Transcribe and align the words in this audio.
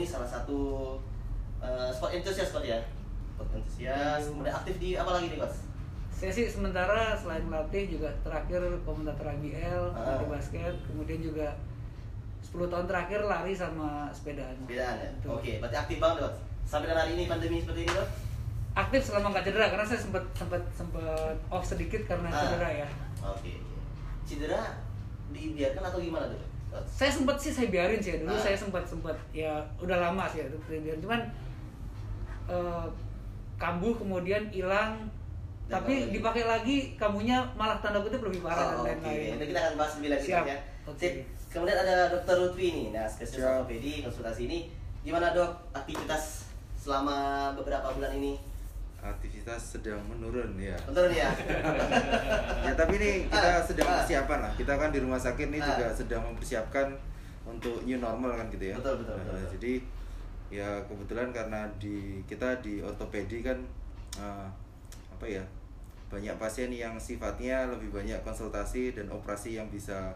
ini 0.00 0.08
salah 0.08 0.24
satu 0.26 0.96
eh, 1.60 1.90
sport 1.92 2.16
enthusiast 2.16 2.50
Coach 2.50 2.64
ya. 2.66 2.80
Sport 3.36 3.52
enthusiast, 3.52 4.32
kemudian 4.32 4.54
aktif 4.54 4.74
di 4.80 4.90
apa 4.96 5.10
lagi 5.12 5.28
nih 5.28 5.38
Coach? 5.38 5.60
Saya 6.10 6.32
sih 6.32 6.48
sementara 6.48 7.12
selain 7.14 7.44
melatih 7.44 7.84
juga 7.90 8.08
terakhir 8.20 8.60
komentator 8.82 9.28
IBL, 9.30 9.84
Ah. 9.92 10.20
basket, 10.26 10.72
kemudian 10.84 11.20
juga 11.20 11.48
10 12.42 12.66
tahun 12.66 12.84
terakhir 12.84 13.20
lari 13.22 13.52
sama 13.52 14.08
sepedaan. 14.10 14.56
Bedaan 14.64 14.96
ya? 14.98 15.10
Oke, 15.26 15.60
berarti 15.60 15.76
aktif 15.78 15.96
banget 15.96 16.24
Coach. 16.24 16.38
Sampai 16.64 16.88
dengan 16.88 17.04
hari 17.04 17.12
ini 17.14 17.24
pandemi 17.28 17.60
seperti 17.60 17.84
ini 17.84 17.92
Coach? 17.92 18.12
Aktif 18.70 19.00
selama 19.02 19.26
nggak 19.30 19.44
cedera 19.44 19.66
karena 19.68 19.84
saya 19.84 20.00
sempat 20.00 20.24
sempat 20.32 20.62
sempat 20.72 21.36
off 21.48 21.64
sedikit 21.66 22.00
karena 22.06 22.28
Ah. 22.28 22.40
cedera 22.40 22.68
ya. 22.74 22.88
Oke, 23.20 23.52
oke. 23.52 23.78
Cedera 24.24 24.80
dibiarkan 25.30 25.84
atau 25.84 26.00
gimana 26.00 26.24
tuh? 26.26 26.40
Saya 26.86 27.10
sempat 27.10 27.36
sih 27.36 27.50
saya 27.50 27.66
biarin 27.66 27.98
sih 27.98 28.10
ya. 28.12 28.18
dulu 28.18 28.30
Ah. 28.30 28.38
saya 28.40 28.54
sempat 28.54 28.82
sempat 28.84 29.16
ya 29.30 29.50
udah 29.76 29.98
lama 30.00 30.24
sih 30.26 30.38
ya 30.38 30.46
itu 30.46 30.58
biarin 30.62 31.00
cuman 31.00 31.20
eh, 32.46 32.86
kambuh 33.56 33.94
kemudian 33.94 34.48
hilang 34.48 35.06
Dan 35.64 35.78
tapi 35.78 35.92
lagi. 36.00 36.10
dipakai 36.12 36.44
lagi 36.44 36.76
kambuhnya 36.94 37.42
malah 37.54 37.78
tanda 37.78 37.98
kutip 37.98 38.18
lebih 38.20 38.40
parah 38.40 38.74
Oh, 38.74 38.82
dan 38.82 38.98
lain-lain. 38.98 39.34
Nanti 39.34 39.46
kita 39.48 39.60
akan 39.60 39.74
bahas 39.76 39.92
lebih 39.96 40.08
lanjut 40.10 40.30
ya. 40.44 40.58
Sip. 40.96 41.12
Kemudian 41.48 41.78
ada 41.78 41.94
Dokter 42.08 42.36
Lutfi 42.36 42.66
nih, 42.68 42.86
nah 42.90 43.06
spesialis 43.06 43.42
ortopedi 43.44 44.02
konsultasi 44.02 44.46
ini. 44.46 44.58
Gimana 45.00 45.30
dok 45.30 45.50
aktivitas 45.72 46.46
selama 46.76 47.16
beberapa 47.54 47.90
bulan 47.90 48.14
ini? 48.14 48.38
Aktivitas 49.00 49.58
sedang 49.72 49.98
menurun 50.04 50.54
ya. 50.54 50.76
Nih 50.86 51.16
ya. 51.16 51.30
Ya 52.66 52.72
tapi 52.74 52.96
ini 52.96 53.26
kita 53.26 53.50
Ah, 53.50 53.60
sedang 53.60 53.88
ah. 53.88 53.96
persiapan 53.98 54.38
lah. 54.40 54.52
Kita 54.54 54.72
kan 54.74 54.88
di 54.88 54.98
rumah 54.98 55.16
sakit 55.16 55.48
ini 55.48 55.58
Ah. 55.58 55.66
juga 55.66 55.86
sedang 55.90 56.22
mempersiapkan 56.24 56.92
untuk 57.42 57.82
new 57.82 57.96
normal 57.96 58.36
kan 58.36 58.46
gitu 58.48 58.70
ya. 58.70 58.76
Betul, 58.76 59.00
betul, 59.00 59.16
betul, 59.16 59.32
Nah, 59.32 59.40
betul. 59.40 59.52
Jadi 59.56 59.72
ya 60.50 60.68
kebetulan 60.82 61.28
karena 61.30 61.60
di 61.76 61.96
kita 62.24 62.58
di 62.58 62.78
ortopedi 62.80 63.38
kan 63.40 63.58
eh, 64.16 64.48
apa 65.10 65.24
ya 65.24 65.44
banyak 66.10 66.34
pasien 66.36 66.66
yang 66.68 66.98
sifatnya 66.98 67.70
lebih 67.70 67.94
banyak 67.94 68.18
konsultasi 68.20 68.90
dan 68.90 69.06
operasi 69.08 69.54
yang 69.54 69.70
bisa 69.70 70.10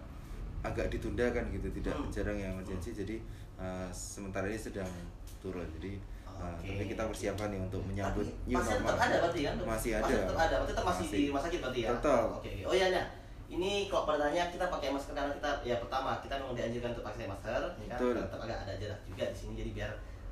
agak 0.60 0.90
ditunda 0.90 1.30
kan 1.30 1.46
gitu 1.48 1.70
tidak 1.72 1.94
Hmm. 1.94 2.10
jarang 2.10 2.34
yang 2.34 2.50
emergency 2.52 2.90
jadi 2.92 3.16
eh, 3.56 3.88
sementara 3.88 4.50
ini 4.50 4.58
sedang 4.58 4.90
turun 5.38 5.62
jadi 5.72 5.94
eh, 6.40 6.54
Oke. 6.54 6.66
tapi 6.74 6.84
kita 6.90 7.02
persiapan 7.06 7.48
nih 7.52 7.60
untuk 7.66 7.82
menyambut 7.86 8.26
Tapi 8.26 8.48
new 8.50 8.56
pasien 8.58 8.74
normal 8.80 8.90
tetap 8.90 9.04
ada 9.04 9.16
berarti 9.22 9.40
kan? 9.44 9.54
masih 9.62 9.90
ada 9.94 10.14
tetap 10.14 10.38
ada, 10.38 10.54
berarti 10.60 10.72
tetap 10.74 10.86
masih, 10.86 11.06
di 11.08 11.24
rumah 11.30 11.42
sakit 11.42 11.58
berarti 11.62 11.80
ya? 11.80 11.88
Tetap. 11.94 12.24
Oke. 12.28 12.50
oke. 12.50 12.68
Oh 12.68 12.74
iya 12.74 12.88
nah. 12.90 13.06
Ini 13.44 13.72
kalau 13.92 14.04
pertanyaan 14.08 14.48
kita 14.50 14.66
pakai 14.72 14.88
masker 14.90 15.12
karena 15.14 15.32
kita 15.36 15.50
ya 15.62 15.76
pertama 15.78 16.18
kita 16.24 16.34
memang 16.40 16.56
dianjurkan 16.56 16.90
untuk 16.96 17.06
pakai 17.06 17.24
masker, 17.28 17.62
ya 17.76 17.86
kan? 17.92 17.98
Betul. 18.00 18.14
Tetap 18.24 18.40
agak 18.40 18.58
ada 18.66 18.72
jarak 18.80 19.00
juga 19.04 19.24
di 19.30 19.36
sini 19.36 19.52
jadi 19.60 19.70
biar 19.76 19.90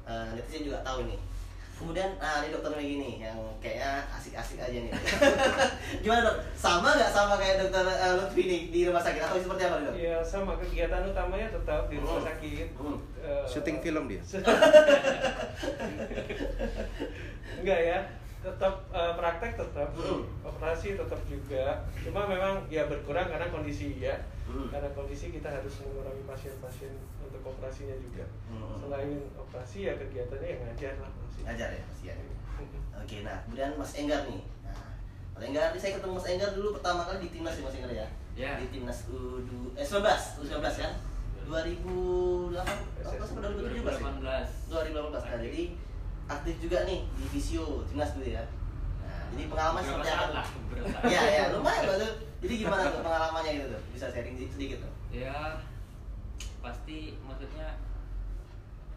eh, 0.09 0.27
netizen 0.34 0.62
juga 0.67 0.78
tahu 0.83 0.98
nih. 1.06 1.20
Kemudian, 1.83 2.14
ah 2.16 2.38
ini 2.38 2.55
dokter 2.55 2.70
Megi 2.72 2.94
nih 2.97 3.14
yang 3.20 3.34
kayaknya 3.58 4.06
asik-asik 4.08 4.55
aja 4.56 4.78
nih. 4.78 4.92
Gimana 6.02 6.22
dok? 6.22 6.36
Sama 6.55 6.94
nggak 6.94 7.11
sama 7.11 7.34
kayak 7.34 7.58
dokter 7.58 7.83
eh, 7.83 8.12
Lutfi 8.14 8.42
nih 8.44 8.61
di 8.70 8.80
rumah 8.86 9.02
sakit 9.02 9.19
atau 9.19 9.34
seperti 9.36 9.62
apa 9.66 9.76
dok? 9.82 9.94
Ya 9.94 10.22
sama 10.22 10.54
kegiatan 10.56 11.03
utamanya 11.04 11.50
tetap 11.50 11.91
di 11.91 11.98
rumah 11.98 12.16
Hmm. 12.16 12.28
sakit. 12.31 12.69
Hmm. 12.78 12.98
Eh, 13.19 13.44
syuting 13.44 13.78
film 13.78 14.06
dia 14.06 14.22
Enggak 17.59 17.81
ya, 17.81 17.98
tetap 18.41 18.75
eh, 18.91 19.12
praktek 19.15 19.53
tetap, 19.54 19.88
Hmm. 19.94 20.22
operasi 20.42 20.94
tetap 20.94 21.21
juga. 21.26 21.82
Cuma 21.98 22.26
memang 22.26 22.62
ya 22.66 22.87
berkurang 22.87 23.26
karena 23.26 23.47
kondisi 23.48 23.98
ya. 23.98 24.15
Hmm. 24.47 24.66
Karena 24.69 24.91
kondisi 24.92 25.31
kita 25.31 25.47
harus 25.47 25.82
mengurangi 25.82 26.22
pasien-pasien 26.25 26.94
untuk 27.32 27.56
operasinya 27.56 27.97
juga. 27.97 28.28
Hmm. 28.53 28.76
Selain 28.76 29.10
operasi 29.41 29.88
ya 29.88 29.97
kegiatannya 29.97 30.48
yang 30.53 30.60
ngajar 30.69 30.93
lah 31.00 31.10
masih. 31.16 31.43
Ngajar 31.48 31.69
ya 31.72 31.82
pasti 31.88 32.04
ya. 32.12 32.15
Oke, 33.00 33.16
nah 33.25 33.37
kemudian 33.48 33.72
Mas 33.81 33.93
Enggar 33.97 34.20
nih. 34.28 34.44
Nah, 34.62 34.76
Mas 35.32 35.42
Enggar, 35.48 35.72
saya 35.81 35.97
ketemu 35.97 36.12
Mas 36.12 36.28
Enggar 36.28 36.50
dulu 36.53 36.69
pertama 36.76 37.09
kali 37.09 37.19
di 37.25 37.28
timnas 37.32 37.56
ya 37.56 37.65
Mas 37.65 37.76
Enggar 37.81 37.92
ya. 37.97 38.06
Ya. 38.37 38.53
Di 38.60 38.66
timnas 38.69 38.98
U 39.09 39.41
eh 39.72 39.84
19, 39.84 40.44
U19 40.44 40.60
kan? 40.60 40.92
2008 41.42 42.54
apa 43.03 43.25
sampai 43.26 43.50
2017 43.59 43.98
ya? 43.98 44.41
2018. 44.69 45.10
Nah, 45.10 45.41
jadi 45.41 45.62
aktif 46.31 46.54
juga 46.60 46.78
nih 46.84 47.00
di 47.16 47.25
Visio 47.32 47.82
timnas 47.88 48.12
dulu 48.12 48.28
ya. 48.28 48.44
Nah, 49.03 49.21
jadi 49.32 49.44
pengalaman 49.48 49.81
seperti 49.81 50.10
apa? 50.12 50.42
Iya, 51.09 51.22
ya, 51.32 51.44
lumayan. 51.56 51.97
Jadi 52.42 52.54
gimana 52.59 52.91
tuh 52.91 53.03
pengalamannya 53.03 53.50
gitu 53.56 53.66
tuh? 53.72 53.82
Bisa 53.97 54.06
sharing 54.12 54.37
sedikit 54.37 54.84
tuh. 54.84 54.92
ya 55.12 55.60
pasti 56.62 57.19
maksudnya 57.21 57.75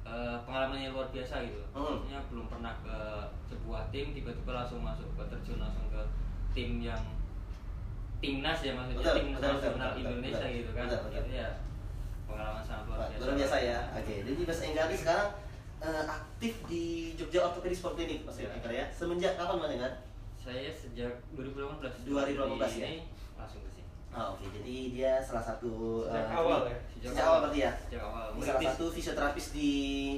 eh, 0.05 0.37
pengalaman 0.45 0.77
yang 0.79 0.93
luar 0.93 1.09
biasa 1.09 1.41
gitu 1.41 1.61
Hmm. 1.73 1.97
maksudnya 1.97 2.21
belum 2.29 2.45
pernah 2.47 2.73
ke 2.79 2.97
sebuah 3.45 3.89
tim 3.89 4.13
tiba-tiba 4.13 4.51
langsung 4.53 4.79
masuk 4.79 5.09
ke 5.11 5.23
terjun 5.27 5.57
langsung 5.57 5.89
ke 5.89 6.01
tim 6.53 6.79
yang 6.79 7.01
timnas 8.17 8.59
ya 8.61 8.71
maksudnya 8.73 9.01
Betul, 9.01 9.15
tim 9.17 9.27
betul, 9.27 9.41
betul, 9.41 9.53
nasional 9.59 9.89
betul, 9.91 10.01
Indonesia 10.07 10.45
betul, 10.45 10.55
gitu 10.55 10.71
kan 10.71 10.85
betul, 10.85 11.01
betul. 11.03 11.19
itu 11.19 11.31
ya 11.35 11.49
pengalaman 12.25 12.63
sangat 12.63 12.83
luar 12.85 12.99
biasa 13.05 13.21
luar 13.21 13.35
biasa 13.35 13.57
ya. 13.59 13.79
Oke, 13.93 14.13
jadi 14.23 14.39
Mas 14.41 14.61
Enggar 14.61 14.85
ini 14.87 14.97
sekarang 14.97 15.29
eh, 15.77 16.03
aktif 16.07 16.53
di 16.65 16.83
Jogja 17.13 17.39
Orthopedic 17.43 17.77
Sport 17.77 17.93
Clinic 17.95 18.19
Mas 18.23 18.37
Ya. 18.39 18.49
Enggar 18.49 18.71
ya. 18.71 18.85
Semenjak 18.89 19.33
kapan 19.35 19.57
Mas 19.57 19.73
Enggar? 19.73 19.93
saya 20.35 20.69
sejak 20.69 21.09
2018 21.33 22.05
2018 22.05 22.77
ya? 22.77 22.85
ini 22.85 22.99
langsung 23.33 23.61
ke 23.61 23.69
Ah, 24.15 24.31
oke, 24.31 24.47
jadi 24.49 24.75
dia 24.89 25.11
salah 25.19 25.43
satu 25.43 26.07
Sejak 26.07 26.23
eh, 26.23 26.39
awal 26.39 26.59
ya. 26.63 26.77
Sejak 26.95 27.19
awal 27.21 27.39
berarti 27.43 27.59
ya. 27.59 27.71
sejak 27.77 27.99
awal 28.01 28.25
Ini 28.31 28.43
salah 28.47 28.61
satu 28.71 28.85
fisioterapis 28.87 29.45
di 29.51 29.69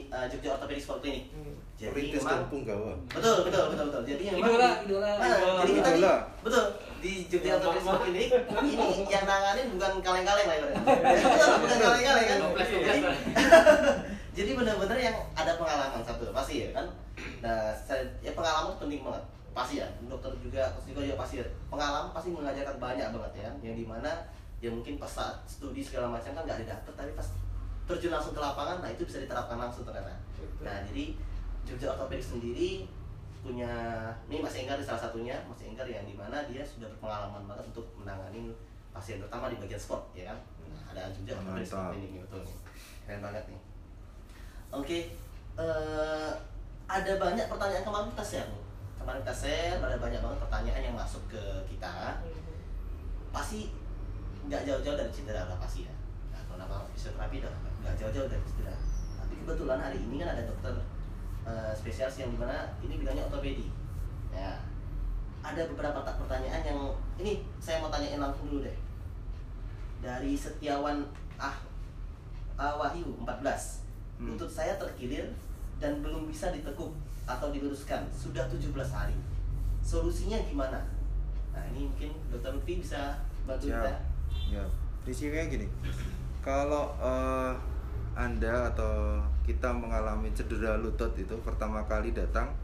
eh, 0.05 0.25
Jogja 0.29 0.53
Orthopedic 0.53 0.83
Sport 0.85 0.99
Clinic. 1.01 1.23
Hmm. 1.33 1.53
Jadi 1.75 1.89
Perintis 1.91 2.21
memang 2.21 2.33
dan 2.35 2.49
punggawa 2.49 2.91
betul 3.07 3.37
betul 3.43 3.63
betul 3.69 3.85
betul. 3.87 4.01
Jadi 4.03 4.23
memang 4.27 4.37
Idola, 4.43 4.69
di- 4.71 4.81
idola, 4.85 5.09
Ah, 5.11 5.27
idola. 5.31 5.59
jadi 5.59 5.71
kita 5.73 5.89
Idola. 5.91 6.13
betul 6.45 6.63
di 6.97 7.11
Jogja. 7.25 7.49
Orthopedic 7.55 7.81
Sport 7.81 7.99
Clinic 7.99 8.29
ini 8.59 8.73
yang 9.09 9.25
nanganin 9.25 9.65
bukan 9.73 9.91
kaleng-kaleng 9.99 10.45
lah 10.45 10.55
ibaratnya. 10.55 10.81
Betul, 11.17 11.49
bukan 11.57 11.77
kaleng-kaleng 11.79 12.25
kan. 12.27 12.39
Jadi, 12.69 12.99
jadi 14.37 14.51
benar-benar 14.53 14.97
yang 14.99 15.17
ada 15.33 15.51
pengalaman 15.57 16.01
satu 16.01 16.29
pasti 16.29 16.53
ya 16.61 16.69
kan. 16.71 16.85
Nah, 17.41 17.73
saya, 17.75 18.05
ya 18.19 18.29
pengalaman 18.31 18.69
itu 18.69 18.77
penting 18.79 19.01
banget 19.01 19.23
pasti 19.57 19.81
ya 19.81 19.87
dokter 20.05 20.29
juga 20.37 20.69
psikolog 20.77 21.09
juga 21.09 21.17
pasti 21.17 21.41
ya. 21.41 21.45
pengalaman 21.73 22.13
pasti 22.13 22.29
mengajarkan 22.29 22.77
banyak 22.77 23.07
banget 23.09 23.33
ya 23.41 23.49
yang 23.65 23.73
di 23.73 23.85
mana 23.89 24.11
ya 24.61 24.69
mungkin 24.69 25.01
pas 25.01 25.09
saat 25.09 25.33
studi 25.49 25.81
segala 25.81 26.13
macam 26.13 26.37
kan 26.37 26.45
nggak 26.45 26.61
didapet 26.61 26.93
tapi 26.93 27.11
pas 27.17 27.25
terjun 27.89 28.13
langsung 28.13 28.37
ke 28.37 28.41
lapangan 28.41 28.77
nah 28.85 28.89
itu 28.93 29.01
bisa 29.01 29.17
diterapkan 29.23 29.57
langsung 29.57 29.81
ternyata. 29.81 30.13
Nah 30.61 30.77
jadi 30.85 31.17
Jogja 31.65 31.97
Orthopedic 31.97 32.37
sendiri 32.37 32.85
punya 33.41 33.71
ini 34.27 34.43
Mas 34.43 34.53
Enggar 34.59 34.77
salah 34.85 35.09
satunya 35.09 35.33
Mas 35.49 35.61
Enggar 35.65 35.87
yang 35.89 36.05
di 36.05 36.13
mana 36.13 36.45
dia 36.45 36.61
sudah 36.61 36.85
berpengalaman 36.93 37.47
banget 37.49 37.65
untuk 37.73 37.85
menangani 37.97 38.53
pasien 38.93 39.17
terutama 39.23 39.49
di 39.49 39.57
bagian 39.57 39.79
sport 39.79 40.03
ya 40.13 40.29
kan? 40.33 40.37
Nah, 40.67 40.83
ada 40.93 41.01
Jogja 41.15 41.37
Clinic 41.37 42.09
nih, 42.13 42.21
betul 42.27 42.41
nih. 42.43 42.57
Keren 43.07 43.21
banget 43.23 43.43
nih. 43.49 43.61
Oke 44.69 44.99
eh, 45.57 46.31
ada 46.87 47.11
banyak 47.17 47.45
pertanyaan 47.49 47.83
kemarin 47.87 48.09
kita 48.13 48.25
share 48.25 48.49
nih. 48.51 48.66
Kemarin 48.99 49.21
kita 49.23 49.35
share 49.35 49.79
ada 49.79 49.97
banyak 49.97 50.21
banget 50.21 50.39
pertanyaan 50.43 50.81
yang 50.91 50.95
masuk 50.97 51.23
ke 51.31 51.43
kita. 51.69 52.21
Pasti 53.31 53.71
nggak 54.47 54.63
jauh-jauh 54.63 54.97
dari 54.97 55.11
cedera 55.11 55.47
lah 55.47 55.57
pasti 55.59 55.85
ya. 55.87 55.93
Nah, 56.31 56.41
kalau 56.47 56.57
nama 56.61 56.77
fisioterapi 56.95 57.43
udah 57.43 57.53
nggak 57.83 57.95
jauh-jauh 57.99 58.27
dari 58.29 58.43
cedera. 58.45 58.75
Tapi 59.19 59.33
kebetulan 59.43 59.79
hari 59.79 59.99
ini 60.01 60.15
kan 60.23 60.29
ada 60.35 60.43
dokter 60.47 60.75
eh, 61.47 61.71
spesialis 61.75 62.17
yang 62.19 62.29
di 62.31 62.37
mana 62.39 62.71
ini 62.83 62.93
bidangnya 62.99 63.27
ortopedi. 63.27 63.67
Ya 64.31 64.59
ada 65.45 65.63
beberapa 65.71 66.03
tak 66.03 66.19
pertanyaan 66.19 66.59
yang 66.65 66.79
ini 67.21 67.45
saya 67.61 67.79
mau 67.79 67.87
tanyain 67.87 68.19
langsung 68.19 68.51
dulu 68.51 68.67
deh. 68.67 68.77
Dari 70.03 70.35
Setiawan 70.35 71.07
ah, 71.39 71.55
ah 72.59 72.73
Wahyu 72.75 73.17
14 73.23 73.87
Hmm. 74.17 74.33
lutut 74.33 74.49
saya 74.49 74.73
terkilir 74.81 75.29
dan 75.77 76.01
belum 76.01 76.25
bisa 76.25 76.49
ditekuk 76.49 76.89
atau 77.27 77.51
diluruskan 77.51 78.07
sudah 78.15 78.47
17 78.47 78.71
hari 78.73 79.13
solusinya 79.83 80.39
gimana 80.47 80.79
nah 81.51 81.63
ini 81.75 81.91
mungkin 81.91 82.15
dokter 82.31 82.55
Lutfi 82.55 82.79
bisa 82.79 83.19
bantu 83.43 83.67
Siap. 83.69 83.83
kita 83.83 83.93
Ya, 84.47 84.63
prinsipnya 85.03 85.43
gini. 85.51 85.67
Kalau 86.39 86.95
eh, 87.03 87.51
Anda 88.15 88.71
atau 88.71 89.19
kita 89.43 89.69
mengalami 89.75 90.31
cedera 90.31 90.79
lutut 90.79 91.11
itu 91.19 91.35
pertama 91.43 91.83
kali 91.83 92.15
datang, 92.15 92.55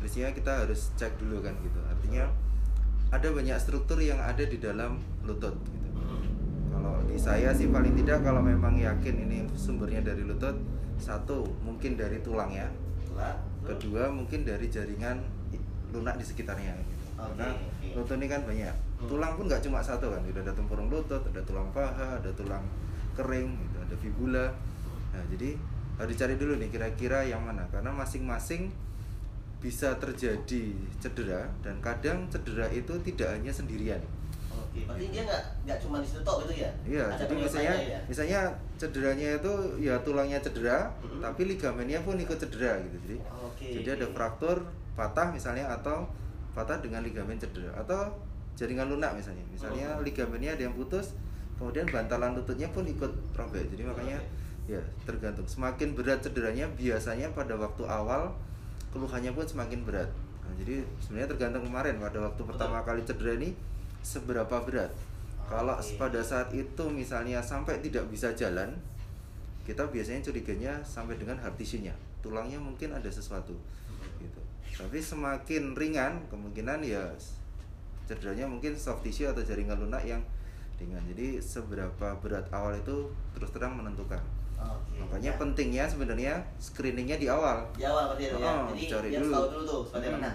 prinsipnya 0.00 0.32
kita 0.32 0.64
harus 0.64 0.90
cek 0.96 1.20
dulu 1.20 1.44
kan 1.44 1.52
gitu. 1.60 1.78
Artinya 1.84 2.24
ada 3.12 3.28
banyak 3.28 3.60
struktur 3.60 4.00
yang 4.00 4.16
ada 4.16 4.40
di 4.40 4.56
dalam 4.56 4.96
lutut 5.22 5.52
gitu. 5.68 5.88
Kalau 6.72 7.04
di 7.04 7.20
saya 7.20 7.52
sih 7.52 7.68
paling 7.68 7.92
tidak 7.92 8.24
kalau 8.24 8.40
memang 8.40 8.80
yakin 8.80 9.28
ini 9.28 9.44
sumbernya 9.52 10.00
dari 10.00 10.24
lutut, 10.24 10.56
satu 10.96 11.44
mungkin 11.60 12.00
dari 12.00 12.24
tulang 12.24 12.48
ya. 12.48 12.66
Tulang. 13.04 13.51
Kedua 13.64 14.10
mungkin 14.10 14.42
dari 14.42 14.66
jaringan 14.66 15.18
lunak 15.92 16.16
di 16.16 16.24
sekitarnya 16.24 16.72
gitu. 16.82 17.04
Oke, 17.14 17.36
karena 17.36 17.48
oke. 17.54 17.94
lutut 17.98 18.16
ini 18.18 18.26
kan 18.26 18.42
banyak 18.42 18.74
Hmm. 19.02 19.10
tulang 19.10 19.34
pun 19.34 19.50
nggak 19.50 19.58
cuma 19.66 19.82
satu 19.82 20.14
kan 20.14 20.22
gitu. 20.22 20.38
ada 20.38 20.54
tempurung 20.54 20.86
lutut 20.86 21.18
ada 21.18 21.42
tulang 21.42 21.66
paha 21.74 22.22
ada 22.22 22.30
tulang 22.38 22.62
kering 23.18 23.50
gitu. 23.50 23.76
ada 23.82 23.94
fibula 23.98 24.46
nah 25.10 25.22
jadi 25.26 25.58
harus 25.98 26.14
dicari 26.14 26.38
dulu 26.38 26.54
nih 26.56 26.70
kira-kira 26.70 27.26
yang 27.26 27.42
mana 27.42 27.66
karena 27.74 27.90
masing-masing 27.90 28.70
bisa 29.58 29.98
terjadi 29.98 30.70
cedera 31.02 31.50
dan 31.66 31.82
kadang 31.82 32.30
cedera 32.30 32.70
itu 32.70 32.94
tidak 33.02 33.34
hanya 33.34 33.50
sendirian 33.50 33.98
Oke, 34.72 34.88
berarti 34.88 35.04
dia 35.12 35.22
nggak 35.28 35.42
nggak 35.68 35.78
cuma 35.84 36.00
di 36.00 36.08
situ 36.08 36.24
gitu 36.24 36.52
ya? 36.56 36.70
Iya, 36.88 37.04
Ada 37.12 37.28
jadi 37.28 37.34
misalnya 37.44 37.74
ya? 37.76 37.98
misalnya 38.08 38.40
cederanya 38.80 39.28
itu 39.36 39.52
ya 39.76 39.94
tulangnya 40.00 40.40
cedera, 40.40 40.88
Mhm. 41.04 41.20
tapi 41.20 41.42
ligamennya 41.44 42.00
pun 42.00 42.16
ikut 42.16 42.38
cedera 42.40 42.80
gitu. 42.80 42.96
Jadi 43.04 43.16
Oke. 43.20 43.68
jadi 43.68 43.88
ada 44.00 44.06
fraktur 44.16 44.64
patah 44.96 45.28
misalnya 45.28 45.68
atau 45.68 46.08
patah 46.56 46.80
dengan 46.80 47.04
ligamen 47.04 47.36
cedera 47.36 47.68
atau 47.76 48.16
jaringan 48.56 48.88
lunak 48.88 49.12
misalnya. 49.12 49.44
Misalnya 49.52 49.92
Mhm. 50.00 50.08
ligamennya 50.08 50.56
ada 50.56 50.62
yang 50.64 50.72
putus, 50.72 51.12
kemudian 51.60 51.84
bantalan 51.92 52.32
lututnya 52.32 52.72
pun 52.72 52.88
ikut 52.88 53.12
robek. 53.36 53.68
Jadi 53.76 53.84
makanya 53.84 54.16
ya 54.64 54.80
tergantung. 55.04 55.44
Semakin 55.44 55.92
berat 55.92 56.24
cederanya 56.24 56.64
biasanya 56.72 57.28
pada 57.36 57.52
waktu 57.60 57.84
awal 57.84 58.32
keluhannya 58.88 59.36
pun 59.36 59.44
semakin 59.44 59.84
berat. 59.84 60.08
Nah, 60.48 60.52
jadi 60.56 60.80
sebenarnya 60.96 61.28
tergantung 61.36 61.64
kemarin 61.68 62.00
pada 62.00 62.24
waktu 62.24 62.40
pertama 62.40 62.80
kali 62.80 63.04
cedera 63.04 63.36
ini 63.36 63.52
seberapa 64.02 64.56
berat. 64.62 64.90
Kalau 65.46 65.74
Oke. 65.74 65.96
pada 65.96 66.20
saat 66.20 66.48
itu 66.50 66.84
misalnya 66.86 67.38
sampai 67.38 67.78
tidak 67.78 68.06
bisa 68.08 68.32
jalan, 68.32 68.72
kita 69.62 69.84
biasanya 69.86 70.20
curiganya 70.20 70.72
sampai 70.82 71.14
dengan 71.16 71.38
hard 71.38 71.54
tissue-nya. 71.54 71.92
Tulangnya 72.18 72.56
mungkin 72.56 72.90
ada 72.90 73.06
sesuatu 73.06 73.54
gitu. 74.18 74.40
Tapi 74.72 74.98
semakin 74.98 75.74
ringan 75.74 76.18
kemungkinan 76.28 76.80
ya 76.80 77.02
cederanya 78.02 78.46
mungkin 78.46 78.74
soft 78.74 79.02
tissue 79.02 79.28
atau 79.28 79.40
jaringan 79.40 79.78
lunak 79.78 80.02
yang 80.02 80.22
ringan. 80.78 81.02
Jadi 81.06 81.38
seberapa 81.38 82.18
berat 82.18 82.46
awal 82.50 82.74
itu 82.74 83.06
terus 83.34 83.50
terang 83.50 83.76
menentukan. 83.76 84.18
Oke. 84.56 84.98
Makanya 84.98 85.34
Ya. 85.34 85.38
pentingnya 85.38 85.84
sebenarnya 85.84 86.34
screeningnya 86.56 87.18
di 87.18 87.26
awal. 87.26 87.66
di 87.74 87.82
awal 87.82 88.14
berarti 88.14 88.24
itu 88.24 88.36
ya. 88.38 88.46
Oh, 88.46 88.66
Jadi 88.70 88.82
cari 88.88 89.08
dulu. 89.12 89.32
tahu 89.34 89.46
dulu 89.50 89.62
tuh 89.66 89.82
seperti 89.90 90.06
Hmm. 90.08 90.16
mana. 90.18 90.30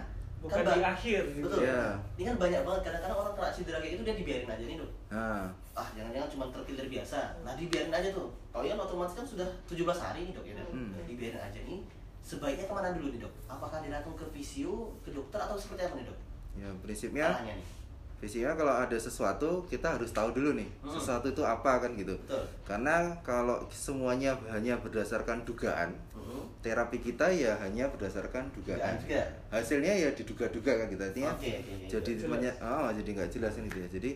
Bukan 0.48 0.64
Kan, 0.64 0.74
di 0.74 0.82
akhir 0.82 1.22
gitu 1.30 1.44
Betul. 1.44 1.60
Iya. 1.62 1.84
Ini 2.16 2.24
kan 2.24 2.36
banyak 2.40 2.62
banget 2.64 2.82
kadang-kadang 2.82 3.18
orang 3.18 3.34
kena 3.36 3.50
cedera 3.52 3.78
kayak 3.78 3.92
gitu 3.94 4.04
dia 4.04 4.16
dibiarin 4.16 4.50
aja 4.50 4.64
nih, 4.64 4.78
Dok. 4.80 4.92
Nah, 5.12 5.46
Ah, 5.76 5.88
jangan-jangan 5.94 6.30
cuma 6.32 6.46
terkilir 6.50 6.88
biasa. 6.90 7.20
Nah, 7.44 7.54
dibiarin 7.54 7.92
aja 7.92 8.10
tuh. 8.10 8.28
Kalau 8.50 8.66
yang 8.66 8.80
otomatis 8.80 9.14
kan 9.14 9.22
sudah 9.24 9.46
17 9.68 10.00
hari 10.02 10.20
nih, 10.26 10.34
Dok, 10.34 10.46
ya. 10.46 10.54
Dok? 10.56 10.72
Hmm. 10.72 10.92
Dibiarin 11.04 11.38
aja 11.38 11.60
nih. 11.62 11.80
Sebaiknya 12.20 12.66
ke 12.66 12.74
mana 12.74 12.90
dulu 12.92 13.08
nih, 13.12 13.20
Dok? 13.22 13.34
Apakah 13.46 13.80
dilakukan 13.80 14.16
ke 14.18 14.26
visio, 14.34 14.96
ke 15.00 15.12
dokter 15.12 15.38
atau 15.38 15.54
seperti 15.54 15.84
apa 15.84 15.96
nih, 15.96 16.08
Dok? 16.08 16.20
ya 16.58 16.66
prinsipnya 16.82 17.30
Arahnya 17.30 17.54
nih. 17.54 17.68
Fisiknya 18.18 18.58
kalau 18.58 18.74
ada 18.74 18.98
sesuatu 18.98 19.62
kita 19.70 19.94
harus 19.94 20.10
tahu 20.10 20.34
dulu 20.34 20.58
nih 20.58 20.66
Hmm. 20.82 20.90
sesuatu 20.90 21.30
itu 21.30 21.46
apa 21.46 21.78
kan 21.78 21.94
gitu. 21.94 22.18
Betul. 22.18 22.42
Karena 22.66 23.14
kalau 23.22 23.62
semuanya 23.70 24.34
hanya 24.50 24.74
berdasarkan 24.76 25.46
dugaan, 25.46 25.94
Hmm. 26.28 26.44
terapi 26.60 27.00
kita 27.00 27.24
ya 27.32 27.56
hanya 27.64 27.88
berdasarkan 27.88 28.52
Dugaan 28.52 29.00
juga. 29.00 29.24
Hasilnya 29.48 29.96
ya 29.96 30.12
diduga-duga 30.12 30.84
kan 30.84 30.86
gitu 30.92 31.00
artinya. 31.00 31.32
Oke, 31.32 31.64
oke. 31.64 31.88
Jadi 31.88 32.12
semuanya 32.20 32.52
oh 32.60 32.92
jadi 32.92 33.10
nggak 33.16 33.32
jelas 33.32 33.56
ini 33.56 33.72
dia. 33.72 33.88
Jadi 33.88 34.12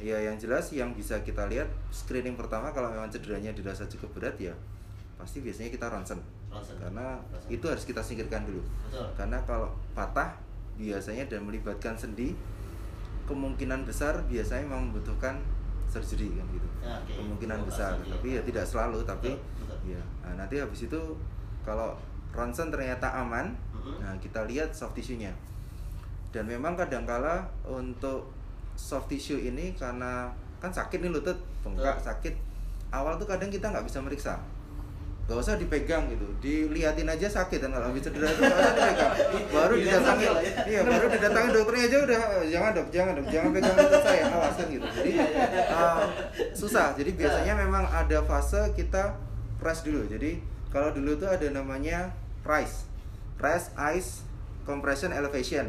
ya 0.00 0.16
yang 0.16 0.40
jelas 0.40 0.72
yang 0.72 0.96
bisa 0.96 1.20
kita 1.20 1.44
lihat 1.52 1.68
screening 1.92 2.32
pertama 2.40 2.72
kalau 2.72 2.88
memang 2.88 3.12
cederanya 3.12 3.52
dirasa 3.52 3.84
cukup 3.84 4.16
berat 4.16 4.40
ya 4.40 4.56
pasti 5.20 5.44
biasanya 5.44 5.68
kita 5.68 5.86
ronsen. 5.92 6.16
Ronsen. 6.48 6.80
Karena 6.80 7.20
Ronsen. 7.28 7.52
itu 7.52 7.64
harus 7.68 7.84
kita 7.84 8.00
singkirkan 8.00 8.48
dulu. 8.48 8.64
Betul. 8.88 9.04
Karena 9.12 9.36
kalau 9.44 9.68
patah 9.92 10.32
biasanya 10.80 11.28
dan 11.28 11.44
melibatkan 11.44 11.92
sendi 11.92 12.32
kemungkinan 13.28 13.84
besar 13.84 14.16
biasanya 14.26 14.64
memang 14.64 14.88
membutuhkan 14.90 15.36
surgery 15.90 16.32
kan 16.32 16.46
gitu. 16.56 16.68
Ya, 16.80 16.96
oke. 16.96 17.12
Kemungkinan 17.20 17.58
Operasi, 17.60 17.68
besar, 17.68 17.92
tapi 18.00 18.28
ya 18.38 18.42
tidak 18.46 18.64
selalu 18.64 18.98
tapi 19.04 19.30
Betul, 19.36 19.66
betul. 19.68 19.92
ya. 19.92 20.02
Nah, 20.24 20.32
nanti 20.40 20.56
habis 20.56 20.80
itu 20.88 21.00
kalau 21.70 21.94
ronsen 22.30 22.66
ternyata 22.68 23.06
aman, 23.12 23.54
Mhm. 23.72 23.94
nah 23.96 24.14
kita 24.18 24.42
lihat 24.44 24.70
soft 24.70 24.92
tissue-nya. 24.92 25.30
Dan 26.28 26.44
memang 26.44 26.74
kadangkala 26.74 27.42
untuk 27.62 28.26
soft 28.74 29.06
tissue 29.06 29.38
ini 29.38 29.70
karena 29.72 30.26
kan 30.58 30.68
sakit 30.68 30.98
nih 30.98 31.10
lutut, 31.10 31.34
bengkak, 31.60 31.94
Betul. 31.96 32.06
sakit. 32.06 32.34
Awal 32.90 33.14
tuh 33.16 33.24
kadang 33.24 33.46
kita 33.48 33.66
nggak 33.66 33.84
bisa 33.84 33.98
meriksa 33.98 34.34
gak 35.22 35.38
usah 35.38 35.54
dipegang 35.54 36.10
gitu 36.10 36.26
diliatin 36.42 37.06
aja 37.06 37.30
sakit 37.30 37.62
kan 37.62 37.70
kalau 37.70 37.86
habis 37.86 38.02
cedera 38.02 38.26
itu 38.26 38.42
nggak 38.42 38.50
usah 38.50 38.74
dipegang 38.74 39.12
baru 39.54 39.74
Dilihat 39.78 39.94
didatangi 39.94 40.24
ya. 40.26 40.32
iya 40.66 40.80
baru 40.82 41.06
didatangi 41.06 41.48
dokternya 41.54 41.84
aja 41.86 41.98
udah 42.02 42.20
"Eh, 42.34 42.46
jangan 42.50 42.70
dok 42.74 42.88
jangan 42.90 43.12
dok 43.14 43.26
jangan 43.30 43.50
pegang 43.54 43.76
lutut 43.78 44.02
saya 44.02 44.22
awas 44.26 44.54
kan 44.58 44.66
gitu 44.68 44.86
jadi 44.90 45.12
uh, 45.70 46.02
susah 46.50 46.86
jadi 46.98 47.10
biasanya 47.14 47.54
memang 47.56 47.84
ada 47.86 48.18
fase 48.26 48.58
kita 48.74 49.02
press 49.54 49.86
dulu 49.86 50.02
jadi 50.10 50.42
kalau 50.70 50.90
dulu 50.90 51.18
tuh 51.18 51.26
ada 51.26 51.46
namanya 51.50 52.14
price 52.40 52.86
press 53.36 53.70
ice 53.76 54.22
compression 54.62 55.10
elevation. 55.10 55.66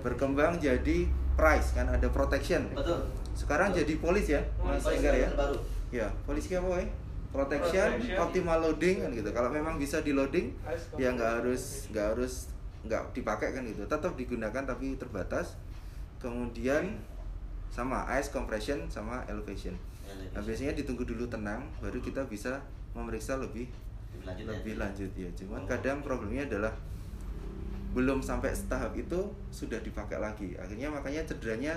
Berkembang 0.00 0.56
jadi 0.56 1.08
price 1.34 1.74
kan 1.74 1.88
ada 1.88 2.06
protection. 2.08 2.70
Betul. 2.72 3.02
sekarang 3.36 3.68
Betul. 3.68 3.80
jadi 3.84 3.94
polis 4.00 4.26
ya 4.32 4.40
mas 4.64 4.80
Polis 4.80 4.96
Enggar 4.96 5.12
ya? 5.12 5.28
terbaru. 5.28 5.56
ya 5.92 6.08
polisi 6.24 6.56
apa 6.56 6.72
ya 6.72 6.88
protection, 7.28 7.88
Protection. 8.00 8.16
optimal 8.16 8.58
loading 8.64 8.96
kan 9.04 9.10
gitu. 9.12 9.28
Kalau 9.28 9.52
memang 9.52 9.76
bisa 9.76 10.00
di 10.00 10.16
loading 10.16 10.56
Ice 10.64 10.88
ya 10.96 11.12
nggak 11.12 11.44
harus 11.44 11.84
nggak 11.92 12.06
harus 12.16 12.48
nggak 12.88 13.02
dipakai 13.12 13.52
kan 13.52 13.60
gitu. 13.68 13.84
Tetap 13.84 14.16
digunakan 14.16 14.62
tapi 14.64 14.96
terbatas. 14.96 15.58
Kemudian 16.16 16.96
sama 17.68 18.08
ice 18.16 18.32
compression 18.32 18.88
sama 18.88 19.20
elevation. 19.28 19.76
Nah 20.32 20.40
biasanya 20.40 20.72
ditunggu 20.72 21.04
dulu 21.04 21.28
tenang 21.28 21.68
baru 21.84 22.00
kita 22.00 22.24
bisa 22.24 22.64
memeriksa 22.96 23.36
lebih 23.36 23.68
Lebih 24.16 24.26
lanjut 24.26 24.42
ya. 24.42 24.52
lebih 24.54 24.74
lanjut 24.76 25.10
ya 25.14 25.28
cuman 25.36 25.60
Oh. 25.60 25.66
kadang 25.66 25.98
problemnya 26.00 26.44
adalah 26.44 26.72
belum 27.92 28.20
sampai 28.20 28.50
tahap 28.62 28.92
itu 28.94 29.20
sudah 29.50 29.80
dipakai 29.80 30.18
lagi 30.18 30.52
akhirnya 30.54 30.88
makanya 30.88 31.24
cederanya 31.24 31.74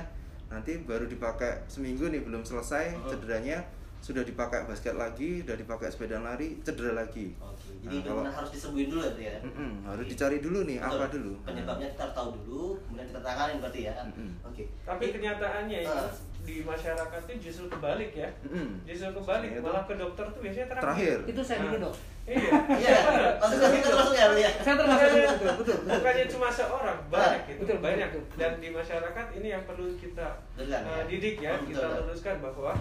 nanti 0.47 0.81
baru 0.81 1.05
dipakai 1.05 1.63
seminggu 1.65 2.07
nih 2.07 2.21
belum 2.21 2.41
selesai 2.41 2.91
Oh. 2.97 3.07
cederanya 3.07 3.63
sudah 3.99 4.23
dipakai 4.23 4.63
basket 4.63 4.95
lagi 4.95 5.43
sudah 5.43 5.55
dipakai 5.55 5.87
sepeda 5.87 6.17
lari 6.17 6.55
cedera 6.61 6.95
lagi 6.97 7.35
Oke. 7.37 7.75
Jadi 7.79 7.95
Nah, 7.97 8.03
kalau- 8.05 8.23
harus 8.33 8.51
disembuhin 8.51 8.87
dulu 8.89 9.03
ya, 9.05 9.11
ya. 9.29 9.39
Mm-mm, 9.41 9.71
harus 9.85 10.03
Oke. 10.03 10.09
dicari 10.09 10.37
dulu 10.39 10.59
nih 10.63 10.77
Betul. 10.77 10.91
apa 10.93 11.05
dulu 11.09 11.33
Penyebabnya 11.41 11.87
kita 11.89 12.01
harus 12.01 12.15
tahu 12.17 12.29
dulu, 12.33 12.63
kemudian 12.81 13.07
kita 13.07 13.19
tanganin 13.21 13.57
berarti 13.57 13.79
ya. 13.81 13.93
Mm-mm. 14.01 14.31
Oke. 14.41 14.63
tapi 14.81 15.05
kenyataannya 15.09 15.77
ya 15.81 15.95
di 16.39 16.55
masyarakat 16.61 17.19
itu 17.21 17.33
justru 17.41 17.65
kebalik 17.69 18.11
ya 18.13 18.29
Mm-mm. 18.41 18.67
justru 18.83 19.11
kebalik 19.13 19.49
Itu 19.53 19.61
malah 19.61 19.83
ke 19.85 19.93
dokter 19.93 20.25
tuh 20.25 20.39
biasanya 20.41 20.67
terakhir, 20.69 20.83
terakhir 20.83 21.17
Itu 21.27 21.41
saya 21.41 21.57
dulu 21.61 21.69
Nah, 21.69 21.81
dok. 21.81 21.95
Iya. 22.29 22.51
Iya, 22.77 22.97
maksudnya 23.41 23.69
kita 23.73 23.87
termasuk 23.89 24.13
ya, 24.13 24.25
ya. 24.37 24.51
Saya 24.61 24.75
termasuk 24.77 25.07
dulu, 25.09 25.25
betul, 25.33 25.53
betul, 25.57 25.77
bukannya 25.89 26.25
cuma 26.29 26.47
seorang 26.53 26.99
banyak 27.09 27.41
Ah, 27.41 27.47
gitu 27.49 27.59
betul, 27.65 27.77
banyak. 27.81 28.09
dan 28.37 28.51
di 28.61 28.69
masyarakat 28.69 29.25
ini 29.41 29.47
yang 29.49 29.63
perlu 29.65 29.85
kita 29.97 30.27
uh, 30.53 30.61
ya. 30.63 30.79
didik 31.09 31.41
ya 31.41 31.57
kita 31.65 32.05
luruskan 32.05 32.37
bahwa 32.37 32.71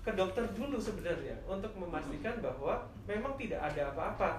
ke 0.00 0.10
dokter 0.16 0.44
dulu 0.56 0.80
sebenarnya 0.80 1.36
untuk 1.44 1.70
memastikan 1.76 2.40
bahwa 2.40 2.82
memang 3.04 3.36
tidak 3.38 3.60
ada 3.60 3.92
apa-apa. 3.94 4.30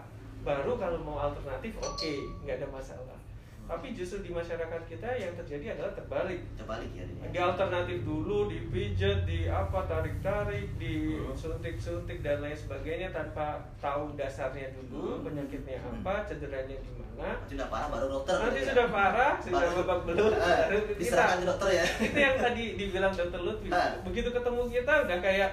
Baru 0.41 0.74
kalau 0.74 0.98
mau 1.06 1.22
alternatif 1.22 1.77
oke 1.77 2.13
nggak 2.44 2.58
ada 2.58 2.68
masalah 2.74 3.21
tapi 3.63 3.91
justru 3.91 4.20
di 4.20 4.30
masyarakat 4.30 4.82
kita 4.86 5.08
yang 5.13 5.32
terjadi 5.34 5.65
adalah 5.74 5.91
terbalik 5.91 6.44
Terbalik 6.53 6.91
ya. 6.91 7.06
di 7.25 7.39
alternatif 7.39 7.98
dulu 8.01 8.46
dipijat 8.46 9.24
di 9.24 9.46
apa 9.46 9.86
tarik 9.86 10.20
tarik 10.20 10.68
di 10.75 11.15
Hmm. 11.18 11.32
suntik 11.34 11.75
suntik 11.75 12.20
dan 12.20 12.39
lain 12.39 12.53
sebagainya 12.53 13.10
tanpa 13.10 13.48
tahu 13.77 14.12
dasarnya 14.13 14.68
dulu 14.74 15.15
Hmm. 15.15 15.24
penyakitnya 15.24 15.80
apa 15.80 16.25
cederanya 16.25 16.75
di 16.75 16.89
mana 16.91 17.00
Nanti 17.38 17.53
udah 17.53 17.70
parah 17.70 17.88
baru 17.88 18.08
dokter. 18.10 18.34
nanti 18.36 18.60
ya. 18.60 18.68
sudah 18.68 18.88
parah 18.89 19.34
sudah 19.38 19.60
Baru- 19.62 19.77
babak 19.80 20.00
belur 20.10 20.32
Eh, 20.32 20.62
baru 20.63 20.77
kita 20.91 21.24
ke 21.32 21.46
dokter 21.46 21.70
ya. 21.72 21.86
itu 22.01 22.18
yang 22.20 22.36
tadi 22.36 22.63
dibilang 22.75 23.13
dokter 23.13 23.39
Lutfi 23.39 23.70
Ah. 23.74 23.91
begitu 24.01 24.30
ketemu 24.30 24.62
kita 24.68 24.94
udah 25.06 25.18
kayak 25.20 25.50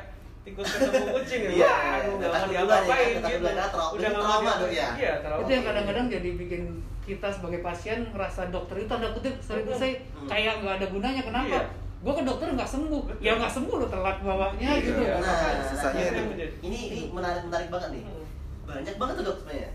tikus 0.49 0.67
ketemu 0.67 1.07
kucing 1.13 1.41
ya 1.43 1.51
Iya, 1.53 1.75
nggak 2.11 2.31
mau 2.31 2.41
ya, 2.41 2.47
diapa-apain 2.49 3.15
gitu 3.21 3.47
udah 3.95 4.09
nggak 4.09 4.25
mau 4.25 4.53
tuh 4.57 4.71
ya. 4.71 4.89
iya 4.97 5.13
itu 5.21 5.51
yang 5.51 5.65
kadang-kadang 5.65 6.07
jadi 6.09 6.31
bikin 6.35 6.63
kita 7.03 7.29
sebagai 7.29 7.61
pasien 7.61 8.05
ngerasa 8.07 8.49
dokter 8.49 8.75
itu 8.79 8.87
tanda 8.87 9.09
kutip 9.11 9.35
sering 9.39 9.65
saya 9.71 9.97
Hmm. 10.13 10.29
kayak 10.29 10.61
nggak 10.61 10.75
ada 10.77 10.87
gunanya 10.89 11.23
kenapa 11.23 11.49
Iya. 11.49 11.63
gue 11.99 12.13
ke 12.15 12.23
dokter 12.23 12.47
nggak 12.49 12.69
sembuh 12.69 13.01
Betul. 13.03 13.21
ya 13.21 13.33
nggak 13.35 13.49
sembuh 13.51 13.75
lo 13.75 13.87
telat 13.87 14.17
bawahnya 14.21 14.69
Iya. 14.71 14.83
gitu 14.83 15.01
Iya. 15.01 15.15
Nah, 15.17 15.37
nah, 15.75 15.93
itu. 15.95 16.23
Ini 16.61 16.79
ini 16.87 17.01
menarik 17.09 17.43
menarik 17.45 17.69
banget 17.69 17.89
nih. 17.91 18.03
Banyak 18.63 18.95
banget 18.95 19.15
tuh 19.17 19.25
dok 19.25 19.37
sebenarnya. 19.41 19.71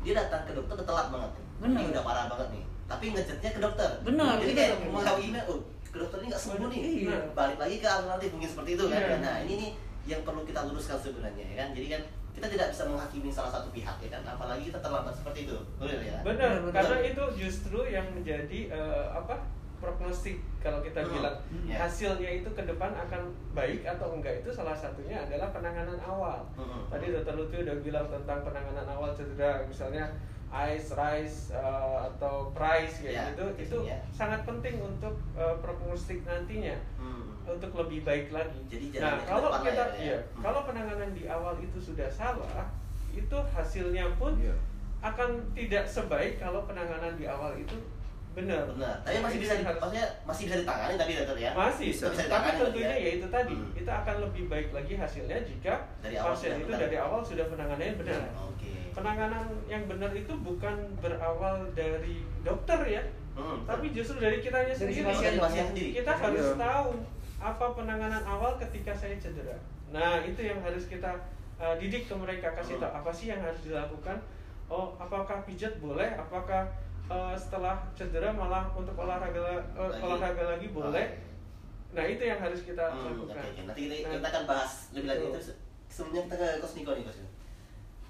Dia 0.00 0.12
datang 0.16 0.42
ke 0.46 0.52
dokter 0.54 0.76
telat 0.78 1.06
banget. 1.10 1.30
Benar. 1.58 1.76
Ini 1.76 1.90
udah 1.90 2.04
parah 2.06 2.24
banget 2.28 2.48
nih. 2.54 2.64
Tapi 2.86 3.04
ngejetnya 3.10 3.50
ke 3.50 3.60
dokter. 3.60 3.90
Benar, 4.00 4.34
Jadi 4.38 4.52
kayak 4.54 4.70
dok. 4.72 4.88
menghawinya, 4.88 5.40
oh 5.50 5.58
ke 5.84 5.96
dokter 5.98 6.16
ini 6.16 6.26
nggak 6.30 6.42
sembuh 6.46 6.68
nih. 6.70 6.80
Iya. 7.02 7.16
Balik 7.34 7.58
lagi 7.58 7.76
ke 7.76 7.88
alternatif 7.90 8.28
mungkin 8.30 8.50
seperti 8.52 8.70
itu 8.72 8.84
kan. 8.86 9.00
Nah 9.18 9.36
ini 9.42 9.54
nih 9.58 9.70
yang 10.06 10.22
perlu 10.22 10.42
kita 10.42 10.64
luruskan 10.64 10.96
sebenarnya 10.96 11.44
ya 11.44 11.56
kan. 11.58 11.68
Jadi 11.72 11.86
kan 11.88 12.02
kita 12.32 12.46
tidak 12.48 12.68
bisa 12.68 12.84
menghakimi 12.84 13.30
salah 13.30 13.48
satu 13.50 13.68
pihak 13.70 13.96
ya 13.98 14.08
kan 14.10 14.22
apalagi 14.22 14.68
kita 14.68 14.76
terlambat 14.78 15.08
seperti 15.10 15.44
itu 15.44 15.56
benar 15.76 15.96
ya 15.98 16.16
Benar, 16.20 16.52
karena 16.68 16.96
benar. 17.00 17.08
itu 17.08 17.22
justru 17.38 17.80
yang 17.86 18.04
menjadi 18.12 18.60
eh, 18.68 19.06
apa 19.10 19.40
prognostik 19.76 20.44
kalau 20.58 20.80
kita 20.80 21.00
Hmm, 21.00 21.12
bilang 21.14 21.36
ya. 21.64 21.76
hasilnya 21.78 22.30
itu 22.34 22.48
ke 22.50 22.62
depan 22.62 22.92
akan 22.92 23.22
baik 23.52 23.84
atau 23.84 24.12
enggak 24.12 24.40
itu 24.40 24.48
salah 24.50 24.72
satunya 24.72 25.16
adalah 25.18 25.48
penanganan 25.48 25.96
awal. 25.98 26.44
Hmm. 26.52 26.84
Tadi 26.86 27.08
Dr. 27.10 27.34
Lutfi 27.34 27.60
udah 27.62 27.76
bilang 27.80 28.04
tentang 28.06 28.40
penanganan 28.42 28.84
awal 28.86 29.12
cedera, 29.12 29.64
misalnya 29.64 30.04
ice, 30.50 30.92
rise 30.92 31.52
eh, 31.52 31.96
atau 32.04 32.52
price 32.52 33.00
kayak 33.00 33.12
Ya, 33.12 33.24
gitu, 33.32 33.44
itu 33.58 33.76
ya. 33.86 33.96
sangat 34.10 34.44
penting 34.44 34.76
untuk 34.78 35.16
eh, 35.34 35.56
prognostik 35.58 36.20
nantinya 36.22 36.76
Hmm. 36.96 37.25
Untuk 37.46 37.70
lebih 37.76 38.02
baik 38.02 38.26
lagi. 38.28 38.58
Jadi 38.66 38.86
nah, 38.94 39.22
kalau 39.22 39.48
kita 39.56 39.70
ya, 39.70 39.74
ya. 39.74 39.86
iya, 39.96 40.18
Hmm. 40.28 40.42
kalau 40.42 40.60
penanganan 40.62 41.10
di 41.10 41.24
awal 41.24 41.54
itu 41.56 41.78
sudah 41.78 42.08
salah, 42.08 42.66
itu 43.10 43.36
hasilnya 43.48 44.10
pun 44.14 44.34
Iya. 44.36 44.52
akan 45.00 45.30
tidak 45.52 45.86
sebaik 45.86 46.36
kalau 46.36 46.66
penanganan 46.66 47.14
di 47.14 47.24
awal 47.24 47.54
itu 47.54 47.78
benar. 48.32 48.68
benar 48.68 49.00
tapi 49.00 49.16
masih 49.22 49.38
bisa 49.40 49.54
di, 49.54 49.64
Harus- 49.64 49.80
maksudnya 49.80 50.06
masih 50.22 50.42
bisa 50.44 50.56
ditangani 50.58 50.94
tapi 50.94 51.12
dokter 51.14 51.36
ya 51.38 51.50
masih, 51.54 51.86
Bisa. 51.88 52.04
Bisa 52.10 52.24
tapi 52.26 52.48
tentunya 52.52 52.90
ya. 52.90 53.00
ya 53.00 53.10
itu 53.16 53.26
tadi, 53.30 53.54
Hmm. 53.54 53.72
itu 53.72 53.90
akan 53.90 54.16
lebih 54.20 54.44
baik 54.46 54.68
lagi 54.70 54.92
hasilnya 54.94 55.38
jika 55.40 55.74
Dari 55.98 56.16
awal 56.18 56.34
pasien 56.34 56.52
itu 56.54 56.66
benar. 56.66 56.80
dari 56.82 56.96
awal 56.98 57.20
sudah 57.22 57.46
penanganannya 57.46 57.94
benar. 57.96 58.20
oke 58.34 58.70
Penanganan 58.92 59.46
yang 59.66 59.84
benar 59.86 60.08
itu 60.10 60.32
bukan 60.36 60.76
berawal 60.98 61.56
dari 61.72 62.16
dokter 62.42 62.80
ya, 62.86 63.02
Hmm, 63.32 63.60
tapi 63.64 63.92
justru 63.92 64.16
dari 64.16 64.40
kitanya 64.40 64.72
sendiri. 64.72 65.04
pasien, 65.06 65.30
Dari 65.30 65.40
pasien 65.42 65.64
sendiri 65.66 65.90
Kita 65.94 66.12
harus 66.14 66.40
Iya. 66.42 66.56
tahu 66.58 66.88
apa 67.46 67.66
penanganan 67.72 68.22
awal 68.22 68.58
ketika 68.58 68.90
saya 68.90 69.14
cedera. 69.16 69.54
Nah, 69.88 70.18
itu 70.20 70.42
yang 70.42 70.58
harus 70.58 70.90
kita 70.90 71.14
uh, 71.56 71.78
didik 71.78 72.04
ke 72.04 72.14
mereka 72.14 72.50
kasih 72.52 72.76
tahu 72.76 72.90
apa 72.90 73.10
sih 73.10 73.30
yang 73.30 73.38
harus 73.38 73.62
dilakukan. 73.62 74.18
Oh, 74.66 74.98
apakah 74.98 75.46
pijat 75.46 75.78
boleh? 75.78 76.10
Apakah 76.12 76.66
uh, 77.06 77.38
setelah 77.38 77.78
cedera 77.94 78.34
malah 78.34 78.66
untuk 78.74 78.98
olahraga 78.98 79.62
uh, 79.78 79.86
Lagi. 79.86 80.02
olahraga 80.02 80.42
lagi 80.52 80.66
boleh? 80.74 81.06
Nah, 81.94 82.02
itu 82.04 82.22
yang 82.22 82.42
harus 82.42 82.60
kita 82.60 82.82
Hmm, 82.82 83.14
lakukan. 83.14 83.38
oke. 83.38 83.62
Nanti 83.62 83.82
kita, 83.86 83.94
Nah, 84.04 84.12
kita 84.18 84.26
akan 84.28 84.44
bahas 84.44 84.72
lebih 84.90 85.06
lanjut 85.06 85.30
itu 85.30 85.40
sebelumnya 85.86 86.22
kita 86.26 86.34
ke 86.36 86.48
Kos 86.60 86.74
Niko 86.74 86.90
nih 86.92 87.04
Kos 87.06 87.18
Niko. 87.22 87.30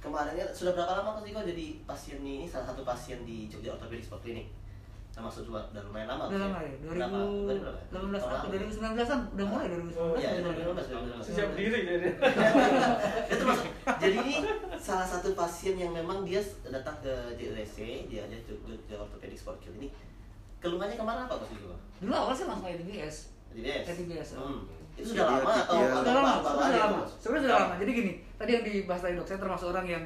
Kemarinnya 0.01 0.45
sudah 0.51 0.73
berapa 0.73 0.93
lama 0.97 1.11
Kos 1.13 1.25
Niko 1.29 1.41
jadi 1.45 1.67
pasien 1.85 2.19
ini 2.19 2.49
salah 2.49 2.73
satu 2.73 2.83
pasien 2.83 3.21
di 3.23 3.47
Jogja 3.47 3.77
Orthopedic 3.77 4.03
Sport 4.03 4.25
Clinic? 4.25 4.49
Termasuk 5.17 5.49
juga 5.49 5.65
udah 5.73 5.83
lumayan 5.89 6.09
lama. 6.13 6.23
Udah 6.29 6.41
lama 6.45 6.59
ya, 6.61 6.73
Berapa? 6.77 7.19
Dari 7.49 7.59
berapa? 7.65 7.79
2018 7.89 7.89
Tahun 7.89 8.37
atau 8.37 8.37
lalu? 8.37 8.69
2019an 8.69 9.21
udah 9.33 9.47
mulai 9.49 9.67
2019 9.73 9.97
Oh, 9.97 10.13
Iya, 10.13 10.29
udah 10.29 10.53
iya, 10.53 10.65
mulai. 10.69 10.85
2019. 10.85 11.25
Sejak 11.25 11.49
diri 11.57 11.79
jadi. 11.83 12.09
itu 13.33 13.45
masuk. 13.49 13.67
Jadi 13.97 14.17
ini 14.21 14.35
salah 14.77 15.09
satu 15.09 15.29
pasien 15.33 15.75
yang 15.75 15.93
memang 15.97 16.19
dia 16.21 16.41
datang 16.69 16.97
ke 17.01 17.13
JRC, 17.35 17.77
dia 18.07 18.29
aja 18.29 18.37
Jogja 18.45 18.97
Orthopedic 19.01 19.39
Sport 19.41 19.59
Clinic. 19.65 19.89
Keluhannya 20.61 20.97
ke 20.97 21.05
mana 21.05 21.25
apa 21.25 21.41
Kos 21.41 21.49
Niko? 21.49 21.73
Dulu 21.97 22.13
awal 22.13 22.37
sih 22.37 22.45
langsung 22.45 22.69
IDBS. 22.69 23.17
DBS. 23.57 23.85
DBS, 23.89 24.29
oh. 24.37 24.53
Hmm. 24.53 24.61
Itu 24.97 25.17
sudah 25.17 25.25
Iya, 25.25 25.33
lama 25.41 25.53
atau 25.65 25.77
iya. 25.77 25.89
Sudah 25.97 26.13
lama, 26.13 26.33
sudah 26.45 26.81
lama. 26.85 26.99
Sebenarnya 27.17 27.43
sudah 27.49 27.57
lama. 27.57 27.75
Jadi 27.81 27.91
gini, 27.91 28.13
tadi 28.37 28.51
yang 28.53 28.65
dibahas 28.65 29.01
tadi 29.01 29.15
dok, 29.17 29.25
saya 29.25 29.39
termasuk 29.41 29.69
orang 29.73 29.87
yang 29.89 30.05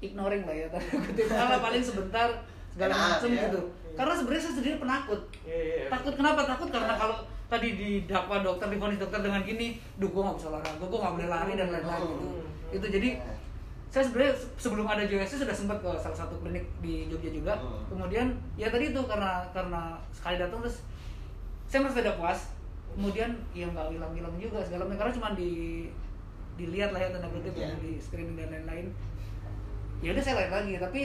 ignoring 0.00 0.42
lah 0.48 0.56
ya. 0.56 0.66
tanda 0.72 0.96
kutip. 0.96 1.26
Apa 1.28 1.56
paling 1.68 1.84
sebentar 1.84 2.28
segala 2.72 2.92
macam 2.96 3.28
ya. 3.28 3.42
gitu. 3.48 3.60
Karena 3.94 4.14
sebenarnya 4.14 4.42
saya 4.42 4.54
sendiri 4.58 4.76
penakut. 4.82 5.20
Iya, 5.46 5.58
iya. 5.58 5.84
Takut 5.90 6.14
kenapa? 6.18 6.40
Takut 6.42 6.68
karena 6.70 6.94
kalau 6.98 7.16
tadi 7.46 7.68
didakwa 7.78 8.36
dokter, 8.42 8.66
divonis 8.66 8.98
dokter 8.98 9.20
dengan 9.22 9.40
gini, 9.46 9.78
duh 10.02 10.10
gue 10.10 10.22
gak 10.22 10.36
bisa 10.38 10.48
olahraga, 10.50 10.82
gue 10.82 10.98
gak 10.98 11.14
boleh 11.14 11.28
lari 11.30 11.52
dan 11.54 11.68
lain-lain 11.70 12.02
gitu. 12.02 12.26
Hmm. 12.26 12.74
Itu 12.74 12.86
jadi 12.90 13.10
saya 13.94 14.10
sebenarnya 14.10 14.34
se- 14.34 14.50
sebelum 14.58 14.86
ada 14.90 15.06
JOSC 15.06 15.46
sudah 15.46 15.54
sempat 15.54 15.78
ke 15.78 15.86
salah 16.02 16.18
satu 16.18 16.34
klinik 16.42 16.66
di 16.82 17.06
Jogja 17.06 17.30
juga. 17.30 17.54
Kemudian 17.86 18.34
ya 18.58 18.66
tadi 18.66 18.90
itu 18.90 19.00
karena 19.06 19.46
karena 19.54 19.94
sekali 20.10 20.34
datang 20.42 20.58
terus 20.58 20.82
saya 21.70 21.86
merasa 21.86 22.02
tidak 22.02 22.18
puas. 22.18 22.50
Kemudian 22.98 23.30
ya 23.54 23.70
nggak 23.70 23.94
hilang-hilang 23.94 24.34
juga 24.38 24.66
segala 24.66 24.90
macam 24.90 25.06
karena 25.06 25.14
cuma 25.14 25.28
di 25.38 25.86
dilihat 26.58 26.90
lah 26.90 27.02
ya 27.02 27.10
tanda 27.10 27.26
kutip 27.30 27.54
ya, 27.54 27.70
di 27.78 27.98
screening 28.02 28.34
dan 28.34 28.50
lain-lain. 28.50 28.86
Ya 30.02 30.10
udah 30.10 30.22
saya 30.26 30.42
lain 30.42 30.50
lagi 30.50 30.74
tapi 30.82 31.02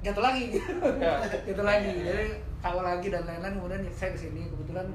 jatuh 0.00 0.22
lagi 0.22 0.42
gitu. 0.52 0.70
Ya. 1.00 1.14
jatuh 1.46 1.66
lagi. 1.66 1.92
Jadi 1.92 2.26
kawal 2.60 2.82
lagi 2.82 3.08
dan 3.12 3.22
lain-lain 3.24 3.54
kemudian 3.56 3.80
saya 3.94 4.10
ke 4.10 4.18
sini 4.18 4.50
kebetulan 4.50 4.86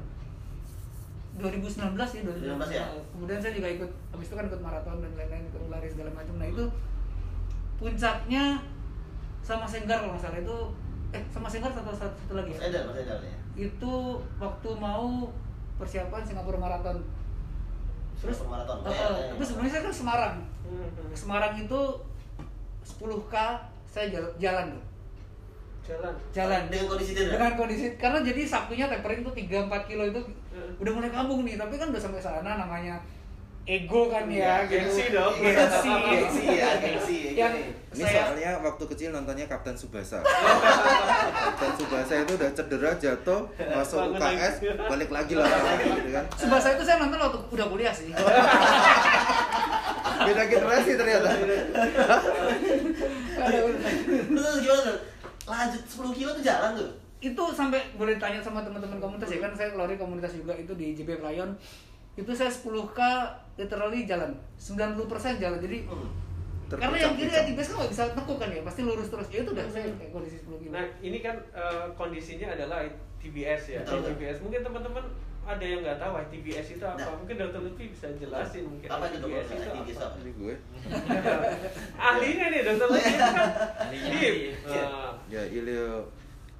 2019 1.39 1.95
ya 1.95 2.21
2019 2.27 2.59
2019 2.59 2.75
ya? 2.75 2.85
kemudian 3.15 3.39
saya 3.39 3.53
juga 3.55 3.69
ikut 3.71 3.91
habis 4.11 4.27
itu 4.27 4.35
kan 4.35 4.45
ikut 4.51 4.61
maraton 4.61 4.99
dan 4.99 5.11
lain-lain 5.15 5.43
ikut 5.47 5.61
lari 5.71 5.87
segala 5.87 6.11
macam 6.11 6.35
nah 6.35 6.47
itu 6.51 6.65
puncaknya 7.79 8.59
sama 9.41 9.65
Senggar 9.65 10.03
kalau 10.03 10.13
nggak 10.13 10.23
salah 10.27 10.39
itu 10.43 10.57
eh 11.15 11.23
sama 11.31 11.47
Senggar 11.47 11.71
satu 11.71 11.95
satu, 11.95 12.11
satu 12.13 12.33
lagi 12.35 12.51
Mas 12.53 12.59
ya 12.59 12.67
Edel, 12.69 12.83
Mas 12.91 12.97
Edel 13.01 13.19
ya. 13.23 13.35
itu 13.55 13.93
waktu 14.37 14.69
mau 14.75 15.31
persiapan 15.79 16.21
Singapura 16.21 16.59
Marathon 16.59 16.99
terus 18.19 18.35
Singapura 18.37 18.61
Marathon. 18.61 18.77
eh, 18.85 18.91
eh, 18.91 19.25
tapi 19.31 19.41
ya. 19.41 19.47
sebenarnya 19.47 19.71
saya 19.71 19.83
kan 19.87 19.95
Semarang 19.95 20.35
Hmm, 20.61 20.87
hmm. 20.87 21.11
Semarang 21.11 21.53
itu 21.59 21.81
10k 22.85 23.35
saya 23.83 24.07
jalan, 24.07 24.31
jalan 24.39 24.65
tuh 24.71 24.83
Jalan. 25.81 26.13
jalan 26.31 26.61
Dengan 26.67 26.85
kondisi 26.87 27.11
cedera? 27.11 27.33
dengan 27.33 27.51
kondisi 27.55 27.85
karena 27.95 28.19
jadi 28.21 28.41
sabtunya 28.43 28.85
tapering 28.87 29.21
tuh 29.21 29.33
3-4 29.33 29.49
kilo 29.85 30.03
itu 30.05 30.21
Hmm. 30.51 30.75
udah 30.77 30.91
mulai 30.91 31.09
kambung 31.09 31.41
nih 31.41 31.55
tapi 31.55 31.73
kan 31.73 31.87
udah 31.87 32.01
sampai 32.01 32.19
sana 32.19 32.43
namanya 32.55 32.99
ego 33.63 34.07
kan 34.07 34.25
ya 34.25 34.61
Iya, 34.61 34.83
gengsi 34.83 35.03
dong. 35.09 35.31
gengsi 35.33 35.87
Gengsi 35.87 36.45
ya, 36.53 36.69
gengsi. 36.77 37.17
yang 37.33 37.53
Ini 37.89 38.03
saya 38.03 38.21
soalnya 38.27 38.51
waktu 38.59 38.83
kecil 38.85 39.09
nontonnya 39.11 39.45
Kapten 39.45 39.73
Subasa. 39.73 40.19
Kapten 41.45 41.71
Subasa 41.75 42.13
itu 42.19 42.33
udah 42.33 42.49
cedera, 42.51 42.91
jatuh, 42.95 43.41
masuk 43.69 44.11
UKS, 44.11 44.55
lagi. 44.59 44.75
balik 44.81 45.09
lagi 45.09 45.33
lah 45.35 45.47
gitu 45.77 46.09
kan. 46.09 46.25
Subasa 46.33 46.67
itu 46.73 46.83
saya 46.83 46.97
nonton 46.99 47.19
waktu 47.21 47.37
udah 47.49 47.67
kuliah 47.67 47.93
sih 47.93 48.09
Beda 50.21 50.43
generasi 50.45 50.91
ternyata. 50.93 51.29
Terus 54.27 54.57
gimana? 54.59 54.93
Lanjut 55.51 55.83
10 55.83 56.15
kilo 56.15 56.31
tuh 56.31 56.41
jalan 56.41 56.71
tuh. 56.73 56.89
itu 57.21 57.43
sampai 57.53 57.77
boleh 57.93 58.17
tanya 58.17 58.39
sama 58.39 58.63
teman-teman 58.63 58.97
komunitas 58.97 59.29
ya 59.29 59.37
kan 59.39 59.51
saya 59.51 59.75
lari 59.75 59.93
komunitas 59.93 60.33
juga 60.33 60.55
itu 60.55 60.73
di 60.73 60.95
JB 60.95 61.21
Lion 61.21 61.53
itu 62.11 62.31
saya 62.31 62.49
10k 62.49 62.97
literally 63.55 64.03
jalan 64.03 64.33
90% 64.57 64.97
jalan 65.37 65.59
jadi 65.59 65.85
Hmm. 65.85 66.09
karena 66.71 66.97
yang 66.97 67.13
kiri 67.13 67.29
ya 67.29 67.43
di 67.43 67.53
base 67.53 67.69
kan 67.69 67.77
nggak 67.77 67.91
bisa 67.91 68.03
tekuk 68.09 68.37
kan 68.39 68.47
ya 68.47 68.63
pasti 68.63 68.81
lurus 68.81 69.05
terus 69.05 69.27
ya 69.27 69.43
itu 69.43 69.51
udah 69.51 69.65
saya 69.67 69.91
kayak 69.91 70.09
kondisi 70.09 70.39
10 70.39 70.55
kilo 70.57 70.71
Nah, 70.71 70.87
ini 70.97 71.19
kan 71.19 71.35
eh, 71.51 71.85
kondisinya 71.93 72.47
adalah 72.49 72.79
TBS 73.19 73.63
ya. 73.69 73.79
Betul, 73.83 74.01
betul. 74.01 74.11
TBS. 74.17 74.37
Mungkin 74.39 74.61
teman-teman 74.63 75.03
ada 75.41 75.65
yang 75.65 75.79
nggak 75.81 75.97
tahu 75.97 76.13
TBS 76.29 76.67
itu 76.77 76.85
apa. 76.85 77.01
Nah. 77.01 77.17
Mungkin 77.17 77.35
Dokter 77.41 77.61
Lutfi 77.65 77.85
bisa 77.89 78.07
jelasin 78.13 78.63
mungkin 78.69 78.87
Apa 78.87 79.05
itu 79.09 79.17
TBS 79.19 79.47
dokter? 79.49 79.57
itu 79.57 79.69
ITBS 79.73 79.97
apa. 79.97 80.05
apa? 80.05 80.17
Ini 80.21 80.31
gue. 80.37 80.55
Ahlinya 82.09 82.45
nih 82.53 82.61
Dokter 82.61 82.87
Lutfi 82.87 83.11
itu 83.11 83.25
kan. 83.25 83.49
Ahlinya. 83.81 84.19
Iya. 84.21 84.85
Ya 85.27 85.43
ilio 85.49 85.89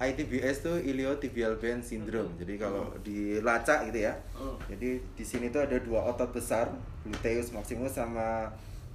ITBS 0.02 0.56
tuh 0.66 0.76
iliotibial 0.82 1.62
band 1.62 1.82
syndrome. 1.86 2.34
Jadi 2.34 2.54
kalau 2.58 2.90
dilacak 3.06 3.86
gitu 3.92 3.98
ya. 4.02 4.14
Hmm. 4.34 4.58
Jadi 4.66 4.98
di 4.98 5.24
sini 5.24 5.54
tuh 5.54 5.62
ada 5.62 5.78
dua 5.78 6.02
otot 6.10 6.34
besar, 6.34 6.66
gluteus 7.06 7.54
maximus 7.54 7.94
sama 7.94 8.50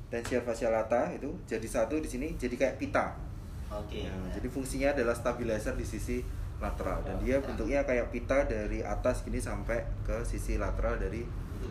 tension 0.07 0.39
fascial 0.43 0.71
lata 0.71 1.11
itu 1.11 1.27
jadi 1.43 1.67
satu 1.67 1.99
di 1.99 2.07
sini 2.07 2.35
jadi 2.35 2.55
kayak 2.55 2.75
pita. 2.79 3.15
Oke. 3.67 4.07
Nah, 4.07 4.31
jadi 4.31 4.47
fungsinya 4.47 4.95
adalah 4.95 5.15
stabilizer 5.15 5.75
di 5.75 5.83
sisi 5.83 6.23
lateral 6.57 7.05
dan 7.05 7.21
dia 7.21 7.37
bentuknya 7.37 7.85
kayak 7.85 8.09
pita 8.09 8.45
dari 8.49 8.81
atas 8.81 9.21
gini 9.21 9.37
sampai 9.37 9.85
ke 10.01 10.25
sisi 10.25 10.57
lateral 10.57 10.97
dari 10.97 11.21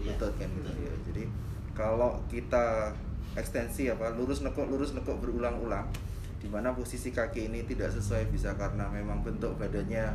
lutut 0.03 0.33
kan 0.39 0.47
gitu 0.47 0.71
ya. 0.79 0.95
Jadi 1.11 1.25
kalau 1.75 2.23
kita 2.31 2.95
ekstensi 3.37 3.91
apa 3.91 4.15
lurus 4.17 4.41
nekuk 4.41 4.65
lurus 4.71 4.97
nekuk 4.97 5.19
berulang-ulang 5.21 5.91
di 6.41 6.49
mana 6.49 6.73
posisi 6.73 7.11
kaki 7.11 7.51
ini 7.51 7.67
tidak 7.67 7.91
sesuai 7.93 8.31
bisa 8.31 8.55
karena 8.55 8.87
memang 8.89 9.21
bentuk 9.21 9.59
badannya 9.59 10.15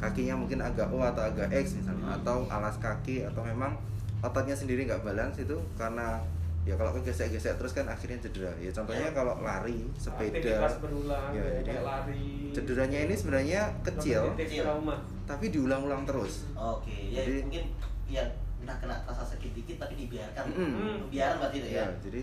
kakinya 0.00 0.34
mungkin 0.34 0.58
agak 0.64 0.88
O 0.90 0.98
atau 1.04 1.24
agak 1.28 1.52
X 1.52 1.76
misalnya 1.78 2.10
Hmm. 2.10 2.16
atau 2.20 2.36
alas 2.48 2.80
kaki 2.80 3.22
atau 3.24 3.44
memang 3.44 3.76
ototnya 4.24 4.56
sendiri 4.56 4.88
nggak 4.88 5.04
balance 5.04 5.40
itu 5.40 5.56
karena 5.76 6.20
ya 6.60 6.74
kalau 6.74 6.92
kegesek-gesek 6.92 7.56
terus 7.56 7.72
kan 7.72 7.84
akhirnya 7.84 8.20
cedera 8.20 8.52
ya 8.54 8.68
contohnya 8.68 9.08
Ya. 9.08 9.16
kalau 9.16 9.34
lari 9.40 9.88
sepeda 9.94 10.68
berulang 10.76 11.32
ya, 11.32 11.40
kayak, 11.40 11.54
jadi 11.58 11.72
lari. 11.80 12.28
cederanya 12.52 12.98
ini 13.02 13.14
sebenarnya 13.14 13.60
kecil 13.82 14.22
tapi 15.24 15.44
diulang-ulang 15.48 16.04
terus 16.04 16.44
Oke, 16.52 16.92
ya 17.08 17.22
Jadi- 17.22 17.42
mungkin 17.42 17.64
ya 18.06 18.22
kena 18.60 18.76
kena 18.76 18.96
rasa 19.02 19.24
sakit 19.24 19.56
dikit 19.56 19.76
tapi 19.78 19.96
dibiarkan. 19.96 20.44
Mm. 20.52 21.08
Biaran 21.08 21.36
berarti 21.38 21.56
itu 21.58 21.68
ya. 21.70 21.80
ya 21.80 21.86
jadi 22.02 22.20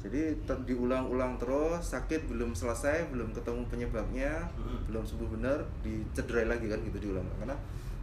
jadi 0.00 0.22
ter- 0.44 0.64
diulang-ulang 0.64 1.34
terus 1.36 1.82
sakit 1.84 2.24
belum 2.24 2.54
selesai 2.54 3.10
belum 3.10 3.34
ketemu 3.34 3.66
penyebabnya 3.66 4.46
Mm. 4.54 4.86
belum 4.86 5.02
sembuh 5.02 5.28
benar 5.30 5.58
dicederai 5.82 6.46
lagi 6.46 6.66
kan 6.66 6.78
gitu 6.80 6.98
diulang 7.02 7.26
karena 7.36 7.58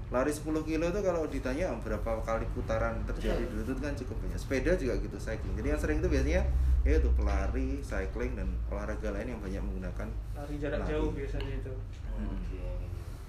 lari 0.07 0.31
10 0.31 0.43
kilo 0.63 0.85
tuh 0.87 1.01
kalau 1.01 1.23
ditanya 1.25 1.75
berapa 1.77 2.21
kali 2.21 2.47
putaran 2.51 2.95
terjadi 3.05 3.43
Betul. 3.43 3.51
di 3.51 3.55
lutut 3.61 3.77
kan 3.77 3.93
cukup 3.93 4.15
banyak 4.17 4.39
sepeda 4.39 4.71
juga 4.73 4.93
gitu 4.97 5.17
cycling 5.17 5.53
jadi 5.53 5.67
yang 5.69 5.81
sering 5.81 5.97
itu 5.99 6.07
biasanya 6.07 6.41
yaitu 6.81 7.09
pelari 7.13 7.69
cycling 7.81 8.31
dan 8.33 8.47
olahraga 8.67 9.11
lain 9.11 9.27
yang 9.29 9.41
banyak 9.41 9.59
menggunakan 9.61 10.07
lari 10.33 10.55
jarak 10.57 10.79
Lari. 10.79 10.89
jauh 10.89 11.11
biasanya 11.11 11.51
itu 11.53 11.73
Oke. 12.17 12.63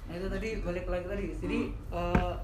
Nah 0.06 0.14
itu 0.14 0.26
tadi 0.26 0.48
balik 0.58 0.86
lagi 0.86 1.04
tadi. 1.04 1.24
Jadi 1.36 1.58
Hmm. 1.90 1.92
eh, 1.92 2.34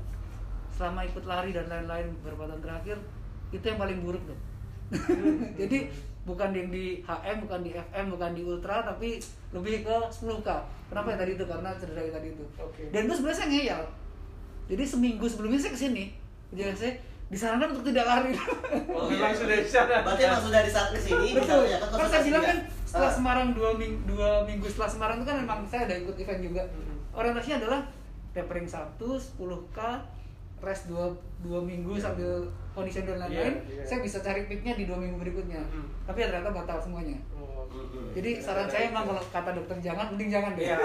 selama 0.68 1.00
ikut 1.02 1.24
lari 1.24 1.50
dan 1.50 1.64
lain-lain 1.64 2.12
beberapa 2.20 2.44
tahun 2.44 2.60
terakhir 2.60 2.96
itu 3.48 3.64
yang 3.64 3.78
paling 3.78 3.98
buruk 4.02 4.20
tuh. 4.26 4.38
Jadi 5.56 5.88
bukan 6.24 6.50
yang 6.52 6.68
di 6.68 7.00
HM, 7.00 7.36
bukan 7.40 7.60
di 7.62 7.70
FM, 7.72 8.06
bukan 8.12 8.30
di 8.32 8.42
Ultra, 8.42 8.84
tapi 8.84 9.16
lebih 9.50 9.80
ke 9.80 9.96
10K. 10.10 10.48
Kenapa 10.86 11.06
ya 11.08 11.16
tadi 11.16 11.32
itu? 11.32 11.44
Karena 11.46 11.70
cedera 11.72 12.00
yang 12.02 12.12
tadi 12.12 12.28
itu. 12.30 12.44
Oke. 12.58 12.82
Dan 12.90 13.00
itu 13.06 13.14
sebenarnya 13.14 13.38
saya 13.38 13.48
ngeyel. 13.48 13.82
Jadi 14.64 14.82
seminggu 14.82 15.24
sebelumnya 15.28 15.60
saya 15.60 15.72
ke 15.76 15.80
sini, 15.80 16.04
jadi 16.52 16.72
saya 16.72 16.92
disarankan 17.28 17.76
untuk 17.76 17.90
tidak 17.92 18.04
lari. 18.08 18.32
Oh, 18.94 19.08
iya. 19.08 19.20
memang 19.20 19.34
sudah 19.36 19.56
di 19.60 19.68
sana. 19.68 19.96
Berarti 20.00 20.22
emang 20.24 20.42
sudah 20.44 20.60
di 20.64 20.70
saat 20.72 20.88
ke 20.92 21.00
sini 21.00 21.28
Betul. 21.36 21.62
ya 21.68 21.76
kan 21.82 21.88
Kan 21.92 22.06
saya 22.08 22.22
bilang 22.24 22.44
kan 22.44 22.58
setelah 22.84 23.10
Ah. 23.10 23.16
Semarang 23.16 23.48
dua 23.52 23.70
minggu, 23.74 24.00
dua 24.06 24.30
minggu 24.46 24.66
setelah 24.70 24.90
Semarang 24.90 25.16
itu 25.20 25.26
kan 25.26 25.36
memang 25.42 25.58
saya 25.66 25.90
ada 25.90 25.94
ikut 25.98 26.14
event 26.14 26.40
juga. 26.40 26.62
Hmm. 26.62 26.96
Orientasinya 27.12 27.56
adalah 27.64 27.80
tapering 28.34 28.66
1, 28.66 28.96
10k, 28.98 29.78
rest 30.64 30.90
dua, 30.90 31.12
dua 31.44 31.60
minggu 31.60 31.94
Iya. 31.94 32.10
sambil 32.10 32.30
condition 32.74 33.04
dan 33.06 33.16
lain-lain. 33.22 33.54
Iya, 33.68 33.78
iya. 33.78 33.84
Saya 33.84 33.98
bisa 34.02 34.18
cari 34.24 34.48
peaknya 34.48 34.74
di 34.74 34.84
dua 34.88 34.98
minggu 34.98 35.20
berikutnya. 35.20 35.60
Hmm. 35.60 35.86
Tapi 36.08 36.24
ya 36.24 36.32
ternyata 36.32 36.50
batal 36.50 36.80
semuanya. 36.80 37.20
Oh. 37.36 37.54
Mm-mm. 37.74 38.14
Jadi 38.14 38.38
saran 38.38 38.70
saya 38.70 38.94
emang 38.94 39.02
kalau 39.02 39.22
kata 39.34 39.50
dokter 39.50 39.76
jangan, 39.82 40.14
mending 40.14 40.30
jangan 40.30 40.54
deh. 40.54 40.66
Iya. 40.70 40.78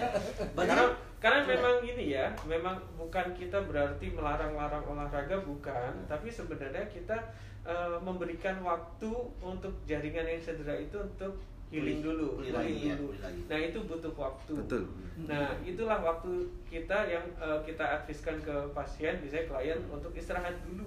Berarti 0.58 0.74
karena 0.74 0.86
karena 1.22 1.40
memang 1.46 1.76
ini 1.86 2.04
ya, 2.18 2.26
memang 2.50 2.74
bukan 2.98 3.30
kita 3.30 3.62
berarti 3.62 4.10
melarang-larang 4.10 4.82
olahraga 4.82 5.38
bukan, 5.46 5.94
tapi 6.10 6.26
sebenarnya 6.26 6.82
kita 6.90 7.14
eh, 7.62 7.94
memberikan 8.02 8.58
waktu 8.58 9.06
untuk 9.38 9.70
jaringan 9.86 10.26
yang 10.26 10.42
cedera 10.42 10.74
itu 10.74 10.98
untuk 10.98 11.38
healing 11.72 11.98
Pulih- 11.98 12.04
dulu, 12.04 12.26
pulih 12.36 12.52
lagi 12.52 12.74
ya, 12.84 12.94
dulu. 12.94 13.08
pulih 13.08 13.20
lagi. 13.22 13.40
Nah 13.42 13.58
itu 13.58 13.78
butuh 13.82 14.12
waktu. 14.14 14.52
betul 14.54 14.84
Nah 15.22 15.44
itulah 15.62 15.98
waktu 16.00 16.32
kita 16.66 16.98
yang 17.06 17.24
eh, 17.36 17.58
kita 17.62 17.84
adviskan 17.94 18.36
ke 18.38 18.52
pasien, 18.70 19.14
misalnya 19.18 19.44
klien 19.46 19.78
untuk 19.86 20.12
istirahat 20.12 20.56
dulu, 20.62 20.84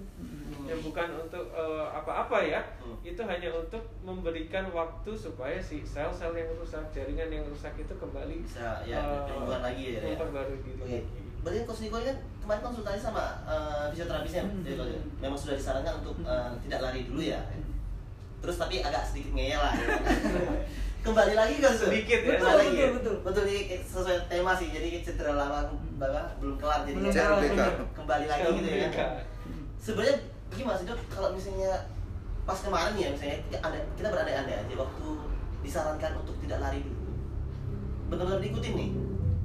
yang 0.64 0.80
bukan 0.80 1.08
untuk 1.16 1.46
eh, 1.48 1.88
apa-apa 1.92 2.38
ya. 2.40 2.62
Hmm. 2.78 2.98
Itu 3.02 3.22
hanya 3.22 3.50
untuk 3.50 3.82
memberikan 4.00 4.70
waktu 4.72 5.12
supaya 5.12 5.58
si 5.58 5.82
sel-sel 5.82 6.34
yang 6.34 6.50
rusak, 6.52 6.86
jaringan 6.92 7.30
yang 7.32 7.46
rusak 7.46 7.74
itu 7.76 7.94
kembali 7.96 8.42
bisa 8.42 8.82
ya 8.84 9.26
penyembuhan 9.26 9.62
lagi 9.64 9.84
ya. 9.92 10.00
ya. 10.00 10.02
memperbarui 10.12 10.58
diri 10.60 10.78
Oke. 10.80 10.90
lagi. 10.92 11.22
Berarti 11.42 11.60
Coach 11.64 11.82
Niko 11.82 11.98
ini 11.98 12.08
kan 12.08 12.18
kemarin 12.40 12.62
konsultasi 12.64 13.00
sama 13.00 13.26
eh, 13.44 13.86
fisioterapisnya, 13.90 14.44
Hmm. 14.44 14.62
jadi 14.62 14.76
kalau 14.76 14.90
memang 15.20 15.38
sudah 15.38 15.56
disarankan 15.56 15.94
untuk 16.00 16.16
Hmm. 16.20 16.28
eh, 16.28 16.52
tidak 16.62 16.80
lari 16.84 17.02
dulu 17.04 17.22
ya. 17.22 17.42
Terus 18.46 18.58
tapi 18.62 18.76
agak 18.86 19.02
sedikit 19.10 19.34
ngeyel 19.34 19.58
lah. 19.58 19.74
ya. 19.82 19.98
Kembali 21.02 21.34
lagi 21.34 21.58
kan 21.58 21.74
Su? 21.74 21.90
Sedikit 21.90 22.22
ya. 22.22 22.38
Kembali 22.38 22.46
Betul, 22.46 22.62
lagi 22.62 22.78
ya? 22.78 22.88
betul, 22.94 22.94
betul. 22.94 23.16
Betul 23.26 23.44
ini 23.50 23.82
sesuai 23.82 24.18
tema 24.30 24.54
sih. 24.54 24.70
Jadi 24.70 24.88
cedera 25.02 25.34
lama 25.34 25.60
bahwa 25.98 26.22
belum 26.38 26.56
kelar 26.62 26.86
jadi 26.86 26.98
Belum 27.02 27.10
kelar, 27.10 27.74
kembali 27.98 28.26
lagi 28.30 28.46
gitu 28.62 28.70
ya. 28.70 28.90
Sebenarnya 29.82 30.16
gimana 30.54 30.78
sih 30.78 30.86
dok 30.86 31.02
kalau 31.10 31.34
misalnya 31.34 31.74
pas 32.46 32.62
kemarin 32.62 32.94
ya 32.94 33.10
misalnya 33.10 33.38
kita, 33.50 33.58
ada, 33.66 33.80
kita 33.98 34.08
berandai-andai 34.14 34.56
aja 34.62 34.76
waktu 34.78 35.08
disarankan 35.66 36.12
untuk 36.22 36.38
tidak 36.46 36.62
lari 36.62 36.80
dulu 36.86 37.02
benar-benar 38.14 38.38
diikutin 38.38 38.74
nih 38.78 38.90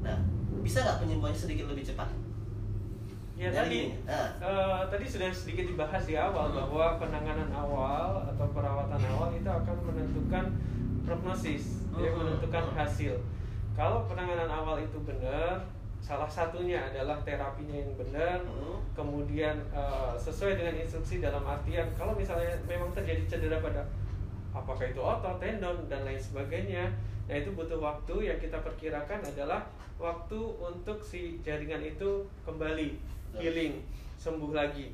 nah 0.04 0.16
bisa 0.60 0.84
nggak 0.84 1.00
penyembuhannya 1.00 1.40
sedikit 1.40 1.72
lebih 1.72 1.80
cepat 1.88 2.12
Ya 3.40 3.48
Dari 3.48 3.56
tadi 3.56 3.80
ah. 4.04 4.28
eh, 4.36 4.80
tadi 4.92 5.08
sudah 5.08 5.32
sedikit 5.32 5.64
dibahas 5.64 6.04
di 6.04 6.12
awal 6.12 6.52
Hmm. 6.52 6.60
bahwa 6.60 7.00
penanganan 7.00 7.48
awal 7.48 8.20
atau 8.28 8.46
perawatan 8.52 9.00
awal 9.16 9.32
itu 9.32 9.48
akan 9.48 9.76
menentukan 9.80 10.44
prognosis, 11.08 11.88
ya, 11.96 12.12
Hmm. 12.12 12.20
menentukan 12.20 12.68
hasil. 12.76 13.16
Kalau 13.72 14.04
penanganan 14.04 14.44
awal 14.44 14.76
itu 14.84 15.00
benar, 15.08 15.56
salah 16.04 16.28
satunya 16.28 16.84
adalah 16.84 17.16
terapinya 17.24 17.80
yang 17.80 17.96
benar, 17.96 18.44
Hmm. 18.44 18.76
kemudian 18.92 19.56
eh, 19.72 20.12
sesuai 20.20 20.60
dengan 20.60 20.76
instruksi 20.76 21.24
dalam 21.24 21.40
artian 21.40 21.88
kalau 21.96 22.12
misalnya 22.12 22.52
memang 22.68 22.92
terjadi 22.92 23.24
cedera 23.24 23.64
pada 23.64 23.88
apakah 24.52 24.84
itu 24.84 25.00
otot, 25.00 25.40
tendon 25.40 25.88
dan 25.88 26.04
lain 26.04 26.20
sebagainya. 26.20 26.92
Nah, 27.24 27.34
itu 27.40 27.56
butuh 27.56 27.80
waktu 27.80 28.28
yang 28.28 28.36
kita 28.36 28.60
perkirakan 28.60 29.24
adalah 29.24 29.64
waktu 29.96 30.36
untuk 30.58 31.00
si 31.00 31.40
jaringan 31.40 31.80
itu 31.80 32.26
kembali 32.44 33.00
healing, 33.36 33.84
sembuh 34.16 34.50
lagi. 34.50 34.90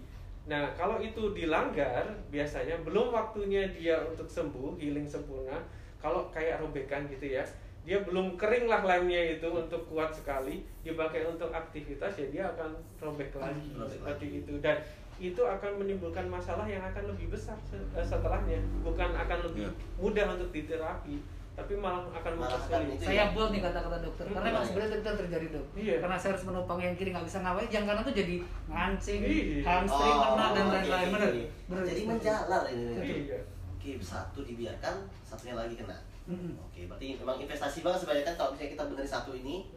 Nah, 0.47 0.71
kalau 0.77 1.01
itu 1.01 1.33
dilanggar, 1.33 2.07
biasanya 2.31 2.79
belum 2.87 3.11
waktunya 3.11 3.67
dia 3.73 3.99
untuk 4.07 4.29
sembuh, 4.29 4.79
healing 4.79 5.07
sempurna. 5.07 5.59
Kalau 5.99 6.31
kayak 6.31 6.63
robekan 6.63 7.09
gitu 7.09 7.35
ya, 7.35 7.43
dia 7.83 8.03
belum 8.03 8.35
kering 8.35 8.67
lah 8.67 8.83
lemnya 8.83 9.39
itu 9.39 9.47
untuk 9.47 9.87
kuat 9.87 10.11
sekali, 10.11 10.63
dipakai 10.83 11.23
untuk 11.23 11.51
aktivitas 11.51 12.19
ya 12.19 12.27
dia 12.31 12.45
akan 12.51 12.75
robek 12.99 13.31
lagi 13.39 13.71
seperti 13.87 14.43
itu 14.43 14.59
dan 14.59 14.83
itu 15.17 15.39
akan 15.41 15.81
menimbulkan 15.81 16.27
masalah 16.29 16.67
yang 16.69 16.83
akan 16.83 17.15
lebih 17.15 17.31
besar 17.33 17.57
eh, 17.73 18.05
setelahnya, 18.05 18.59
bukan 18.85 19.15
akan 19.17 19.39
lebih 19.49 19.71
Iya. 19.71 19.73
mudah 19.97 20.27
untuk 20.35 20.51
diterapi, 20.53 21.17
tapi 21.57 21.73
malah 21.75 22.05
akan 22.07 22.33
Malah 22.37 22.53
akan 22.53 22.69
mempersulit. 22.69 22.95
itu 22.95 23.05
Saya 23.07 23.25
buat 23.33 23.49
nih 23.49 23.61
kata-kata 23.61 23.99
dokter, 23.99 24.25
Hmm. 24.25 24.35
karena 24.37 24.49
emang 24.51 24.65
sebenarnya 24.65 24.91
itu 24.93 25.07
yang 25.07 25.19
terjadi 25.19 25.47
dok. 25.51 25.67
Iya. 25.73 25.95
Karena 25.99 26.17
saya 26.17 26.31
harus 26.37 26.45
menopang 26.45 26.79
yang 26.79 26.95
kiri 26.95 27.11
nggak 27.11 27.25
bisa 27.25 27.39
ngapain, 27.41 27.69
yang 27.69 27.85
kanan 27.85 28.03
tuh 28.03 28.13
jadi 28.15 28.35
ngancing, 28.67 29.21
Iya. 29.21 29.65
hamstring, 29.65 30.17
kena 30.21 30.47
dan 30.53 30.67
lain-lain. 30.69 31.09
oke, 31.11 31.43
Bener, 31.67 31.85
jadi 31.87 32.03
menjalar 32.05 32.63
ini 32.69 32.85
Iya. 33.25 33.39
oke 33.73 33.91
satu 33.99 34.41
dibiarkan 34.43 34.95
satunya 35.23 35.55
lagi 35.55 35.75
kena 35.75 35.97
Mm-mm. 36.27 36.59
oke 36.61 36.81
berarti 36.85 37.15
memang 37.17 37.39
investasi 37.39 37.81
banget 37.81 38.03
sebenarnya 38.03 38.25
kan 38.25 38.35
kalau 38.37 38.51
misalnya 38.51 38.73
kita 38.73 38.83
benerin 38.85 39.07
satu 39.09 39.31
ini 39.33 39.71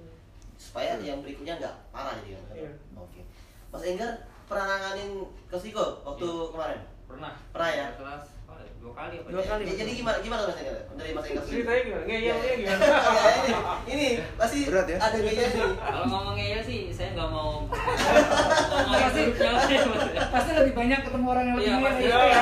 supaya 0.55 0.97
yang 0.97 1.21
berikutnya 1.21 1.55
nggak 1.55 1.75
parah 1.89 2.17
jadi 2.17 2.35
kan 2.35 2.43
Iya. 2.57 2.71
oke 2.93 3.21
Mas 3.69 3.85
Enggar 3.85 4.11
pernah 4.43 4.65
nanganin 4.67 5.11
Kosiko 5.45 6.01
waktu 6.03 6.25
Iya. 6.25 6.49
kemarin 6.49 6.81
pernah 7.05 7.31
Pernah 7.49 7.69
ya? 7.69 7.87
kelas 7.95 8.23
ya, 8.25 8.38
dua 8.79 8.93
kali 8.95 9.15
apa 9.17 9.27
Dua 9.27 9.41
ya? 9.41 9.47
kali. 9.49 9.63
Ya, 9.65 9.73
jadi 9.77 9.91
gimana 9.93 10.17
gimana 10.19 10.41
Mas 10.45 10.57
dari 10.95 11.11
Mas 11.11 11.23
sendiri? 11.25 11.45
Ceritanya 11.45 11.81
gimana? 11.83 12.03
Ngeyelnya 12.05 12.53
gimana? 12.55 12.79
Ya, 13.19 13.31
ini, 13.35 13.51
ini 13.89 14.07
pasti 14.33 14.57
Berat 14.65 14.87
ya? 14.87 14.97
ada 14.97 15.17
ngeyel 15.17 15.49
nih. 15.49 15.71
kalau 15.75 16.05
ngomongnya 16.07 16.45
ya 16.47 16.59
sih 16.61 16.79
saya 16.89 17.09
nggak 17.11 17.29
mau 17.29 17.51
Pasti- 19.03 19.31
ya. 19.35 19.51
Pasti 20.29 20.49
lebih 20.53 20.73
banyak 20.73 20.99
ketemu 21.01 21.25
orang 21.27 21.43
yang 21.43 21.55
lebih 21.57 21.67
Iya, 21.69 21.77
pasti 21.81 22.01
dari 22.01 22.09
Iya, 22.09 22.15
saya. 22.15 22.41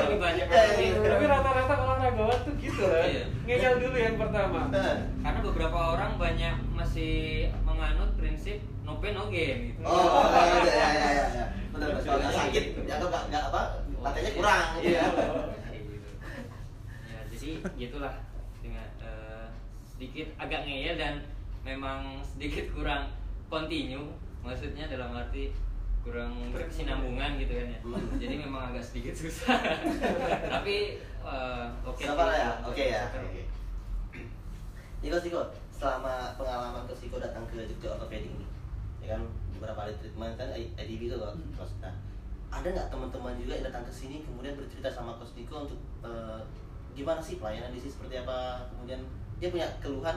lebih 0.00 0.18
banyak 0.18 0.46
lebih 0.46 0.74
Iya, 0.76 0.96
iya. 0.96 1.10
Tapi 1.12 1.24
rata-rata 1.26 1.74
olahragawan 1.76 2.38
tuh 2.42 2.54
gitu 2.56 2.82
lah. 2.82 3.04
Ngeyel 3.44 3.74
dulu 3.78 3.96
yang 3.96 4.16
pertama. 4.16 4.60
Karena 5.20 5.40
beberapa 5.42 5.78
orang 5.92 6.12
banyak 6.16 6.54
masih 6.72 7.14
menganut 7.62 8.10
prinsip 8.16 8.56
no 8.82 8.96
pain 8.96 9.12
no 9.12 9.26
gain 9.26 9.58
gitu 9.68 9.82
Oh, 9.82 10.30
ya 10.30 10.62
ya 10.62 10.86
ya 10.88 11.08
ya. 11.10 11.24
ya. 11.34 11.44
Benar 11.68 11.88
benar. 11.92 12.02
Kalau 12.06 12.32
sakit, 12.32 12.64
nggak 12.80 12.96
nggak 13.02 13.42
apa, 13.50 13.62
latihannya 14.06 14.32
kurang. 14.32 14.66
gitu 14.74 14.86
Iya. 14.86 15.02
ya. 15.02 15.06
Gitu. 15.76 16.08
Ya, 17.04 17.18
jadi 17.28 17.48
gitulah 17.76 18.14
dengan 18.58 18.86
eh, 18.98 19.46
sedikit 19.84 20.26
agak 20.36 20.62
ngeyel 20.62 20.94
dan 20.94 21.14
memang 21.62 21.98
sedikit 22.22 22.70
kurang 22.70 23.10
continue 23.46 24.06
maksudnya 24.40 24.86
dalam 24.86 25.10
arti 25.12 25.50
kurang 26.00 26.50
berkesinambungan 26.50 27.34
gitu 27.36 27.52
kan 27.52 27.66
ya 27.68 27.78
Hmm. 27.82 28.14
jadi 28.16 28.34
memang 28.38 28.70
agak 28.70 28.84
sedikit 28.84 29.14
susah 29.16 29.58
tapi 30.54 30.98
eh, 31.20 31.66
oke 31.82 31.98
Sabar 32.00 32.26
sih. 32.28 32.38
ya, 32.38 32.50
oke 32.62 32.84
ya. 32.84 33.02
Sabar. 33.04 33.22
Oke. 33.24 33.42
Niko 34.98 35.18
Siko, 35.18 35.42
selama 35.70 36.34
pengalaman 36.34 36.82
Coach 36.84 37.04
Niko 37.04 37.18
datang 37.18 37.44
ke 37.46 37.62
Jogja 37.64 37.92
Orthopedic 37.92 38.32
ini, 38.32 38.46
ya 38.98 39.14
kan 39.14 39.22
beberapa 39.52 39.76
kali 39.78 39.92
treatment 39.94 40.34
kan 40.34 40.48
IDB 40.50 41.02
itu 41.04 41.16
loh, 41.16 41.30
Hmm. 41.30 41.52
Ada 42.48 42.68
nggak 42.68 42.88
teman-teman 42.88 43.34
juga 43.36 43.52
yang 43.54 43.66
datang 43.66 43.82
ke 43.82 43.92
sini 43.92 44.16
kemudian 44.20 44.54
bercerita 44.54 44.88
sama 44.88 45.14
Coach 45.14 45.34
Niko 45.34 45.64
untuk 45.64 45.76
eh, 46.00 46.40
gimana 46.92 47.18
sih 47.18 47.36
pelayanan 47.36 47.68
di 47.68 47.78
sini 47.78 47.92
seperti 47.92 48.14
apa, 48.18 48.38
kemudian 48.70 49.00
dia 49.36 49.48
punya 49.50 49.68
keluhan 49.78 50.16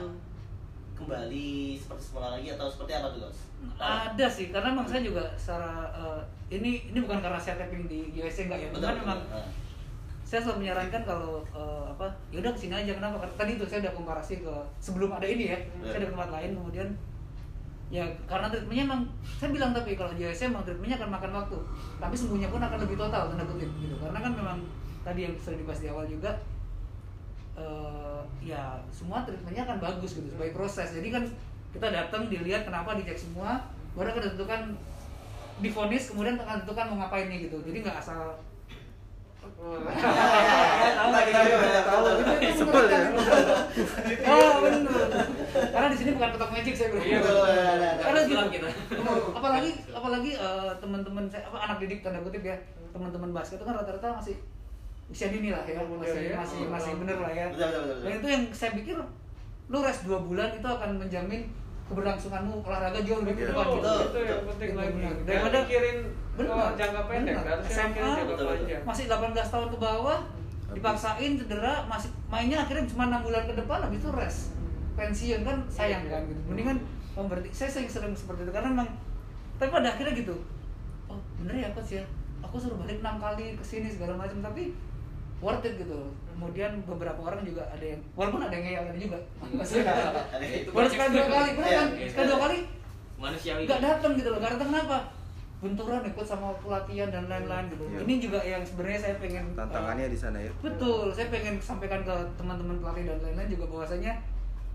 kembali 0.96 1.50
seperti 1.74 2.02
semula 2.02 2.36
lagi 2.36 2.48
atau 2.50 2.68
seperti 2.68 2.92
apa 2.94 3.08
tuh 3.10 3.20
Coach? 3.24 3.40
Ada 3.76 4.26
sih, 4.26 4.46
karena 4.48 4.72
memang 4.72 4.86
saya 4.86 5.00
juga 5.00 5.24
secara 5.34 5.88
eh, 5.90 6.20
ini 6.50 6.88
ini 6.88 6.98
bukan 7.00 7.20
karena 7.20 7.36
saya 7.36 7.56
tapping 7.56 7.84
di 7.84 8.12
USA 8.16 8.48
enggak 8.48 8.60
ya, 8.60 8.68
Betul, 8.72 8.92
memang 9.00 9.20
Nah. 9.28 9.46
saya 10.22 10.40
selalu 10.40 10.58
menyarankan 10.62 11.02
kalau 11.02 11.42
eh, 11.50 11.84
apa 11.90 12.06
ya 12.30 12.38
udah 12.38 12.52
ke 12.54 12.60
sini 12.60 12.74
aja 12.78 12.92
kenapa 12.94 13.18
tadi 13.34 13.58
itu 13.58 13.66
saya 13.66 13.82
udah 13.82 13.92
komparasi 13.92 14.34
ke 14.40 14.54
sebelum 14.78 15.10
ada 15.10 15.26
ini 15.26 15.50
ya 15.50 15.58
Hmm. 15.58 15.84
saya 15.84 15.98
ada 16.00 16.08
tempat 16.14 16.28
lain 16.30 16.50
kemudian 16.54 16.88
ya 17.90 18.06
karena 18.30 18.46
treatmentnya 18.46 18.86
emang 18.86 19.02
saya 19.34 19.50
bilang 19.50 19.74
tapi 19.74 19.98
kalau 19.98 20.14
di 20.14 20.22
USA 20.22 20.46
emang 20.46 20.62
treatmentnya 20.62 21.02
akan 21.02 21.10
makan 21.10 21.30
waktu. 21.42 21.58
Tapi 21.98 22.14
sembuhnya 22.14 22.48
pun 22.48 22.62
akan 22.62 22.78
lebih 22.86 22.96
total 22.96 23.34
tanda 23.34 23.44
kutip 23.44 23.70
gitu. 23.82 23.94
Karena 23.98 24.18
kan 24.22 24.32
memang 24.32 24.58
tadi 25.02 25.20
yang 25.26 25.34
sudah 25.34 25.58
dibahas 25.58 25.80
di 25.82 25.88
awal 25.90 26.06
juga 26.06 26.30
eh, 27.58 28.20
ya 28.46 28.78
semua 28.94 29.26
treatmentnya 29.26 29.66
akan 29.66 29.78
bagus 29.82 30.14
gitu 30.14 30.30
sebagai 30.30 30.54
proses. 30.54 30.94
Jadi 30.94 31.08
kan 31.10 31.24
kita 31.74 31.90
datang 31.90 32.30
dilihat 32.30 32.62
kenapa 32.62 32.94
dicek 32.94 33.18
semua 33.18 33.58
baru 33.98 34.14
akan 34.14 34.22
ditentukan 34.22 34.60
difonis 35.60 36.14
kemudian 36.14 36.38
akan 36.38 36.62
ditentukan 36.62 36.86
mau 36.94 36.96
ngapain 37.04 37.26
nih 37.26 37.50
gitu. 37.50 37.58
Jadi 37.66 37.82
nggak 37.82 37.98
asal 37.98 38.38
Sebel 42.60 42.84
ya? 42.88 43.00
mengerikan. 43.08 43.60
oh 44.28 44.52
benar. 44.64 45.08
Karena 45.50 45.86
di 45.88 45.96
sini 45.96 46.10
bukan 46.16 46.28
petok 46.36 46.50
magic 46.52 46.74
saya 46.76 46.88
bilang. 46.92 47.06
Iya, 47.06 47.20
karena 48.00 48.20
gitu. 48.26 48.34
kita. 48.52 48.68
apalagi 49.36 49.70
apalagi 49.92 50.30
eh, 50.36 50.72
teman-teman 50.80 51.24
saya 51.28 51.42
apa 51.48 51.58
anak 51.70 51.76
didik 51.80 52.00
tanda 52.04 52.20
kutip 52.20 52.42
ya 52.44 52.56
teman-teman 52.90 53.30
basket 53.32 53.62
itu 53.62 53.64
kan 53.64 53.74
rata-rata 53.78 54.18
masih 54.18 54.36
usia 55.10 55.26
dini 55.30 55.50
lah 55.50 55.66
ya 55.66 55.82
masih 55.82 56.34
masih 56.34 56.60
masih 56.70 56.92
bener 57.02 57.18
lah 57.18 57.32
ya. 57.32 57.46
Dan 58.04 58.12
itu 58.22 58.28
yang 58.28 58.42
saya 58.54 58.70
pikir 58.76 58.96
lu 59.70 59.78
rest 59.78 60.02
dua 60.02 60.18
bulan 60.22 60.50
itu 60.54 60.66
akan 60.66 60.98
menjamin 60.98 61.46
keberlangsunganmu 61.90 62.54
olahraga 62.62 63.02
jauh 63.02 63.20
lebih 63.20 63.34
Iya. 63.34 63.50
gitu. 63.50 63.52
Betul, 63.58 63.98
itu 64.06 64.18
yang 64.22 64.42
penting 64.46 64.70
Betul, 64.70 64.80
lagi. 64.80 65.22
Daripada- 65.26 65.60
mikirin 65.66 65.98
Benar, 66.30 66.54
oh, 66.56 66.70
jangka 66.72 67.02
pendek, 67.04 67.36
SMA, 67.68 68.10
masih 68.86 69.04
18 69.10 69.50
tahun 69.50 69.68
ke 69.68 69.78
bawah 69.78 70.18
dipaksain 70.70 71.32
cedera 71.34 71.82
masih 71.84 72.08
mainnya 72.30 72.62
akhirnya 72.62 72.86
cuma 72.86 73.10
enam 73.10 73.20
bulan 73.20 73.42
ke 73.42 73.58
depan 73.58 73.82
habis 73.82 73.98
itu 73.98 74.10
rest 74.14 74.40
pensiun 74.94 75.42
kan 75.42 75.58
sayang 75.66 76.06
Iya, 76.06 76.14
kan 76.14 76.22
iya. 76.22 76.30
gitu. 76.30 76.40
Mendingan 76.46 76.76
berarti 77.20 77.48
saya 77.50 77.68
sering 77.68 77.90
sering 77.90 78.14
seperti 78.14 78.46
itu 78.46 78.52
karena 78.54 78.70
memang 78.70 78.88
tapi 79.58 79.68
pada 79.68 79.92
akhirnya 79.92 80.14
gitu 80.14 80.32
oh 81.04 81.18
bener 81.36 81.58
ya 81.58 81.68
coach 81.74 81.98
ya. 81.98 82.04
Aku 82.40 82.56
suruh 82.56 82.78
balik 82.78 83.02
enam 83.04 83.20
kali 83.20 83.52
ke 83.52 83.60
sini 83.60 83.90
segala 83.90 84.16
macam 84.16 84.40
tapi 84.40 84.72
worth 85.40 85.64
it 85.64 85.74
gitu. 85.76 85.98
Kemudian 86.30 86.72
beberapa 86.84 87.20
orang 87.20 87.40
juga 87.42 87.64
ada 87.66 87.84
yang 87.84 88.00
walaupun 88.12 88.40
ada 88.40 88.54
yang 88.54 88.64
ngeyel 88.64 88.84
tadi 88.86 89.00
juga. 89.00 89.18
Maksudnya 89.50 89.92
Ada 90.30 90.44
itu. 90.46 90.68
baru 90.70 90.88
sekali 90.88 91.08
dua 91.10 91.26
kali 91.26 91.50
kan 91.52 91.64
Iya, 91.92 92.08
sekali 92.08 92.26
dua 92.28 92.40
kali 92.40 92.56
Manusiawi. 93.16 93.62
nggak 93.64 93.80
datang 93.80 94.10
gitu 94.14 94.28
loh. 94.28 94.38
Nggak 94.40 94.52
datang 94.56 94.68
kenapa? 94.70 94.96
Benturan 95.60 96.00
ikut 96.02 96.24
sama 96.24 96.56
pelatihan 96.56 97.08
dan 97.10 97.28
lain-lain 97.28 97.64
gitu. 97.68 97.84
Iya. 97.84 97.98
ini 98.00 98.14
juga 98.16 98.40
yang 98.40 98.62
sebenarnya 98.64 98.96
saya 98.98 99.14
pengen 99.20 99.44
uh, 99.52 99.56
tantangannya 99.58 100.06
di 100.08 100.16
sana 100.16 100.38
ya. 100.40 100.48
betul. 100.60 101.12
Saya 101.12 101.28
pengen 101.28 101.60
sampaikan 101.60 102.00
ke 102.00 102.14
teman-teman 102.36 102.80
pelatih 102.80 103.04
dan 103.04 103.20
lain-lain 103.20 103.48
juga 103.50 103.64
bahwasanya 103.68 104.12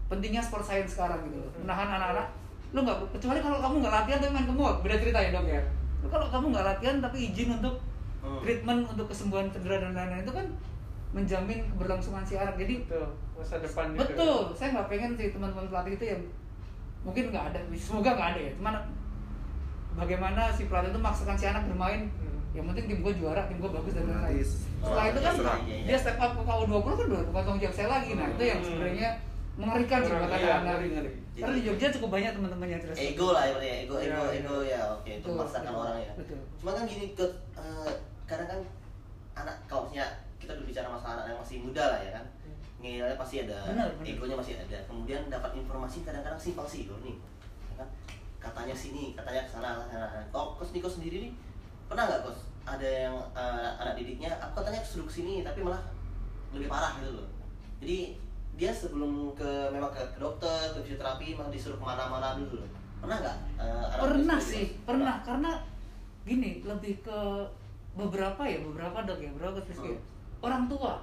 pentingnya 0.06 0.42
sport 0.42 0.62
science 0.62 0.94
sekarang 0.94 1.26
gitu 1.26 1.42
loh. 1.42 1.50
Menahan 1.58 1.90
anak-anak. 1.92 2.28
Lu 2.70 2.86
nggak 2.86 2.98
kecuali 3.10 3.42
kalau 3.42 3.58
kamu 3.58 3.76
nggak 3.82 3.96
latihan 3.98 4.20
tapi 4.20 4.32
main 4.34 4.46
ke 4.46 4.54
mall. 4.54 4.74
Beda 4.86 4.96
cerita 4.96 5.18
ya 5.18 5.30
dok 5.34 5.46
ya? 5.48 5.62
Lu 6.02 6.08
kalau 6.08 6.28
kamu 6.30 6.46
nggak 6.54 6.66
latihan 6.68 6.96
tapi 7.02 7.18
izin 7.34 7.50
untuk 7.58 7.76
Hmm. 8.26 8.42
treatment 8.42 8.82
untuk 8.88 9.06
kesembuhan 9.06 9.48
cedera 9.48 9.78
dan 9.80 9.94
lain-lain 9.94 10.20
itu 10.20 10.34
kan 10.34 10.48
menjamin 11.12 11.62
keberlangsungan 11.68 12.22
si 12.22 12.34
anak 12.36 12.56
jadi 12.56 12.82
Betul, 12.84 13.06
masa 13.34 13.56
depan 13.58 13.86
juga. 13.88 14.00
betul 14.04 14.40
saya 14.52 14.70
nggak 14.74 14.88
pengen 14.90 15.12
sih 15.14 15.30
teman-teman 15.30 15.66
pelatih 15.68 15.94
itu 15.94 16.06
yang 16.08 16.22
mungkin 17.02 17.24
nggak 17.30 17.46
ada 17.48 17.60
semoga 17.72 18.10
nggak 18.12 18.30
ada 18.32 18.40
ya 18.42 18.52
cuman 18.56 18.76
bagaimana 19.96 20.42
si 20.50 20.66
pelatih 20.66 20.90
itu 20.90 21.00
maksakan 21.00 21.36
si 21.36 21.46
anak 21.46 21.64
bermain 21.66 22.10
Hmm. 22.12 22.42
yang 22.54 22.66
penting 22.68 22.86
tim 22.90 23.00
gue 23.02 23.14
juara 23.16 23.46
tim 23.46 23.58
gue 23.58 23.68
bagus 23.70 23.94
dan 23.94 24.06
lain-lain 24.06 24.40
setelah 24.42 25.06
itu 25.08 25.20
kan. 25.20 25.34
Iya, 25.36 25.54
iya. 25.66 25.86
dia 25.86 25.98
step 25.98 26.18
up 26.18 26.32
ke 26.32 26.42
KU20 26.42 26.72
kan 26.90 27.06
udah 27.06 27.22
bukan 27.26 27.42
tanggung 27.44 27.62
jawab 27.62 27.76
saya 27.76 27.88
lagi 27.90 28.10
nah 28.12 28.28
itu 28.28 28.44
yang 28.44 28.58
Hmm. 28.58 28.68
sebenarnya 28.68 29.10
mengerikan 29.56 30.00
sih 30.02 30.12
buat 30.12 30.20
Iya, 30.22 30.36
anak-anak 30.36 30.64
ngeri, 30.66 30.88
ngeri. 30.90 31.12
karena 31.34 31.54
di 31.54 31.64
Jogja 31.64 31.88
cukup 31.90 32.10
banyak 32.12 32.32
teman-teman 32.34 32.68
yang 32.68 32.80
cerdas 32.82 32.98
ego 32.98 33.28
lah 33.30 33.44
ya 33.46 33.56
ya 33.58 33.76
ego 33.82 33.96
ego 33.96 34.04
Iya, 34.04 34.20
iya. 34.26 34.36
ego 34.38 34.56
ya 34.66 34.80
oke 34.90 35.12
itu 35.14 35.28
memaksakan 35.30 35.74
orang 35.74 35.98
ya 35.98 36.12
Betul. 36.14 36.40
cuma 36.54 36.72
kan 36.74 36.84
gini 36.86 37.06
ke 37.12 37.26
eh, 37.56 37.92
kadang 38.26 38.48
kan 38.50 38.60
anak 39.36 39.56
kalau 39.70 39.86
misalnya 39.86 40.10
kita 40.42 40.58
berbicara 40.58 40.88
masalah 40.90 41.22
anak 41.22 41.34
yang 41.34 41.40
masih 41.42 41.58
muda 41.62 41.84
lah 41.96 42.00
ya 42.02 42.12
kan 42.18 42.26
ngeyelnya 42.82 43.18
pasti 43.18 43.36
ada 43.42 43.58
Benar, 43.72 43.88
benar. 43.98 44.06
egonya 44.06 44.36
masih 44.38 44.56
ada. 44.62 44.78
Kemudian 44.86 45.22
dapat 45.32 45.52
informasi 45.58 46.06
kadang-kadang 46.06 46.38
simpang 46.38 46.68
siur 46.70 47.00
nih 47.02 47.16
ya 47.72 47.82
kan. 47.82 47.90
Katanya 48.38 48.76
sini 48.78 49.18
katanya 49.18 49.42
sana 49.50 49.82
sana 49.90 50.22
kok 50.30 50.60
kos 50.62 50.70
Niko 50.76 50.86
sendiri 50.92 51.30
nih? 51.30 51.32
Pernah 51.90 52.04
nggak 52.06 52.22
kos? 52.30 52.40
Ada 52.66 53.10
yang 53.10 53.16
eh, 53.34 53.70
anak 53.82 53.94
didiknya 53.98 54.30
aku 54.38 54.62
katanya 54.62 54.82
suruh 54.86 55.08
ke 55.10 55.14
sini 55.22 55.42
tapi 55.42 55.66
malah 55.66 55.82
lebih 56.54 56.70
parah 56.70 57.00
gitu 57.02 57.16
loh. 57.16 57.28
Jadi 57.82 58.22
dia 58.56 58.72
sebelum 58.72 59.36
ke 59.36 59.50
memang 59.74 59.92
ke, 59.92 60.00
ke 60.16 60.20
dokter 60.22 60.72
ke 60.76 60.80
fisioterapi 60.86 61.36
malah 61.36 61.52
disuruh 61.52 61.80
ke 61.80 61.86
mana-mana 61.86 62.38
dulu 62.38 62.62
loh. 62.62 62.70
Pernah 63.02 63.18
nggak 63.24 63.38
anak 63.60 63.98
pernah 63.98 64.40
sih 64.40 64.78
itu? 64.78 64.84
pernah. 64.86 65.16
Karena 65.26 65.52
gini 66.26 66.62
lebih 66.62 67.02
ke 67.02 67.20
beberapa 67.96 68.42
ya 68.44 68.60
beberapa 68.62 68.98
dok 69.02 69.18
ya 69.18 69.30
beberapa 69.32 69.60
kes 69.64 69.80
Hmm. 69.80 69.98
orang 70.42 70.68
tua. 70.68 71.00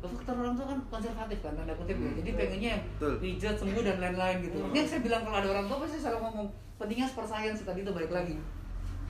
Faktor 0.00 0.32
orang 0.34 0.54
tua 0.54 0.66
kan 0.66 0.78
konservatif 0.88 1.38
kan 1.40 1.52
tanda 1.52 1.74
kutip 1.74 1.92
ya. 1.94 2.08
Hmm. 2.08 2.16
jadi 2.16 2.30
pengennya 2.32 2.74
pijat 3.20 3.54
sembuh 3.54 3.82
dan 3.82 3.96
lain-lain 3.98 4.36
gitu. 4.40 4.56
Hmm. 4.56 4.68
ini 4.68 4.76
yang 4.78 4.88
saya 4.88 5.00
bilang 5.00 5.22
kalau 5.22 5.36
ada 5.38 5.48
orang 5.50 5.66
tua 5.66 5.76
pasti 5.78 5.94
saya 5.94 6.02
selalu 6.10 6.20
ngomong 6.24 6.46
pentingnya 6.76 7.06
sport 7.06 7.28
science. 7.28 7.60
Tadi 7.60 7.80
itu 7.80 7.90
balik 7.90 8.08
lagi. 8.10 8.34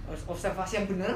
Harus 0.04 0.22
observasi 0.26 0.72
yang 0.76 0.88
benar. 0.88 1.14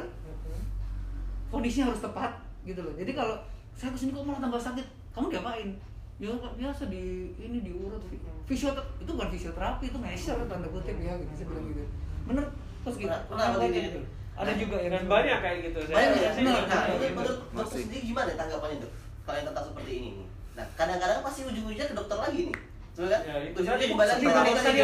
Kondisinya 1.48 1.86
harus 1.88 2.00
tepat 2.00 2.30
gitu 2.62 2.78
loh. 2.78 2.94
Jadi 2.94 3.12
kalau 3.12 3.34
saya 3.72 3.90
ke 3.90 3.98
sini 3.98 4.10
kok 4.10 4.22
malah 4.22 4.40
tambah 4.40 4.58
sakit 4.60 4.86
kamu 5.10 5.26
diapain? 5.30 5.68
Ya 6.16 6.30
biasa 6.30 6.86
di 6.86 7.02
ini 7.36 7.58
diurut. 7.60 7.98
Fisioterapi 8.44 9.02
itu 9.02 9.10
bukan 9.10 9.28
fisioterapi 9.28 9.84
itu 9.88 9.98
measure 9.98 10.38
tanda 10.46 10.68
kutip 10.68 10.94
ya 10.96 11.14
gitu 11.16 11.32
saya 11.34 11.46
bilang 11.48 11.66
gitu. 11.68 11.82
Bener 12.24 12.44
terus 12.84 12.96
gitu 13.00 13.10
Pernah- 13.26 13.50
pernah 13.56 13.66
gitu. 13.68 14.00
Ada 14.34 14.52
juga 14.58 14.76
yang 14.82 14.92
Dan 14.98 15.06
banyak 15.06 15.38
kayak 15.38 15.58
gitu. 15.70 15.78
Saya 15.86 15.94
Banyak 15.94 16.18
ya, 16.18 16.30
benar, 16.34 16.62
nah, 16.66 16.84
juga 16.90 17.06
menurut, 17.14 17.38
menurut 17.54 17.70
dokter 17.70 17.78
sendiri 17.86 18.02
gimana 18.02 18.30
tanggapannya 18.34 18.76
dok? 18.82 18.92
Kalau 19.24 19.36
yang 19.38 19.46
tentang 19.46 19.66
seperti 19.70 19.92
ini. 19.94 20.10
Nah, 20.54 20.66
kadang-kadang 20.74 21.20
pasti 21.22 21.40
ujung-ujungnya 21.46 21.86
ke 21.86 21.94
dokter 21.94 22.18
lagi 22.18 22.40
nih. 22.50 22.56
Kan? 22.94 23.20
Ya, 23.26 23.34
itu 23.42 23.58
kembali 23.90 24.06
lagi 24.06 24.22
ke 24.22 24.30
lagi. 24.30 24.82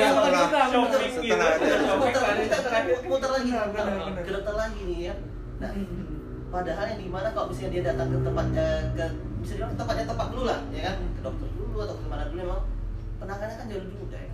Muter, 3.07 3.31
lagi 3.31 3.51
Nah, 3.55 4.23
ke 4.23 4.31
dokter 4.35 4.55
nih 4.83 4.99
ya. 5.11 5.15
Nah, 5.63 5.71
padahal 6.51 6.85
yang 6.91 7.01
di 7.03 7.09
mana 7.11 7.29
kalau 7.31 7.47
misalnya 7.51 7.71
dia 7.71 7.83
datang 7.95 8.09
ke 8.11 8.19
tempat 8.27 8.47
eh, 8.59 8.83
ke 8.99 9.07
bisa 9.41 9.53
dibilang 9.57 9.79
tempatnya 9.79 10.05
tepat 10.11 10.27
dulu 10.35 10.45
lah, 10.51 10.61
ya 10.75 10.83
kan? 10.91 10.97
Ke 11.15 11.21
dokter 11.23 11.49
dulu 11.55 11.77
atau 11.87 11.95
ke 11.95 12.07
mana 12.11 12.23
dulu 12.27 12.39
memang 12.43 12.61
penanganannya 13.23 13.57
kan 13.63 13.67
jauh 13.71 13.83
lebih 13.87 13.97
mudah 14.03 14.21
ya. 14.21 14.30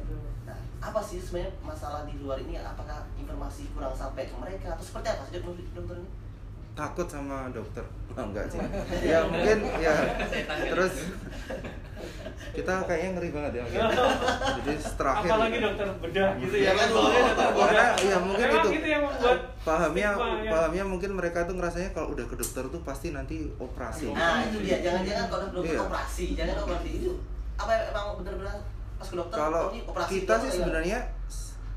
Apa 0.87 1.01
sih 1.03 1.19
sebenarnya 1.19 1.51
masalah 1.61 2.07
di 2.07 2.15
luar 2.17 2.39
ini? 2.39 2.55
Apakah 2.57 3.03
informasi 3.17 3.67
kurang 3.75 3.91
sampai 3.91 4.31
ke 4.31 4.35
mereka 4.35 4.71
atau 4.73 4.85
seperti 4.85 5.09
apa 5.11 5.23
sih 5.27 5.43
dokter 5.75 5.97
ini? 5.97 6.11
takut 6.77 7.09
sama 7.09 7.49
dokter 7.57 7.81
oh, 8.13 8.21
enggak 8.21 8.53
sih 8.53 8.61
ya 9.11 9.25
mungkin 9.25 9.65
ya 9.81 9.97
terus 10.69 11.09
kita 12.53 12.85
kayaknya 12.85 13.09
ngeri 13.17 13.31
banget 13.33 13.53
ya 13.57 13.63
oke. 13.65 13.77
jadi 14.61 14.73
terakhir 14.77 15.29
Apalagi 15.33 15.57
dokter 15.57 15.87
bedah 16.05 16.31
gitu 16.37 16.57
ya. 16.57 16.69
Iya, 16.69 16.73
kan, 16.77 16.87
Soalnya 16.93 17.21
dokter 17.25 17.49
Wah, 17.49 17.69
bedah. 17.73 17.93
ya 17.97 18.17
mungkin 18.21 18.47
Memang 18.47 18.61
itu. 18.61 18.69
gitu 18.77 18.89
yang 18.93 19.03
membuat 19.09 19.39
pahamnya 19.65 20.09
stigma 20.13 20.37
ya. 20.37 20.51
pahamnya 20.53 20.85
mungkin 20.85 21.11
mereka 21.17 21.39
tuh 21.49 21.55
ngerasanya 21.57 21.91
kalau 21.97 22.09
udah 22.13 22.27
ke 22.29 22.37
dokter 22.37 22.65
tuh 22.69 22.81
pasti 22.85 23.09
nanti 23.11 23.37
operasi 23.57 24.13
Nah 24.13 24.45
itu 24.45 24.59
dia, 24.61 24.77
jangan-jangan 24.85 25.27
kalau 25.33 25.47
dokter 25.49 25.73
Iya. 25.73 25.81
operasi, 25.81 26.25
jangan 26.37 26.57
operasi 26.61 26.89
itu 26.93 27.11
apa 27.57 27.73
emang 27.89 28.21
benar-benar 28.21 28.57
pas 28.97 29.07
ke 29.07 29.15
dokter 29.15 29.37
kalau 29.37 29.63
oh, 29.63 29.71
ini 29.71 29.81
operasi 29.85 30.11
kita 30.11 30.25
atau 30.27 30.37
sih 30.39 30.47
enggak? 30.47 30.57
sebenarnya 30.59 30.99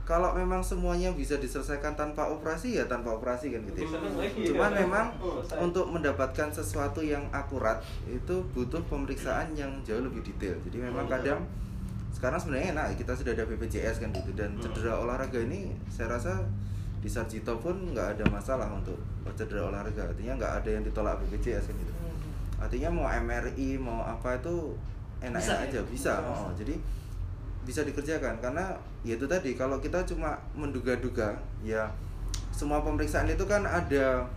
kalau 0.03 0.33
memang 0.33 0.57
semuanya 0.59 1.13
bisa 1.13 1.37
diselesaikan 1.37 1.93
tanpa 1.93 2.25
operasi 2.25 2.73
ya 2.73 2.85
tanpa 2.85 3.13
operasi 3.13 3.53
kan 3.53 3.61
gitu 3.63 3.85
ya. 3.85 3.89
Cuman 4.49 4.71
memang 4.73 5.05
Selesai. 5.13 5.61
untuk 5.61 5.85
mendapatkan 5.85 6.49
sesuatu 6.49 6.97
yang 6.99 7.29
akurat 7.29 7.77
itu 8.03 8.41
butuh 8.49 8.81
pemeriksaan 8.89 9.53
yang 9.53 9.69
jauh 9.85 10.01
lebih 10.01 10.25
detail. 10.25 10.57
Jadi 10.65 10.81
memang 10.81 11.05
Hmm. 11.05 11.13
kadang 11.13 11.39
sekarang 12.09 12.41
sebenarnya 12.41 12.73
enak 12.73 12.97
kita 12.97 13.13
sudah 13.13 13.37
ada 13.37 13.45
BPJS 13.45 14.01
kan 14.01 14.09
gitu 14.09 14.33
dan 14.33 14.49
Hmm. 14.51 14.65
cedera 14.65 14.97
olahraga 14.97 15.37
ini 15.37 15.77
saya 15.87 16.09
rasa 16.09 16.41
di 16.97 17.07
Sarjito 17.07 17.61
pun 17.61 17.93
nggak 17.93 18.17
ada 18.17 18.25
masalah 18.27 18.65
untuk 18.67 18.97
cedera 19.31 19.69
olahraga. 19.69 20.09
Artinya 20.09 20.41
nggak 20.41 20.53
ada 20.57 20.69
yang 20.73 20.81
ditolak 20.81 21.21
BPJS 21.21 21.69
kan 21.69 21.75
gitu. 21.77 21.93
Hmm. 21.93 22.65
Artinya 22.65 22.89
mau 22.89 23.05
MRI 23.05 23.77
mau 23.77 24.01
apa 24.01 24.41
itu 24.41 24.73
enak-enak 25.21 25.59
ya? 25.61 25.69
aja 25.69 25.79
bisa. 25.85 26.11
Bisa, 26.17 26.25
Oh, 26.25 26.49
jadi 26.57 26.81
bisa 27.67 27.83
dikerjakan 27.83 28.39
karena 28.39 28.71
ya 29.03 29.19
itu 29.19 29.27
tadi 29.27 29.53
kalau 29.53 29.77
kita 29.83 30.01
cuma 30.07 30.39
menduga-duga 30.55 31.35
ya 31.63 31.87
semua 32.55 32.83
pemeriksaan 32.83 33.29
itu 33.31 33.45
kan 33.47 33.63
ada 33.63 34.27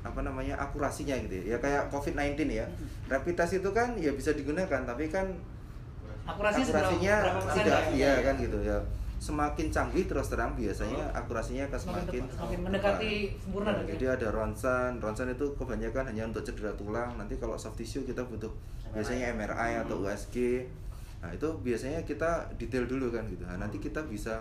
apa 0.00 0.20
namanya 0.24 0.56
akurasinya 0.56 1.12
gitu 1.28 1.44
ya. 1.44 1.56
Ya 1.56 1.58
kayak 1.60 1.92
COVID-19 1.92 2.48
ya. 2.48 2.64
Rapid 3.08 3.34
test 3.36 3.60
itu 3.60 3.70
kan 3.72 3.92
ya 4.00 4.12
bisa 4.16 4.32
digunakan 4.32 4.80
tapi 4.84 5.12
kan 5.12 5.28
akurasinya, 6.24 6.64
akurasinya 6.68 7.16
tidak 7.56 7.80
ya? 7.92 7.92
iya 7.92 8.12
kan 8.24 8.34
gitu 8.40 8.58
ya. 8.64 8.78
Semakin 9.20 9.68
canggih 9.68 10.08
terus 10.08 10.32
terang 10.32 10.56
biasanya 10.56 11.04
akurasinya 11.12 11.68
akan 11.68 11.80
Semakin 11.80 12.24
semakin 12.32 12.58
mendekati 12.64 13.12
sempurna 13.36 13.68
Nah, 13.68 13.76
dok 13.76 13.84
ya? 13.84 13.92
jadi 13.96 14.06
ada 14.16 14.28
ronsen, 14.32 14.90
ronsen 14.96 15.28
itu 15.28 15.46
kebanyakan 15.60 16.04
hanya 16.08 16.22
untuk 16.32 16.40
cedera 16.48 16.72
tulang. 16.72 17.20
Nanti 17.20 17.36
kalau 17.36 17.60
soft 17.60 17.76
tissue 17.76 18.08
kita 18.08 18.24
butuh 18.24 18.48
biasanya 18.96 19.36
MRI 19.36 19.84
atau 19.84 20.00
USG. 20.00 20.64
Nah 21.20 21.30
itu 21.30 21.48
biasanya 21.60 22.00
kita 22.02 22.48
detail 22.56 22.84
dulu 22.84 23.12
kan 23.12 23.28
gitu. 23.28 23.44
Nah, 23.44 23.60
nanti 23.60 23.76
kita 23.76 24.00
bisa 24.04 24.40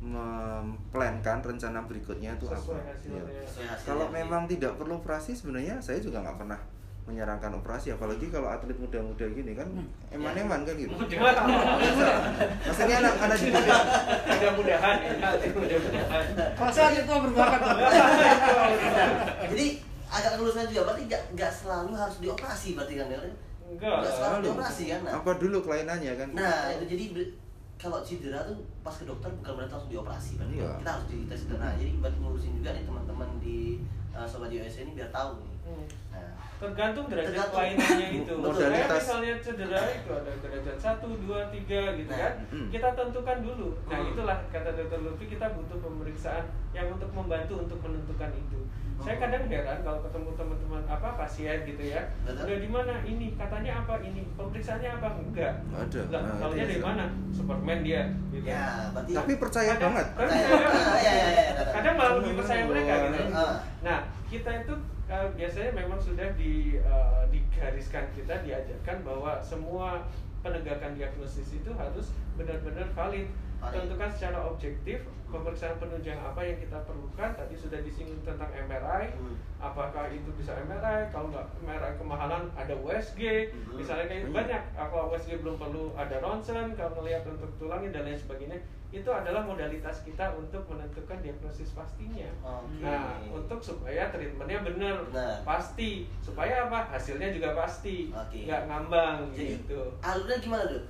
memplankan 0.00 1.40
rencana 1.40 1.84
berikutnya 1.84 2.36
itu 2.36 2.46
apa. 2.46 2.76
Ya. 2.76 2.92
hasilnya. 2.92 3.22
Sesuai 3.44 3.66
hasilnya. 3.68 3.88
Kalau 3.88 4.06
memang 4.08 4.42
tidak 4.44 4.76
perlu 4.76 5.00
operasi 5.00 5.32
sebenarnya 5.32 5.80
saya 5.80 6.00
juga 6.00 6.20
nggak 6.20 6.36
pernah 6.36 6.60
menyarankan 7.04 7.52
operasi 7.60 7.92
apalagi 7.92 8.32
kalau 8.32 8.48
atlet 8.48 8.72
muda-muda 8.80 9.28
gini 9.28 9.52
kan 9.52 9.68
Hmm. 9.68 9.84
eman-eman 10.08 10.64
kan 10.64 10.72
gitu 10.72 10.88
maksudnya 12.64 12.96
anak 13.04 13.12
anak 13.20 13.36
di 13.36 13.52
muda 13.52 13.76
mudah-mudahan 14.24 14.96
ya 15.04 15.12
mudah-mudahan 15.52 16.24
Masa 16.56 16.82
itu 16.96 17.12
berbakat. 17.12 17.60
Jadi 19.52 19.66
agak 20.08 20.30
kelulusan 20.40 20.64
juga 20.72 20.80
berarti 20.88 21.02
nggak 21.04 21.22
nggak 21.36 21.52
selalu 21.52 21.92
harus 21.92 22.16
dioperasi 22.24 22.72
berarti 22.72 22.94
kan 22.96 23.12
ya? 23.12 23.18
Enggak 23.64 23.96
Nggak 24.00 24.12
selalu 24.12 24.38
dioperasi 24.44 24.84
kan? 24.86 25.00
Nah, 25.02 25.12
apa 25.18 25.30
dulu 25.36 25.56
kelainannya 25.60 26.12
kan 26.14 26.28
nah 26.32 26.58
itu 26.70 26.84
jadi 26.86 27.04
kalau 27.74 27.98
cedera 28.00 28.40
tuh 28.46 28.56
pas 28.80 28.94
ke 28.94 29.04
dokter 29.04 29.28
bukan 29.34 29.52
berarti 29.58 29.72
langsung 29.74 29.92
dioperasi 29.92 30.30
berarti 30.38 30.54
Iya. 30.56 30.70
kita 30.78 30.90
harus 30.94 31.06
dites 31.10 31.40
cedera. 31.44 31.68
Jadi 31.74 31.90
buat 31.98 32.14
ngurusin 32.16 32.52
juga 32.56 32.70
nih 32.72 32.84
teman-teman 32.86 33.28
di 33.42 33.82
uh, 34.14 34.24
sobat 34.24 34.48
US 34.48 34.74
ini 34.78 34.94
biar 34.94 35.10
tahu 35.10 35.42
nih. 35.42 35.52
Hmm. 35.64 35.84
Nah, 36.54 36.60
tergantung 36.62 37.04
derajat 37.06 37.28
Tergantung. 37.28 37.52
kelainannya 37.52 38.08
itu 38.14 38.32
Modalitas. 38.36 38.70
kayak 38.70 38.88
misalnya 38.96 39.34
cedera 39.36 39.80
itu 39.92 40.10
ada 40.14 40.32
derajat 40.38 40.76
1, 40.78 41.10
2, 41.20 41.52
3 41.52 41.98
gitu 41.98 42.08
Nah, 42.08 42.20
kan 42.20 42.32
mm. 42.48 42.68
kita 42.70 42.88
tentukan 42.94 43.38
dulu 43.40 43.68
nah 43.84 43.98
Hmm. 43.98 44.08
itulah 44.08 44.38
kata 44.48 44.70
dokter 44.72 44.98
Lutfi 45.00 45.24
kita 45.26 45.46
butuh 45.50 45.78
pemeriksaan 45.78 46.44
yang 46.70 46.86
untuk 46.88 47.10
membantu 47.10 47.54
untuk 47.60 47.78
menentukan 47.80 48.30
itu 48.32 48.60
saya 48.96 49.12
Hmm. 49.12 49.24
kadang 49.26 49.44
heran 49.44 49.78
kalau 49.82 49.98
ketemu 50.00 50.30
teman-teman 50.32 50.82
apa 50.86 51.08
pasien 51.16 51.58
gitu 51.64 51.82
ya 51.84 52.00
Betul. 52.22 52.46
udah 52.46 52.56
di 52.56 52.70
mana 52.70 52.94
ini 53.04 53.26
katanya 53.34 53.72
apa 53.82 53.94
ini 54.00 54.22
pemeriksaannya 54.32 54.90
apa 54.94 55.08
enggak 55.18 55.52
Nggak 55.66 55.82
ada. 55.84 56.00
Nah, 56.14 56.34
kalau 56.38 56.54
dari 56.54 56.78
mana 56.78 57.04
Superman 57.28 57.78
dia 57.82 58.02
gitu 58.30 58.46
ya 58.46 58.64
berarti 58.88 59.12
tapi 59.12 59.32
percaya 59.36 59.72
Kadang- 59.74 59.82
banget 59.92 60.06
kadang 60.08 60.30
Percaya. 60.30 60.48
saya- 60.48 60.70
Ah, 60.72 60.96
iya, 60.96 61.12
iya, 61.12 61.26
iya. 61.28 61.64
kadang 61.68 61.94
malah 61.94 62.14
lebih 62.16 62.32
percaya 62.38 62.62
mereka 62.64 62.92
gitu 63.04 63.22
Ah. 63.28 63.54
Nah, 63.82 63.98
kita 64.24 64.50
itu 64.56 64.74
uh, 65.14 65.26
biasanya 65.38 65.70
memang 65.78 66.00
sudah 66.02 66.34
di 66.34 66.82
uh, 66.82 67.22
digariskan 67.30 68.10
kita 68.12 68.42
diajarkan 68.42 69.06
bahwa 69.06 69.38
semua 69.38 70.02
penegakan 70.42 70.98
diagnosis 70.98 71.56
itu 71.56 71.70
harus 71.78 72.12
benar-benar 72.36 72.90
valid. 72.92 73.30
Valid. 73.62 73.72
Tentukan 73.72 74.10
secara 74.12 74.38
objektif 74.44 75.06
pemeriksaan 75.32 75.80
penunjang 75.80 76.20
apa 76.20 76.44
yang 76.44 76.60
kita 76.60 76.84
perlukan. 76.84 77.32
Tadi 77.32 77.54
sudah 77.56 77.80
disinggung 77.80 78.20
tentang 78.22 78.52
MRI. 78.52 79.16
Hmm. 79.16 79.40
Apakah 79.56 80.12
itu 80.12 80.28
bisa 80.36 80.52
MRI? 80.68 81.08
Kalau 81.08 81.32
nggak 81.32 81.46
MRI 81.64 81.92
kemahalan 81.96 82.52
ada 82.54 82.74
USG. 82.76 83.50
Hmm. 83.50 83.80
Misalnya 83.80 84.06
kayak 84.10 84.22
Banyak. 84.28 84.36
banyak. 84.36 84.62
Kalau 84.76 85.08
USG 85.16 85.30
belum 85.40 85.56
perlu 85.56 85.96
ada 85.96 86.16
ronsen. 86.20 86.76
Kalau 86.76 86.92
melihat 87.00 87.24
untuk 87.24 87.50
tulangnya 87.56 87.96
dan 87.96 88.02
lain 88.04 88.20
sebagainya. 88.20 88.58
Itu 88.94 89.10
adalah 89.10 89.42
modalitas 89.42 90.06
kita 90.06 90.38
untuk 90.38 90.62
menentukan 90.70 91.18
diagnosis 91.18 91.74
pastinya. 91.74 92.30
Oke. 92.46 92.78
Nah, 92.78 93.18
untuk 93.26 93.58
supaya 93.58 94.06
treatmentnya 94.14 94.62
benar, 94.62 95.02
Benar. 95.10 95.42
pasti, 95.42 96.06
supaya 96.22 96.70
apa? 96.70 96.94
Hasilnya 96.94 97.34
juga 97.34 97.58
pasti, 97.58 98.14
Oke. 98.14 98.46
nggak 98.46 98.70
ngambang 98.70 99.34
Jadi 99.34 99.58
gitu. 99.66 99.82
alurnya 99.98 100.38
gimana 100.38 100.70
dok? 100.70 100.86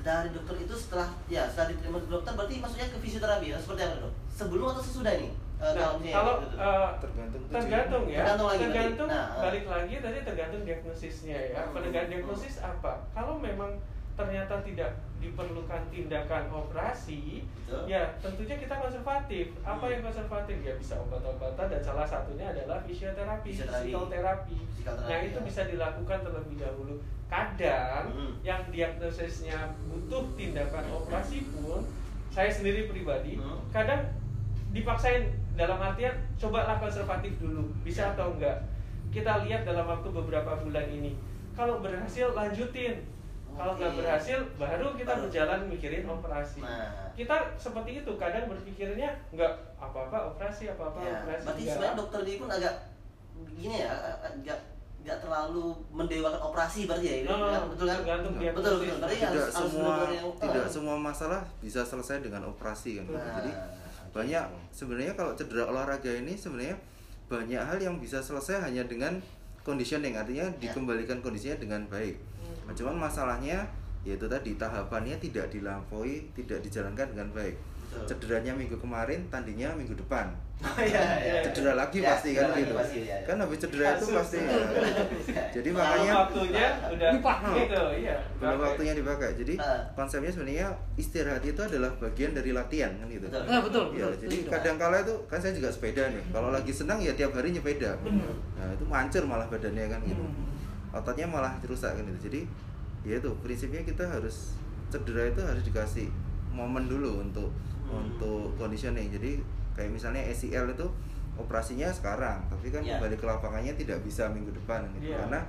Dari 0.00 0.28
dokter 0.32 0.56
itu 0.60 0.74
setelah 0.76 1.08
ya 1.28 1.48
setelah 1.48 1.72
diterima 1.72 2.00
ke 2.00 2.08
dokter 2.08 2.32
berarti 2.32 2.54
maksudnya 2.60 2.88
ke 2.92 2.98
fisioterapi 3.00 3.46
atau 3.56 3.62
seperti 3.64 3.82
apa 3.88 3.96
dok? 4.04 4.12
Sebelum 4.28 4.66
atau 4.76 4.84
sesudah 4.84 5.14
nih? 5.16 5.32
Eh, 5.60 5.72
Nah, 5.76 5.92
misalnya 6.00 6.12
kalau 6.16 6.34
eh, 6.40 6.88
Tergantung 7.04 7.42
tergantung 7.52 8.04
ya, 8.08 8.18
Tergantung 8.24 8.48
lagi 8.48 8.64
tergantung 8.64 9.08
Nah, 9.08 9.24
ah. 9.28 9.40
balik 9.44 9.64
lagi 9.68 9.94
tadi 10.00 10.18
tergantung 10.24 10.62
diagnosisnya 10.64 11.36
ya. 11.52 11.60
Hmm. 11.64 11.72
Penegakan 11.72 12.08
diagnosis 12.12 12.54
apa? 12.60 12.92
Kalau 13.16 13.36
memang 13.40 13.72
ternyata 14.20 14.60
tidak 14.60 14.90
diperlukan 15.16 15.82
tindakan 15.88 16.48
operasi, 16.48 17.44
Betul. 17.64 17.88
ya 17.88 18.04
tentunya 18.20 18.56
kita 18.56 18.74
konservatif. 18.76 19.52
Apa 19.60 19.84
Hmm. 19.84 19.92
yang 19.96 20.02
konservatif? 20.04 20.56
Ya 20.60 20.74
bisa 20.76 20.96
obat-obatan 20.96 21.66
dan 21.68 21.80
salah 21.80 22.04
satunya 22.04 22.48
adalah 22.48 22.80
fisioterapi, 22.84 23.48
Fisioterapi. 23.48 23.88
psikoterapi. 23.88 24.58
Psikoterapi, 24.76 25.08
Nah 25.08 25.18
itu 25.20 25.38
ya. 25.40 25.44
bisa 25.44 25.60
dilakukan 25.64 26.18
terlebih 26.20 26.56
dahulu. 26.56 26.94
Kadang 27.28 28.04
Hmm. 28.12 28.32
yang 28.42 28.60
diagnosisnya 28.68 29.56
butuh 29.86 30.24
tindakan 30.36 30.84
operasi 30.90 31.48
pun, 31.52 31.84
saya 32.28 32.48
sendiri 32.52 32.88
pribadi, 32.88 33.36
Hmm. 33.36 33.60
kadang 33.70 34.04
dipaksain 34.70 35.28
dalam 35.54 35.76
artian 35.78 36.12
cobalah 36.36 36.76
konservatif 36.76 37.36
dulu, 37.40 37.68
bisa 37.82 38.08
Ya. 38.08 38.10
atau 38.12 38.32
enggak. 38.36 38.56
Kita 39.10 39.42
lihat 39.44 39.64
dalam 39.64 39.84
waktu 39.84 40.08
beberapa 40.08 40.54
bulan 40.56 40.86
ini. 40.88 41.12
Kalau 41.52 41.80
berhasil 41.80 42.32
lanjutin. 42.32 43.04
Kalau 43.60 43.76
nggak 43.76 43.92
berhasil 43.94 44.38
baru 44.56 44.86
kita 44.96 45.12
Baru. 45.12 45.22
berjalan 45.22 45.60
mikirin 45.68 46.04
operasi. 46.06 46.60
Nah. 46.60 47.12
Kita 47.12 47.34
seperti 47.54 48.00
itu 48.00 48.10
kadang 48.16 48.48
berpikirnya 48.48 49.08
nggak 49.30 49.52
apa-apa 49.76 50.32
operasi 50.32 50.64
apa-apa 50.66 50.96
Ya, 50.98 51.20
operasi. 51.20 51.44
berarti 51.44 51.62
sebenarnya 51.66 51.94
dokter 51.94 52.20
ini 52.22 52.34
pun 52.34 52.48
agak 52.48 52.74
gini 53.52 53.76
ya, 53.78 53.92
agak 54.22 54.58
nggak 55.00 55.18
terlalu 55.18 55.64
mendewakan 55.90 56.40
operasi 56.42 56.84
berarti 56.84 57.06
ya, 57.06 57.16
No, 57.22 57.36
kan? 57.42 57.68
betul 57.68 57.86
kan? 57.86 57.96
tergantung 57.98 58.32
betul, 58.32 58.42
diagnosis. 58.42 58.64
betul, 58.80 58.96
berarti 58.98 59.16
tidak 59.16 59.28
harus, 59.30 59.44
harus 59.50 59.70
semua 59.70 59.94
yang- 60.06 60.36
tidak 60.38 60.60
Ah. 60.62 60.70
semua 60.70 60.96
masalah 60.98 61.40
bisa 61.58 61.80
selesai 61.82 62.16
dengan 62.18 62.42
operasi 62.46 62.90
kan 62.96 63.06
Nah, 63.10 63.32
jadi 63.34 63.52
banyak 64.10 64.44
sebenarnya 64.70 65.12
kalau 65.14 65.32
cedera 65.32 65.64
olahraga 65.66 66.10
ini 66.10 66.32
sebenarnya 66.34 66.76
banyak 67.26 67.62
hal 67.62 67.78
yang 67.78 67.96
bisa 67.96 68.18
selesai 68.18 68.60
hanya 68.60 68.84
dengan 68.84 69.16
conditioning 69.62 70.12
artinya 70.14 70.48
Ya. 70.50 70.56
dikembalikan 70.62 71.20
kondisinya 71.20 71.56
dengan 71.58 71.80
baik 71.86 72.16
Hmm. 72.16 72.29
Nah, 72.70 72.78
cuman 72.78 73.02
masalahnya 73.02 73.66
yaitu 74.00 74.24
tadi 74.24 74.54
tahapannya 74.54 75.18
tidak 75.18 75.50
dilampaui 75.50 76.22
tidak 76.32 76.62
dijalankan 76.62 77.10
dengan 77.10 77.26
baik 77.34 77.58
Betul. 77.82 78.06
cederanya 78.06 78.54
minggu 78.54 78.78
kemarin 78.78 79.26
tandingnya 79.26 79.74
minggu 79.74 79.98
depan 79.98 80.30
Oh, 80.60 80.76
iya, 80.78 81.02
iya. 81.18 81.40
cedera 81.42 81.74
lagi 81.74 81.98
Ya, 81.98 82.14
pasti 82.14 82.30
kan 82.32 82.52
gitu 82.52 82.70
pasti, 82.70 82.98
ya, 83.02 83.16
ya. 83.16 83.26
kan 83.26 83.36
habis 83.40 83.58
cedera 83.58 83.86
itu 83.92 84.06
pasti 84.06 84.38
ya. 84.38 84.54
jadi 85.50 85.68
makanya 85.72 86.12
waktunya 86.20 86.66
udah 86.86 87.08
Dipakai. 87.10 87.54
gitu, 87.58 87.82
iya. 87.98 88.14
belum 88.36 88.50
dipakai. 88.52 88.66
waktunya 88.68 88.92
dipakai 88.94 89.30
jadi 89.34 89.54
Ah. 89.58 89.82
konsepnya 89.92 90.30
sebenarnya 90.30 90.66
istirahat 90.94 91.42
itu 91.42 91.58
adalah 91.58 91.90
bagian 91.98 92.30
dari 92.30 92.50
latihan 92.52 92.92
kan 92.94 93.08
gitu 93.08 93.26
Betul. 93.26 93.42
Nah, 93.42 93.60
betul, 93.60 93.84
ya 93.90 94.06
betul. 94.06 94.20
jadi 94.22 94.36
kadang 94.48 94.76
kala 94.78 94.96
itu 95.02 95.14
kan 95.26 95.38
saya 95.40 95.52
juga 95.52 95.68
sepeda 95.68 96.02
nih 96.06 96.22
kalau 96.30 96.48
lagi 96.48 96.70
senang 96.70 96.98
ya 97.00 97.12
tiap 97.12 97.34
hari 97.34 97.50
nyepeda 97.50 97.98
nah 98.54 98.68
itu 98.70 98.84
mancur 98.86 99.26
malah 99.26 99.48
badannya 99.48 99.90
kan 99.90 100.00
gitu 100.06 100.22
Hmm. 100.22 100.46
Ototnya 100.90 101.24
malah 101.24 101.54
rusak 101.60 101.92
kan 101.92 102.02
gitu 102.04 102.28
jadi 102.28 102.40
ya 103.02 103.14
itu 103.16 103.30
prinsipnya 103.40 103.80
kita 103.80 104.02
harus 104.02 104.54
cedera 104.88 105.26
itu 105.26 105.40
harus 105.40 105.62
dikasih 105.62 106.10
momen 106.50 106.86
dulu 106.86 107.22
untuk 107.22 107.50
Hmm. 107.80 108.06
untuk 108.06 108.54
conditioning 108.54 109.10
jadi 109.10 109.42
kayak 109.72 109.90
misalnya 109.90 110.22
ACL 110.22 110.70
itu 110.70 110.86
operasinya 111.34 111.90
sekarang 111.90 112.38
tapi 112.46 112.70
kan 112.70 112.78
Ya. 112.80 112.94
kembali 112.96 113.16
ke 113.16 113.26
lapangannya 113.26 113.74
tidak 113.74 113.98
bisa 114.00 114.30
minggu 114.30 114.54
depan 114.54 114.86
gitu 114.94 115.10
Iya, 115.10 115.26
karena 115.26 115.40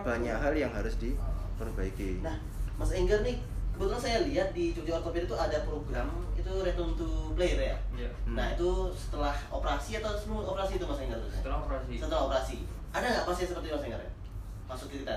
banyak 0.00 0.32
hal 0.34 0.54
yang 0.54 0.72
harus 0.72 0.96
diperbaiki 0.96 2.24
Nah, 2.24 2.40
Mas 2.76 2.92
Enggar 2.92 3.20
nih, 3.20 3.36
kebetulan 3.70 4.00
saya 4.00 4.18
lihat 4.24 4.48
di 4.50 4.72
Jogja 4.72 4.96
Orthopedi 4.96 5.28
itu 5.28 5.36
ada 5.36 5.60
program 5.60 6.08
itu 6.32 6.48
Return 6.56 6.96
to 6.96 7.08
Play 7.36 7.52
ya. 7.52 7.76
Iya. 7.92 8.08
Hmm. 8.24 8.32
Nah 8.32 8.46
itu 8.50 8.68
setelah 8.90 9.36
operasi 9.50 10.00
atau 10.00 10.16
sebelum 10.16 10.40
operasi 10.42 10.80
itu 10.80 10.84
Mas 10.84 11.00
Enggar? 11.00 11.20
Setelah 11.28 11.58
operasi. 11.60 11.92
Setelah 12.00 12.20
operasi. 12.24 12.56
Ada 12.90 13.06
nggak 13.06 13.24
pasien 13.26 13.46
seperti 13.46 13.68
Mas 13.68 13.84
Enggar 13.84 14.00
ya? 14.00 14.10
Masuk 14.70 14.88
kita? 14.94 15.16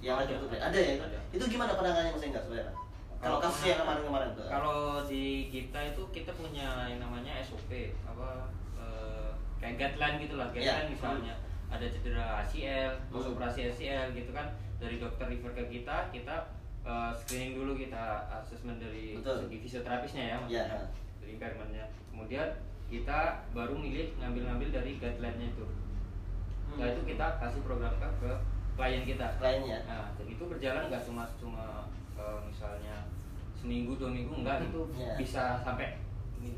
Yang 0.00 0.40
to 0.40 0.46
Play? 0.48 0.60
Ada 0.60 0.78
ya? 0.80 0.92
Ada. 1.04 1.18
Itu 1.28 1.44
gimana 1.52 1.76
pandangannya 1.76 2.16
Mas 2.16 2.24
Enggar 2.24 2.40
sebenarnya? 2.40 2.72
Kalau 3.16 3.38
kasus 3.40 3.62
yang 3.64 3.80
kemarin-kemarin 3.84 4.28
tuh. 4.32 4.44
Kalau 4.48 4.78
di 5.04 5.24
kita 5.48 5.80
itu 5.88 6.02
kita 6.12 6.32
punya 6.32 6.88
yang 6.88 7.00
namanya 7.00 7.36
SOP 7.40 7.68
apa 8.04 8.48
eh, 8.76 9.28
kayak 9.60 9.76
guideline 9.76 10.16
gitu 10.20 10.34
lah 10.36 10.48
guideline 10.52 10.88
Iya. 10.88 10.92
misalnya 10.92 11.34
ada 11.66 11.86
cedera 11.90 12.44
ACL, 12.44 12.92
Hmm. 13.10 13.32
operasi 13.34 13.68
ACL 13.68 14.14
gitu 14.14 14.30
kan 14.32 14.46
dari 14.78 15.00
dokter 15.00 15.26
refer 15.26 15.52
ke 15.52 15.64
kita 15.80 16.12
kita 16.12 16.36
eh, 16.86 17.10
screening 17.16 17.56
dulu 17.56 17.72
kita 17.74 18.04
asesmen 18.30 18.76
dari 18.78 19.16
Betul. 19.16 19.48
segi 19.48 19.56
fisioterapisnya 19.60 20.22
ya 20.22 20.36
Iya. 20.46 20.62
maksudnya 20.68 20.88
dari 21.18 21.30
impairmentnya 21.34 21.84
kemudian 22.12 22.48
kita 22.86 23.18
baru 23.50 23.74
milih 23.74 24.14
ngambil-ngambil 24.16 24.68
dari 24.72 24.92
guideline-nya 24.96 25.48
itu 25.52 25.66
Hmm. 26.66 26.82
Nah 26.82 26.86
itu 26.90 27.00
kita 27.06 27.26
kasih 27.38 27.62
program 27.62 27.94
ke 27.96 28.08
ke 28.20 28.32
klien 28.76 29.02
kita. 29.02 29.26
Kliennya. 29.36 29.78
Nah 29.84 30.04
itu 30.20 30.42
berjalan 30.42 30.86
nggak 30.86 31.02
cuma 31.02 31.24
cuma 31.36 31.64
eh, 32.14 32.38
misalnya 32.44 32.96
seminggu 33.56 33.96
dua 33.96 34.08
minggu 34.08 34.32
enggak 34.36 34.62
itu 34.62 34.80
Iya. 34.94 35.12
bisa 35.16 35.42
sampai 35.58 35.96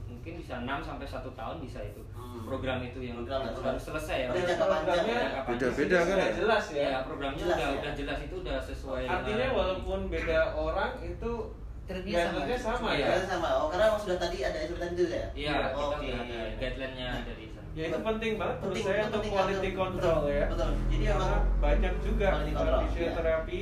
mungkin 0.04 0.34
bisa 0.36 0.60
6 0.60 0.84
sampai 0.84 1.06
satu 1.06 1.30
tahun 1.32 1.62
bisa 1.62 1.80
itu 1.80 2.02
Hmm. 2.12 2.44
program 2.44 2.82
itu 2.82 3.00
yang 3.00 3.22
Program, 3.22 3.40
harus, 3.40 3.54
program. 3.56 3.72
harus 3.72 3.84
selesai 3.88 4.16
ya. 4.20 4.28
Programnya 4.58 5.16
ya? 5.16 5.28
Panjang. 5.40 5.48
Beda-beda 5.48 5.96
kan 5.96 6.04
Sudah 6.04 6.18
ya? 6.20 6.34
jelas 6.36 6.64
ya. 6.68 6.82
Ya 6.84 6.98
programnya 7.00 7.38
Jelas 7.40 7.56
udah 7.56 7.64
ya? 7.64 7.78
udah 7.80 7.92
jelas 7.94 8.18
itu 8.20 8.34
udah 8.36 8.56
sesuai. 8.60 9.02
Artinya 9.06 9.38
dengan- 9.38 9.56
walaupun 9.56 10.00
beda 10.10 10.38
orang 10.52 10.92
itu 11.00 11.32
sama. 12.12 12.34
guideline-nya 12.36 12.58
sama 12.58 12.88
ya. 12.92 13.06
Karena 13.08 13.26
sama. 13.26 13.48
Oh, 13.56 13.68
karena 13.72 13.86
sudah 13.96 14.18
tadi 14.18 14.38
ada 14.44 14.58
SOP 14.60 14.76
tadi 14.76 14.92
itu 14.92 15.04
ya? 15.08 15.24
Iya 15.32 15.54
kita 15.72 15.80
Oke. 15.80 16.04
udah 16.04 16.18
ada 16.20 16.38
guideline-nya 16.58 17.08
dari. 17.24 17.44
Ya 17.78 17.84
itu 17.86 17.98
penting 18.02 18.32
banget 18.42 18.56
menurut 18.58 18.82
saya 18.82 19.02
untuk 19.06 19.22
quality 19.30 19.70
control 19.70 20.18
Betul, 20.26 20.34
ya. 20.34 20.46
betul. 20.50 20.70
Jadi 20.90 21.04
Karena 21.06 21.36
banyak 21.62 21.94
juga 22.02 22.28
fisioterapi 22.82 23.60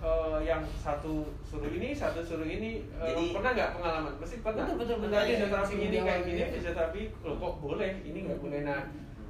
uh, 0.00 0.38
yang 0.40 0.62
satu 0.80 1.14
suruh 1.44 1.68
ini, 1.68 1.92
satu 1.92 2.24
suruh 2.24 2.48
ini. 2.48 2.88
Uh, 2.96 3.04
Jadi- 3.12 3.36
pernah 3.36 3.50
nggak 3.52 3.70
pengalaman? 3.76 4.12
Pasti 4.16 4.36
pernah. 4.40 4.64
Betul, 4.64 4.76
betul, 4.80 4.96
betul. 5.04 5.12
Tadi 5.12 5.20
Iya, 5.20 5.36
fisioterapi 5.36 5.74
iya. 5.76 5.84
ini 5.84 5.96
kayak 6.00 6.20
gini, 6.24 6.38
Iya. 6.40 6.48
fisioterapi 6.56 7.00
loh 7.20 7.34
kok 7.36 7.54
boleh, 7.60 7.92
ini 8.08 8.18
nggak 8.24 8.38
boleh. 8.40 8.60
Nah 8.64 8.80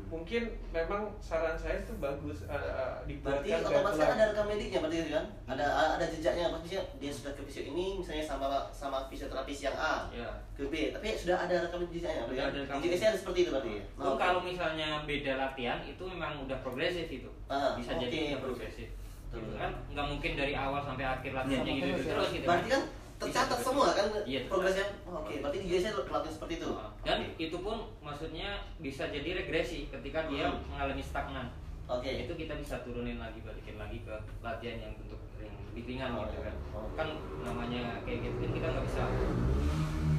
mungkin 0.06 0.42
memang 0.70 1.10
saran 1.18 1.58
saya 1.58 1.82
itu 1.82 1.98
bagus 1.98 2.46
uh, 2.46 2.54
uh, 2.54 2.94
Berarti 3.02 3.50
dibuatkan 3.50 3.66
otomatis 3.66 3.98
kan 3.98 4.10
ada 4.14 4.24
rekam 4.30 4.46
mediknya 4.46 4.78
berarti 4.78 5.10
kan? 5.10 5.24
Ada 5.46 5.66
ada 5.98 6.06
jejaknya 6.06 6.44
maksudnya 6.48 6.80
dia 6.96 7.10
sudah 7.10 7.32
ke 7.34 7.42
fisio 7.42 7.62
ini 7.66 7.98
misalnya 7.98 8.22
sama 8.22 8.46
sama 8.70 9.10
fisioterapis 9.10 9.66
yang 9.66 9.74
A 9.74 10.06
Ya. 10.14 10.30
ke 10.54 10.62
B, 10.66 10.94
tapi 10.94 11.12
sudah 11.12 11.36
ada 11.42 11.66
rekam 11.66 11.82
jejaknya 11.90 12.22
berarti 12.24 12.38
kan? 12.38 12.48
ada 12.48 12.58
rekam 12.62 12.76
Di 12.78 12.88
JKC 12.88 13.02
ada 13.04 13.18
seperti 13.18 13.38
itu 13.42 13.50
berarti. 13.50 13.70
ya? 13.74 13.82
Oke. 13.98 14.16
kalau 14.16 14.40
misalnya 14.40 14.88
beda 15.02 15.32
latihan 15.36 15.78
itu 15.82 16.02
memang 16.06 16.32
udah 16.46 16.58
progresif 16.62 17.06
itu. 17.10 17.30
Ah, 17.50 17.74
Bisa 17.74 17.98
jadi 17.98 18.38
udah 18.38 18.42
progresif. 18.46 18.88
Betul. 19.26 19.42
Gitu 19.42 19.58
kan 19.58 19.70
nggak 19.90 20.06
mungkin 20.06 20.32
dari 20.34 20.54
awal 20.54 20.80
sampai 20.80 21.02
akhir 21.04 21.34
latihannya 21.34 21.66
Sama 21.66 21.78
gitu, 21.82 21.86
terus 21.92 22.06
terus 22.06 22.28
gitu. 22.30 22.46
Berarti 22.46 22.68
kan 22.70 22.82
tercatat 23.16 23.58
semua 23.58 23.88
kan 23.90 24.06
Iya, 24.22 24.40
progresnya. 24.46 24.86
Oh, 25.02 25.20
Oke, 25.20 25.40
berarti 25.40 25.58
di 25.58 25.68
JKC 25.70 26.04
pelatih 26.04 26.28
seperti 26.28 26.54
itu. 26.56 26.68
Ah, 26.70 26.92
Dan 27.00 27.18
Oke. 27.22 27.40
itu 27.40 27.56
pun 27.58 27.76
maksudnya 27.98 28.48
bisa 28.76 29.08
jadi 29.08 29.28
regresi 29.36 29.88
ketika 29.88 30.26
dia 30.26 30.46
Hmm. 30.46 30.60
mengalami 30.68 31.00
stagnan. 31.00 31.48
Oke. 31.86 32.10
Itu 32.26 32.32
kita 32.34 32.54
bisa 32.54 32.82
turunin 32.82 33.16
lagi 33.16 33.40
balikin 33.40 33.76
lagi 33.76 34.02
ke 34.02 34.14
latihan 34.40 34.76
yang 34.80 34.92
bentuk 34.96 35.20
yang 35.38 35.54
lebih 35.66 35.84
ringan 35.86 36.10
Oh, 36.12 36.26
gitu 36.26 36.40
kan. 36.42 36.54
oh. 36.72 36.86
Kan 36.92 37.08
namanya 37.40 37.82
kayak 38.02 38.20
gitu 38.22 38.36
kan 38.38 38.50
kita 38.52 38.66
nggak 38.68 38.84
bisa 38.84 39.02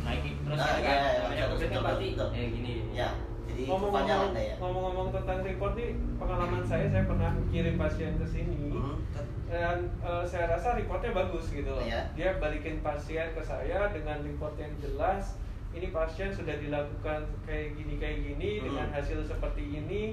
naikin 0.01 0.33
terus 0.41 0.57
Ah, 0.57 0.65
gitu 0.65 0.79
iya, 0.79 0.87
kan. 0.87 0.97
iya, 0.97 1.19
namanya 1.21 1.45
betul, 1.51 1.81
pasti 1.83 2.07
kayak 2.15 2.49
gini. 2.49 2.73
Ya, 2.91 3.09
jadi 3.57 3.65
ngomong-ngomong 3.65 4.31
ya. 4.31 4.53
ngomong-ngomong 4.57 5.09
tentang 5.11 5.39
report 5.41 5.73
nih 5.73 5.89
pengalaman 6.15 6.61
saya 6.61 6.85
saya 6.87 7.03
pernah 7.03 7.33
kirim 7.49 7.75
pasien 7.75 8.13
ke 8.15 8.25
sini 8.25 8.69
Hmm. 8.69 9.01
dan 9.47 9.77
eh, 9.99 10.23
saya 10.23 10.45
rasa 10.47 10.75
reportnya 10.75 11.09
bagus 11.11 11.49
gitu 11.49 11.65
loh 11.67 11.81
Iya. 11.81 12.05
dia 12.13 12.37
balikin 12.37 12.77
pasien 12.79 13.33
ke 13.33 13.41
saya 13.41 13.89
dengan 13.89 14.21
report 14.21 14.53
yang 14.55 14.69
jelas 14.77 15.41
ini 15.71 15.89
pasien 15.89 16.29
sudah 16.29 16.53
dilakukan 16.55 17.25
kayak 17.41 17.73
gini 17.73 17.97
kayak 17.97 18.21
gini 18.23 18.49
Hmm. 18.55 18.63
dengan 18.67 18.87
hasil 18.93 19.19
seperti 19.21 19.63
ini 19.75 20.03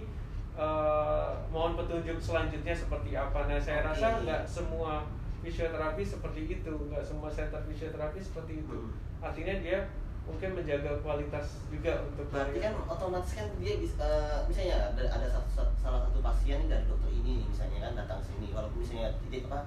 Eh, 0.55 1.31
mohon 1.51 1.75
petunjuk 1.75 2.15
selanjutnya 2.17 2.71
seperti 2.71 3.11
apa 3.13 3.43
nah 3.45 3.59
saya 3.59 3.83
Oke. 3.83 3.91
rasa 3.91 4.23
nggak 4.23 4.43
semua 4.47 5.03
fisioterapi 5.43 5.99
seperti 6.01 6.47
itu 6.49 6.71
nggak 6.71 7.03
semua 7.03 7.27
center 7.27 7.59
fisioterapi 7.65 8.23
seperti 8.23 8.63
itu 8.63 8.71
Hmm. 8.73 8.95
artinya 9.19 9.51
dia 9.59 9.83
mungkin 10.25 10.51
menjaga 10.57 11.05
kualitas 11.05 11.61
juga 11.69 12.01
untuk 12.09 12.25
Berarti 12.33 12.59
kan 12.61 12.75
otomatis 12.89 13.33
kan 13.37 13.47
dia 13.61 13.75
bisa, 13.77 14.01
eh, 14.09 14.41
misalnya 14.49 14.77
ada, 14.93 15.03
ada 15.21 15.27
satu, 15.29 15.49
satu- 15.53 15.77
salah 15.77 16.01
satu 16.09 16.19
pasien 16.25 16.65
dari 16.65 16.85
dokter 16.89 17.13
ini 17.13 17.45
nih 17.45 17.47
misalnya 17.53 17.79
kan 17.85 17.93
datang 17.93 18.21
sini 18.25 18.49
walaupun 18.57 18.81
misalnya 18.81 19.13
tidak 19.29 19.53
apa 19.53 19.59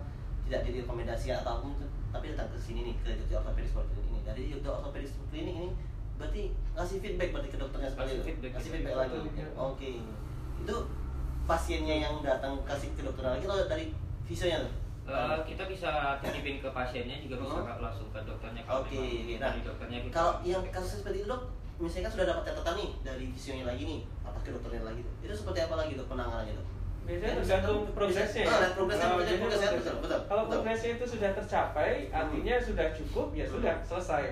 tidak 0.47 0.61
direkomendasi 0.65 1.27
atau 1.35 1.51
apa 1.59 1.61
pun 1.61 1.71
itu, 1.77 1.87
tapi 2.09 2.25
datang 2.33 2.49
ke 2.49 2.57
sini 2.57 2.79
nih 2.89 2.95
ke 3.03 3.09
dokter 3.21 3.37
ortopedis 3.43 3.71
klinik 3.75 4.05
ini. 4.09 4.19
Dari 4.25 4.41
dokter 4.57 4.71
ortopedis 4.73 5.11
klinik 5.29 5.55
ini 5.55 5.69
berarti 6.17 6.41
ngasih 6.73 6.97
feedback 6.97 7.29
berarti 7.29 7.49
ke 7.53 7.57
dokternya 7.61 7.89
seperti 7.93 8.11
itu 8.17 8.23
feedback, 8.25 8.51
ngasih 8.57 8.71
feedback 8.73 8.95
lagi? 8.97 9.17
oke. 9.53 9.77
Iya. 9.85 10.15
itu 10.57 10.75
pasiennya 11.45 11.95
yang 12.01 12.15
datang 12.25 12.57
kasih 12.65 12.89
ke 12.97 13.01
dokter 13.05 13.23
lagi 13.23 13.45
atau 13.45 13.69
dari 13.69 13.93
visionya 14.25 14.65
tuh 14.65 14.73
Eh, 15.07 15.39
kita 15.47 15.63
bisa 15.71 16.19
titipin 16.19 16.59
ke 16.59 16.67
pasiennya 16.67 17.15
juga 17.23 17.39
bisa 17.39 17.63
Oh. 17.63 17.79
Langsung 17.79 18.11
ke 18.11 18.19
dokternya 18.27 18.59
kalau 18.67 18.83
Oke, 18.83 18.99
memang 18.99 19.39
nah 19.39 19.47
dari 19.47 19.59
dokternya 19.63 19.99
kita 20.03 20.11
kalau 20.11 20.33
yang 20.43 20.63
kasus 20.67 20.99
seperti 20.99 21.23
itu 21.23 21.27
dok, 21.31 21.41
misalnya 21.79 22.03
kan 22.03 22.11
sudah 22.11 22.25
dapat 22.27 22.43
catatan 22.43 22.75
nih 22.75 22.89
dari 23.07 23.25
visionya 23.31 23.65
lagi 23.71 23.83
nih, 23.87 23.99
apa 24.27 24.37
ke 24.43 24.49
dokternya 24.51 24.83
lagi 24.83 24.99
tuh, 24.99 25.13
itu 25.23 25.31
seperti 25.31 25.59
apa 25.63 25.75
lagi 25.79 25.91
dok 25.95 26.07
penanganannya 26.11 26.53
dok? 26.59 26.67
Biasanya 27.07 27.33
tergantung 27.39 27.79
progresnya. 27.95 28.43
Ah, 28.43 28.57
lihat 28.59 28.73
progresnya, 28.75 29.07
Nah, 29.07 29.13
progresnya, 29.15 29.37
progresnya, 29.39 29.69
progres. 29.71 29.79
betul, 29.87 29.97
betul, 30.03 30.19
Kalau 30.27 30.43
betul. 30.43 30.51
progresnya 30.51 30.89
itu 30.91 31.05
sudah 31.07 31.31
tercapai, 31.31 31.91
Hmm. 32.03 32.17
artinya 32.19 32.55
sudah 32.59 32.87
cukup, 32.91 33.27
ya 33.31 33.45
sudah 33.47 33.73
selesai. 33.87 34.23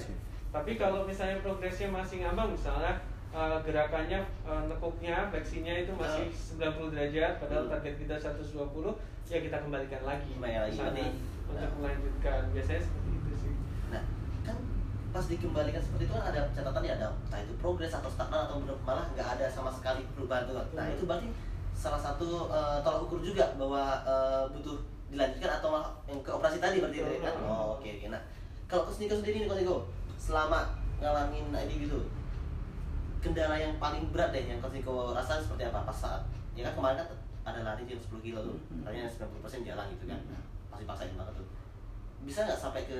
Tapi 0.52 0.72
kalau 0.76 1.00
misalnya 1.08 1.38
progresnya 1.40 1.88
masih 1.88 2.18
ngambang, 2.20 2.52
misalnya 2.52 3.00
eh, 3.36 3.58
gerakannya 3.62 4.19
eh, 4.24 4.62
nekuknya, 4.65 5.28
fleksinya 5.28 5.74
itu 5.76 5.91
masih 5.93 6.26
90 6.32 6.88
derajat, 6.89 7.34
padahal 7.38 7.63
Hmm. 7.63 7.71
target 7.74 7.95
kita 8.00 8.15
120, 8.17 8.95
ya 9.26 9.38
kita 9.39 9.58
kembalikan 9.60 10.02
lagi. 10.02 10.32
Kembali 10.32 10.56
lagi, 10.62 10.74
sana 10.74 10.89
berarti- 10.89 11.15
untuk 11.45 11.60
nah. 11.62 11.78
melanjutkan. 11.78 12.41
Biasanya 12.50 12.82
seperti 12.82 13.10
itu 13.13 13.32
sih. 13.38 13.54
Nah, 13.89 14.04
kan 14.41 14.58
pas 15.12 15.26
dikembalikan 15.26 15.80
seperti 15.80 16.04
itu 16.06 16.13
kan 16.13 16.26
ada 16.26 16.41
catatan 16.50 16.82
ya 16.82 16.93
ada 16.95 17.08
entah 17.13 17.39
itu 17.39 17.54
progres 17.56 17.91
atau 17.91 18.08
stagnan 18.08 18.41
atau 18.41 18.58
benar- 18.60 18.84
malah 18.84 19.06
nggak 19.12 19.28
ada 19.30 19.45
sama 19.48 19.69
sekali 19.69 20.04
perubahan 20.12 20.43
tuh. 20.45 20.56
Nah 20.74 20.84
Hmm. 20.84 20.91
itu 20.91 21.04
berarti 21.06 21.28
salah 21.71 22.00
satu 22.00 22.48
eh, 22.50 22.78
tolak 22.82 23.04
ukur 23.04 23.19
juga 23.19 23.52
bahwa 23.56 23.84
eh, 24.02 24.43
butuh 24.50 24.76
dilanjutkan 25.06 25.52
atau 25.54 25.69
malah 25.71 25.91
yang 26.06 26.19
ke 26.19 26.30
operasi 26.30 26.58
tadi 26.58 26.80
berarti 26.80 26.98
Betul. 27.00 27.19
kan? 27.21 27.36
Oh 27.41 27.76
oke 27.76 27.88
oke. 27.89 28.08
Nah 28.10 28.21
kalau 28.65 28.84
Coach 28.84 28.98
Niko 28.98 29.15
sendiri 29.15 29.43
nih 29.43 29.52
Niko 29.54 29.78
selama 30.17 30.60
ngalamin 30.98 31.45
ID 31.54 31.86
gitu 31.86 32.00
kendala 33.26 33.58
yang 33.58 33.74
paling 33.82 34.14
berat 34.14 34.30
deh 34.30 34.46
yang 34.46 34.62
Niko 34.62 35.12
rasa 35.12 35.42
seperti 35.42 35.66
apa 35.66 35.82
pas 35.82 35.98
saat 35.98 36.22
ya 36.54 36.62
kan 36.62 36.78
kemarin 36.78 36.98
kan 37.02 37.08
ada 37.46 37.60
lari 37.66 37.84
jam 37.86 37.98
10 37.98 38.22
kilo 38.22 38.40
tuh 38.42 38.58
Hmm. 38.70 38.86
larinya 38.86 39.10
90% 39.10 39.66
jalan 39.66 39.86
gitu 39.92 40.06
kan 40.06 40.20
pasti 40.70 40.86
paksain 40.86 41.18
banget 41.18 41.34
tuh 41.34 41.48
bisa 42.22 42.40
nggak 42.42 42.60
sampai 42.60 42.86
ke 42.86 43.00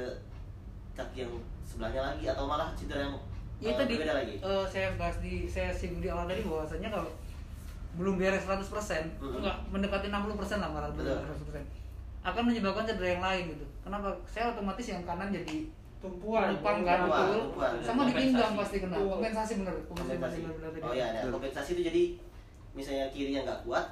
kaki 0.94 1.26
yang 1.26 1.34
sebelahnya 1.62 2.02
lagi 2.04 2.26
atau 2.26 2.46
malah 2.46 2.74
cedera 2.74 3.06
yang 3.06 3.16
Ya 3.56 3.72
eh, 3.72 3.76
tadi 3.80 3.96
berbeda 3.96 4.16
lagi 4.20 4.36
eh, 4.38 4.66
saya 4.68 4.88
bahas 5.00 5.16
di 5.24 5.48
saya 5.48 5.72
singgung 5.72 6.04
di 6.04 6.12
awal 6.12 6.28
tadi 6.28 6.44
bahwasanya 6.44 6.92
kalau 6.92 7.08
belum 7.96 8.20
beres 8.20 8.44
100% 8.44 8.68
Mhm. 9.24 9.40
enggak 9.40 9.56
mendekati 9.72 10.08
60% 10.10 10.60
lah 10.60 10.70
malah 10.70 10.92
belum 10.92 11.08
Betul. 11.08 11.64
100% 11.64 11.64
akan 12.26 12.44
menyebabkan 12.44 12.84
cedera 12.84 13.08
yang 13.08 13.24
lain 13.24 13.44
gitu. 13.54 13.66
Kenapa? 13.86 14.10
Saya 14.26 14.50
otomatis 14.52 14.84
yang 14.84 15.06
kanan 15.06 15.30
jadi 15.30 15.70
Tumpuan. 16.06 16.46
lupang 16.54 16.78
kan 16.82 16.98
Tumpuan, 17.02 17.26
betul. 17.26 17.38
tumpuan. 17.41 17.72
Sama 17.82 18.02
di 18.04 18.13
pinggang 18.13 18.54
pasti 18.54 18.78
kena. 18.80 18.96
Kompensasi 18.96 19.54
bener. 19.58 19.76
Kompensasi 19.84 20.13
kompensasi 20.13 20.38
bener 20.39 20.56
bener 20.56 20.70
tadi. 20.72 20.86
oh 20.86 20.94
iya 20.94 21.06
ada 21.12 21.28
kompensasi 21.28 21.70
itu 21.74 21.82
jadi 21.84 22.04
misalnya 22.72 23.06
kiri 23.10 23.32
yang 23.32 23.44
nggak 23.44 23.62
kuat 23.62 23.86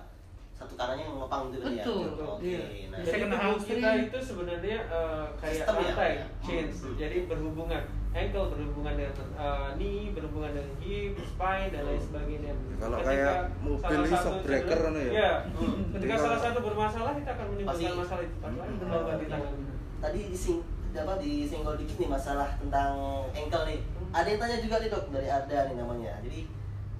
satu 0.53 0.77
kanannya 0.77 1.03
yang 1.03 1.17
ngepang 1.17 1.43
gitu 1.49 1.65
ya 1.65 1.81
Betul. 1.81 2.05
oke 2.13 2.45
Iya. 2.45 2.61
nah 2.87 2.97
Saya 2.99 3.09
Jadi 3.09 3.19
kena 3.25 3.37
kita 3.57 3.89
itu 3.99 4.17
sebenarnya 4.21 4.77
eh, 4.85 5.25
kayak 5.35 5.55
Sistem 5.57 5.73
ya? 5.73 5.81
rantai, 5.83 6.11
Ya. 6.13 6.25
chains. 6.39 6.75
Hmm. 6.79 6.93
Jadi 6.95 7.17
berhubungan. 7.25 7.83
Ankle 8.13 8.45
berhubungan 8.53 8.93
dengan 8.93 9.13
eh, 9.33 9.67
knee, 9.73 10.13
berhubungan 10.13 10.51
dengan 10.53 10.69
hip, 10.77 11.13
spine 11.17 11.67
dan 11.67 11.81
lain 11.83 11.97
sebagainya. 11.99 12.53
Ya, 12.53 12.75
kalau 12.77 12.97
Ketika 13.01 13.09
kayak 13.09 13.35
mobil 13.59 13.97
ini 13.97 14.13
shock 14.13 14.37
breaker 14.45 14.79
anu 14.85 14.99
ya? 15.01 15.09
Iya. 15.11 15.31
Hmm. 15.57 15.77
Ketika 15.89 16.15
salah 16.21 16.39
satu 16.39 16.59
bermasalah 16.61 17.11
kita 17.17 17.29
akan 17.33 17.45
menimbulkan 17.49 17.93
masalah 17.97 18.21
di 18.21 18.29
tempat 18.37 19.01
lain. 19.09 19.25
Hmm. 19.25 19.73
Tadi 19.99 20.19
dising 20.29 20.59
apa 20.93 21.17
disenggol 21.17 21.73
dikit 21.73 21.97
nih 21.97 22.09
masalah 22.09 22.53
tentang 22.61 23.25
ankle 23.33 23.65
nih. 23.65 23.79
Ada 24.13 24.27
yang 24.29 24.39
tanya 24.39 24.57
juga 24.61 24.75
nih 24.77 24.89
dok 24.93 25.05
dari 25.09 25.27
Arda 25.27 25.59
nih 25.73 25.75
namanya. 25.81 26.13
Jadi 26.21 26.39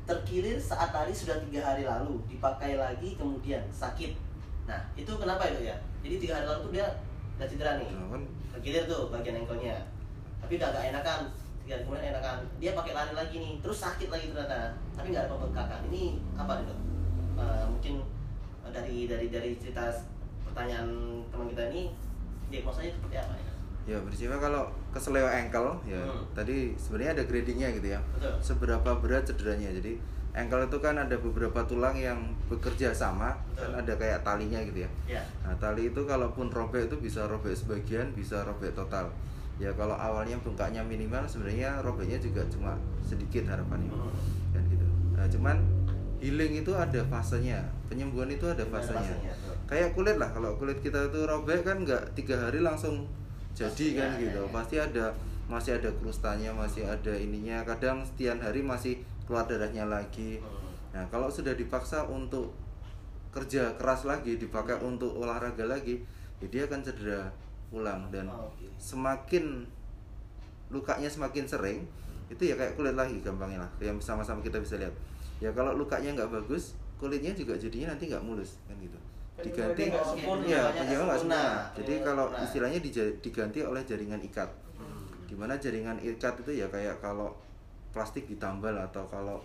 terkilir 0.03 0.57
saat 0.57 0.89
lari 0.89 1.13
sudah 1.13 1.37
tiga 1.45 1.61
hari 1.61 1.85
lalu 1.85 2.17
dipakai 2.25 2.75
lagi 2.75 3.13
kemudian 3.13 3.61
sakit. 3.69 4.17
Nah 4.65 4.81
itu 4.97 5.11
kenapa 5.13 5.45
itu 5.45 5.69
ya? 5.69 5.77
Jadi 6.01 6.15
tiga 6.17 6.41
hari 6.41 6.45
lalu 6.49 6.59
tuh 6.65 6.71
dia 6.73 6.87
udah 7.37 7.47
cedera 7.47 7.71
nih. 7.77 7.89
Terkilir 8.57 8.83
tuh 8.89 9.13
bagian 9.13 9.45
ankle-nya 9.45 9.77
tapi 10.41 10.57
udah 10.57 10.67
agak 10.73 10.83
enakan. 10.89 11.21
Tiga 11.63 11.73
hari 11.77 11.83
kemudian 11.85 12.09
enakan. 12.17 12.37
Dia 12.57 12.71
pakai 12.73 12.93
lari 12.97 13.13
lagi 13.13 13.35
nih 13.37 13.53
terus 13.61 13.77
sakit 13.77 14.09
lagi 14.09 14.33
ternyata. 14.33 14.73
Tapi 14.97 15.13
nggak 15.13 15.29
ada 15.29 15.31
pembengkakan. 15.37 15.79
Ini 15.93 16.03
apa 16.33 16.51
nih 16.59 16.65
dok? 16.65 16.79
Eh, 17.33 17.65
mungkin 17.69 17.95
dari 18.73 19.05
dari 19.05 19.29
dari 19.29 19.53
cerita 19.61 19.93
pertanyaan 20.49 21.21
teman 21.29 21.45
kita 21.53 21.69
ini 21.69 21.93
diagnosanya 22.49 22.93
seperti 22.93 23.17
apa 23.21 23.33
ya 23.37 23.52
ya 23.83 23.99
bersifat 23.99 24.39
kalau 24.39 24.63
keseleo 24.89 25.27
ankle 25.27 25.75
ya 25.83 25.99
Hmm. 25.99 26.23
tadi 26.31 26.71
sebenarnya 26.73 27.11
ada 27.13 27.23
gradingnya 27.25 27.69
gitu 27.73 27.87
ya. 27.89 27.99
Betul. 28.15 28.33
Seberapa 28.39 28.91
berat 28.95 29.23
cederanya. 29.23 29.67
Jadi 29.69 29.99
ankle 30.31 30.63
itu 30.63 30.77
kan 30.79 30.95
ada 30.95 31.15
beberapa 31.15 31.59
tulang 31.63 31.93
yang 31.93 32.17
bekerja 32.47 32.89
sama 32.89 33.35
Betul. 33.49 33.69
kan 33.69 33.71
ada 33.79 33.93
kayak 33.93 34.19
talinya 34.21 34.59
gitu 34.61 34.81
ya. 34.81 34.89
Ya. 35.09 35.23
Nah 35.43 35.53
tali 35.57 35.87
itu 35.87 36.01
kalaupun 36.01 36.47
robek 36.47 36.87
itu 36.87 36.95
bisa 36.97 37.25
robek 37.25 37.51
sebagian 37.51 38.11
bisa 38.11 38.41
robek 38.41 38.71
total. 38.71 39.11
Ya 39.55 39.69
kalau 39.73 39.93
awalnya 39.93 40.39
bengkaknya 40.39 40.81
minimal 40.81 41.21
sebenarnya 41.23 41.77
robeknya 41.79 42.17
juga 42.17 42.41
cuma 42.47 42.73
sedikit 43.01 43.45
harapannya. 43.45 43.91
Hmm. 43.91 44.15
kan 44.49 44.63
gitu. 44.65 44.87
Nah 45.13 45.27
cuman 45.27 45.57
healing 46.17 46.55
itu 46.57 46.71
ada 46.71 47.03
fasenya 47.03 47.59
penyembuhan 47.85 48.31
itu 48.31 48.47
ada 48.47 48.57
Ada 48.57 48.71
fasenya. 48.71 49.11
fasenya, 49.11 49.33
kayak 49.67 49.91
kulit 49.91 50.15
lah 50.15 50.31
kalau 50.31 50.55
kulit 50.55 50.79
kita 50.79 51.11
itu 51.11 51.19
robek 51.23 51.61
kan 51.61 51.83
nggak 51.83 52.15
tiga 52.15 52.39
hari 52.39 52.63
langsung 52.63 53.03
jadi 53.53 53.69
Pasti, 53.69 53.87
kan 53.93 54.09
ya, 54.17 54.21
gitu 54.21 54.41
ya, 54.41 54.49
pasti 54.49 54.75
ada 54.81 55.05
masih 55.45 55.71
ada 55.77 55.89
krustanya 56.01 56.49
masih 56.49 56.83
ada 56.89 57.13
ininya. 57.13 57.61
Kadang 57.61 58.01
setiap 58.01 58.41
hari 58.41 58.65
masih 58.65 58.97
keluar 59.29 59.45
darahnya 59.45 59.85
lagi. 59.85 60.41
Hmm. 60.41 60.61
nah 60.93 61.03
kalau 61.09 61.25
sudah 61.29 61.53
dipaksa 61.57 62.05
untuk 62.05 62.53
kerja 63.33 63.73
keras 63.81 64.05
lagi 64.05 64.37
dipakai 64.37 64.77
untuk 64.77 65.09
olahraga 65.17 65.65
lagi 65.65 66.05
ya 66.37 66.47
dia 66.49 66.61
akan 66.69 66.81
cedera 66.85 67.29
ulang. 67.73 68.09
Dan 68.13 68.29
Oh, 68.29 68.49
oke. 68.49 68.65
semakin 68.77 69.65
lukanya 70.73 71.09
semakin 71.09 71.45
sering 71.45 71.79
itu 72.29 72.49
ya 72.49 72.57
kayak 72.57 72.73
kulit 72.73 72.97
lagi 72.97 73.21
gampangnya 73.21 73.61
lah. 73.65 73.71
Yang 73.77 74.01
sama-sama 74.05 74.41
kita 74.41 74.57
bisa 74.57 74.77
lihat. 74.81 74.93
Ya 75.41 75.53
kalau 75.53 75.77
lukanya 75.77 76.13
nggak 76.17 76.29
bagus 76.29 76.73
kulitnya 76.97 77.35
juga 77.35 77.59
jadinya 77.59 77.91
nanti 77.91 78.07
nggak 78.07 78.23
mulus 78.23 78.55
kan 78.63 78.79
gitu 78.79 78.95
diganti 79.35 79.89
nggak 79.89 80.05
sempurna. 80.05 80.45
ya 80.45 80.63
penyebab 80.71 81.05
nggak 81.05 81.19
sempurna. 81.19 81.43
jadi 81.73 81.93
Penyebab 81.95 82.05
kalau 82.05 82.25
istilahnya 82.39 82.79
diganti 83.19 83.59
oleh 83.61 83.81
jaringan 83.81 84.21
ikat 84.21 84.49
Hmm. 84.73 85.09
di 85.25 85.33
mana 85.33 85.55
jaringan 85.55 85.97
ikat 85.99 86.37
itu 86.39 86.51
ya 86.55 86.67
kayak 86.67 86.99
kalau 86.99 87.33
plastik 87.89 88.25
ditambal 88.25 88.73
atau 88.75 89.05
kalau 89.05 89.41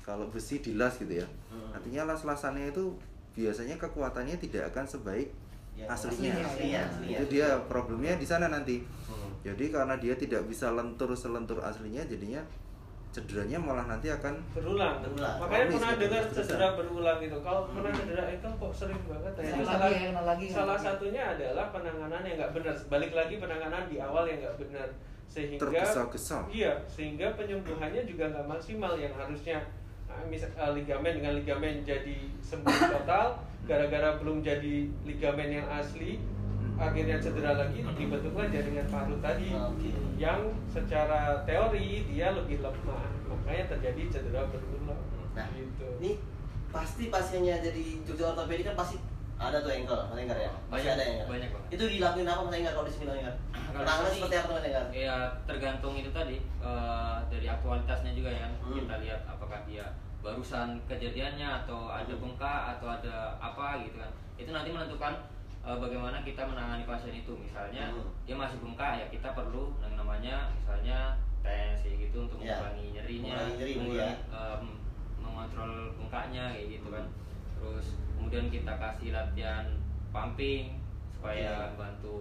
kalau 0.00 0.26
besi 0.28 0.58
dilas 0.58 0.94
gitu 0.96 1.18
ya 1.18 1.26
Hmm. 1.48 1.72
artinya 1.72 2.06
las-lasannya 2.06 2.70
itu 2.70 2.94
biasanya 3.32 3.74
kekuatannya 3.76 4.36
tidak 4.36 4.70
akan 4.70 4.86
sebaik 4.86 5.30
Ya, 5.72 5.88
aslinya. 5.88 6.36
aslinya, 6.36 6.44
aslinya, 6.44 6.80
aslinya. 6.84 7.16
itu 7.16 7.24
dia 7.32 7.48
problemnya 7.64 8.12
di 8.14 8.26
sana 8.28 8.46
nanti 8.46 8.84
Hmm. 9.02 9.32
jadi 9.42 9.72
karena 9.72 9.96
dia 9.96 10.12
tidak 10.14 10.44
bisa 10.44 10.68
lentur 10.68 11.10
selentur 11.14 11.58
aslinya 11.58 12.04
jadinya 12.04 12.44
cederanya 13.12 13.58
malah 13.60 13.84
nanti 13.84 14.08
akan 14.08 14.34
berulang. 14.56 15.04
Berulang. 15.04 15.36
Makanya 15.36 15.64
Kronis 15.68 15.76
pernah 15.76 15.92
gitu, 15.92 16.02
dengar 16.02 16.24
cedera 16.32 16.68
berulang 16.80 17.18
gitu. 17.20 17.36
Kalau 17.44 17.60
pernah 17.68 17.92
cedera 17.92 18.24
itu 18.32 18.48
kok 18.48 18.72
sering 18.72 19.00
banget. 19.04 19.32
ya. 19.36 19.42
Lagi 19.52 19.62
salah, 19.68 19.88
ya, 19.92 20.10
lagi, 20.24 20.46
salah 20.48 20.76
lagi. 20.80 20.86
satunya 20.88 21.22
adalah 21.36 21.64
penanganan 21.68 22.22
yang 22.24 22.36
nggak 22.40 22.52
benar. 22.56 22.74
Balik 22.88 23.12
lagi 23.12 23.34
penanganan 23.36 23.82
di 23.92 23.96
awal 24.00 24.24
yang 24.24 24.40
nggak 24.40 24.56
benar 24.56 24.88
sehingga 25.32 25.64
tergesa-gesa 25.64 26.44
iya 26.52 26.76
sehingga 26.84 27.32
penyembuhannya 27.32 28.04
juga 28.04 28.28
nggak 28.28 28.46
maksimal 28.52 28.92
yang 29.00 29.16
harusnya 29.16 29.64
uh, 30.04 30.20
misal 30.28 30.52
uh, 30.60 30.76
ligamen 30.76 31.16
dengan 31.16 31.32
ligamen 31.40 31.80
jadi 31.88 32.28
sembuh 32.44 32.68
total 32.68 33.40
gara-gara 33.68 34.20
belum 34.20 34.44
jadi 34.44 34.92
ligamen 35.08 35.48
yang 35.48 35.66
asli 35.72 36.20
akhirnya 36.82 37.16
cedera 37.16 37.52
lagi 37.56 37.78
dibentuklah 37.88 38.46
jaringan 38.48 38.86
paru 38.86 39.14
tadi 39.18 39.54
Oke. 39.54 39.90
yang 40.16 40.40
secara 40.66 41.20
teori 41.42 42.02
dia 42.04 42.32
lebih 42.32 42.58
lemah 42.58 43.02
makanya 43.24 43.64
terjadi 43.68 44.02
cedera 44.10 44.42
berulang 44.46 44.98
Nah, 45.32 45.48
gitu 45.48 45.88
Ini 45.96 46.20
pasti 46.68 47.08
pasiennya 47.08 47.56
jadi 47.62 48.04
Jogja 48.04 48.36
ortopedi 48.36 48.60
kan 48.62 48.74
pasti 48.74 49.00
ada 49.38 49.58
tuh 49.58 49.72
ankle, 49.72 49.96
Mas 50.06 50.20
Enggar 50.20 50.38
ya? 50.38 50.52
Pasti 50.68 50.86
Banyak, 50.86 50.92
ada 50.92 51.02
ankle. 51.02 51.26
banyak 51.26 51.48
banget. 51.50 51.68
Itu 51.72 51.84
dilakuin 51.88 52.28
apa 52.28 52.40
Mas 52.42 52.54
Enggar 52.54 52.72
kalau 52.72 52.84
di 52.84 52.92
sini 52.92 53.04
Mas 53.08 53.16
Enggar? 53.16 53.34
Di 53.34 53.82
sini, 53.82 54.10
seperti 54.14 54.36
apa 54.36 54.48
Mas 54.52 54.66
Enggar? 54.68 54.84
Ya 54.92 55.14
tergantung 55.42 55.94
itu 55.96 56.10
tadi 56.12 56.36
eh, 56.60 57.16
dari 57.26 57.46
aktualitasnya 57.48 58.12
juga 58.12 58.30
ya. 58.30 58.46
Hmm. 58.60 58.76
Kita 58.76 58.94
lihat 59.00 59.20
apakah 59.26 59.58
dia 59.64 59.84
barusan 60.20 60.68
kejadiannya 60.86 61.48
atau 61.64 61.80
ada 61.88 62.12
Hmm. 62.12 62.20
bengkak 62.20 62.60
atau 62.76 62.86
ada 62.92 63.14
apa 63.40 63.80
gitu 63.82 63.96
kan. 63.96 64.12
Itu 64.36 64.50
nanti 64.52 64.68
menentukan 64.68 65.12
eh, 65.62 65.76
bagaimana 65.78 66.20
kita 66.20 66.42
menangani 66.42 66.84
pasien 66.84 67.14
itu. 67.14 67.32
Misalnya 67.34 67.88
Hmm. 67.88 68.10
dia 68.22 68.34
masih 68.34 68.58
bengkak 68.58 68.92
ya 68.96 69.06
kita 69.08 69.28
perlu 69.30 69.74
yang 69.78 69.94
namanya 69.94 70.50
misalnya 70.52 71.14
tes 71.40 71.78
kayak 71.80 71.98
gitu 72.02 72.16
untuk 72.24 72.38
Ya. 72.38 72.54
mengurangi 72.56 72.86
nyerinya, 72.92 73.34
Mengurangi 73.34 73.54
nyeri, 73.56 73.72
mengurangi, 73.74 74.14
ya. 74.14 74.14
em, 74.32 74.64
mengontrol 75.18 75.72
bengkaknya 75.96 76.44
kayak 76.50 76.68
gitu 76.72 76.88
kan. 76.88 77.04
Terus 77.54 77.86
kemudian 78.14 78.46
kita 78.48 78.72
kasih 78.74 79.08
latihan 79.10 79.66
pumping 80.10 80.78
supaya 81.12 81.70
Oke. 81.70 81.78
bantu 81.78 82.18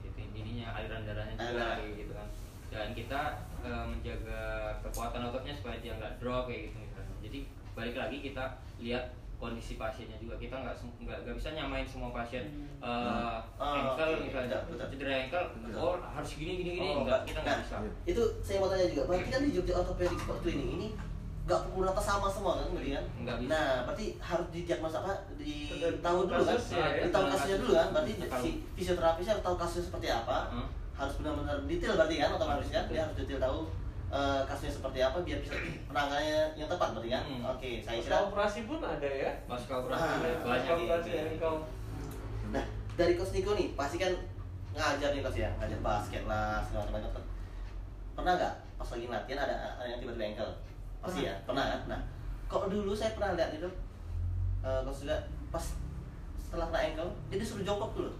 itu 0.00 0.18
ininya 0.32 0.72
aliran 0.72 1.02
darahnya 1.04 1.34
juga 1.34 1.76
kayak 1.76 1.94
gitu 1.96 2.12
kan 2.12 2.28
dan 2.68 2.88
kita 2.92 3.20
eh, 3.58 3.84
menjaga 3.84 4.42
kekuatan 4.80 5.24
ototnya 5.24 5.50
supaya 5.52 5.76
dia 5.78 5.92
nggak 5.94 6.14
drop 6.18 6.46
kayak 6.46 6.70
gitu 6.70 6.78
misalnya 6.78 7.14
jadi 7.20 7.38
balik 7.74 7.96
lagi 7.96 8.16
kita 8.22 8.44
lihat 8.78 9.04
kondisi 9.38 9.74
pasiennya 9.74 10.18
juga 10.18 10.34
kita 10.34 10.58
nggak 10.58 10.74
nggak 10.98 11.18
nggak 11.22 11.36
bisa 11.38 11.48
nyamain 11.54 11.86
semua 11.86 12.10
pasien 12.10 12.44
eh 12.78 13.38
Oh, 13.54 13.70
ankle 13.70 14.18
oke. 14.18 14.26
misalnya 14.26 14.58
Betul, 14.66 14.74
betul. 14.74 14.86
cedera 14.98 15.14
ankle 15.22 15.44
Betul. 15.62 15.78
oh 15.78 15.94
harus 16.02 16.30
gini 16.34 16.52
gini 16.58 16.70
gini 16.74 16.88
Oh, 16.90 17.06
nggak 17.06 17.20
kita 17.22 17.38
nggak 17.40 17.54
nah, 17.54 17.62
bisa 17.62 17.76
Itu 18.04 18.22
saya 18.42 18.56
mau 18.58 18.68
tanya 18.68 18.86
juga, 18.86 19.02
berarti 19.06 19.30
kan 19.30 19.40
di 19.42 19.50
Jogja 19.54 19.74
Orthopedic 19.78 20.18
Sport 20.18 20.38
Clinic 20.42 20.68
ini 20.74 20.88
nggak 21.48 21.60
pukul 21.64 21.88
rata 21.88 22.02
sama 22.02 22.28
semua 22.28 22.60
kan 22.60 22.68
berarti 22.68 22.90
kan? 22.92 23.04
Nggak 23.24 23.36
bisa. 23.40 23.48
Nah, 23.48 23.68
berarti 23.88 24.06
harus 24.20 24.46
didiagnosa 24.52 24.96
apa? 25.00 25.14
Di 25.40 25.56
tahu 26.04 26.18
dulu 26.28 26.42
kan? 26.44 26.58
ya. 26.60 26.86
Di 27.00 27.08
tahu 27.08 27.24
kasusnya 27.24 27.56
dulu 27.56 27.72
kan? 27.72 27.88
Berarti 27.96 28.12
Tahu. 28.20 28.42
si 28.44 28.50
fisioterapisnya 28.76 29.32
harus 29.32 29.44
tahu 29.48 29.56
kasusnya 29.56 29.84
seperti 29.88 30.08
apa. 30.12 30.38
Hmm. 30.52 30.66
Harus 30.92 31.14
benar-benar 31.16 31.56
detail 31.64 31.96
berarti 31.96 32.14
kan 32.20 32.30
otomatis 32.36 32.68
kan? 32.68 32.84
Dia 32.92 33.00
harus 33.00 33.16
detail 33.16 33.40
tahu 33.40 33.58
eh, 34.08 34.40
kasusnya 34.42 34.72
seperti 34.72 34.98
apa 34.98 35.18
biar 35.20 35.38
bisa 35.38 35.54
penanganannya 35.84 36.40
yang 36.54 36.66
tepat 36.66 36.88
berarti 36.92 37.08
kan? 37.10 37.22
Hmm. 37.24 37.42
Oke, 37.46 37.70
saya 37.80 37.96
Pasca 37.98 38.08
kira. 38.08 38.26
operasi 38.26 38.58
pun 38.64 38.78
ada 38.80 39.08
ya 39.08 39.30
masuk 39.44 39.70
operasi 39.78 40.00
Ah, 40.02 40.16
banyak 40.16 40.38
Pasca 40.40 40.64
iya, 40.66 40.72
operasi 40.74 41.10
iya. 41.10 41.22
ankle 41.28 41.58
Nah, 42.48 42.64
dari 42.94 43.12
Coach 43.14 43.32
Niko 43.32 43.52
nih, 43.52 43.68
pasti 43.72 43.96
kan 43.96 44.12
ngajar 44.70 45.10
nih 45.12 45.20
Coach 45.20 45.36
ya, 45.38 45.50
ngajar 45.54 45.78
basket 45.78 46.24
lah, 46.24 46.64
segala 46.64 46.88
macam. 46.88 47.10
Pernah 48.14 48.32
nggak 48.34 48.54
pas 48.74 48.88
lagi 48.88 49.06
latihan 49.06 49.40
ada 49.42 49.56
ada 49.76 49.84
yang 49.86 50.00
tiba-tiba 50.00 50.24
ankle? 50.26 50.52
Pasti 50.98 51.20
Pernah. 51.20 51.28
ya, 51.30 51.44
pernah 51.44 51.64
kan? 51.66 51.80
Nah, 51.86 52.00
kok 52.46 52.62
dulu 52.66 52.92
saya 52.92 53.12
pernah 53.12 53.36
lihat 53.36 53.52
itu, 53.52 53.68
eh 54.62 54.80
Coach 54.82 55.04
juga 55.04 55.16
pas 55.48 55.64
setelah 56.38 56.66
kena 56.66 56.80
ankle, 56.82 57.10
dia 57.28 57.36
disuruh 57.36 57.60
jongkok 57.62 57.92
dulu. 57.92 58.12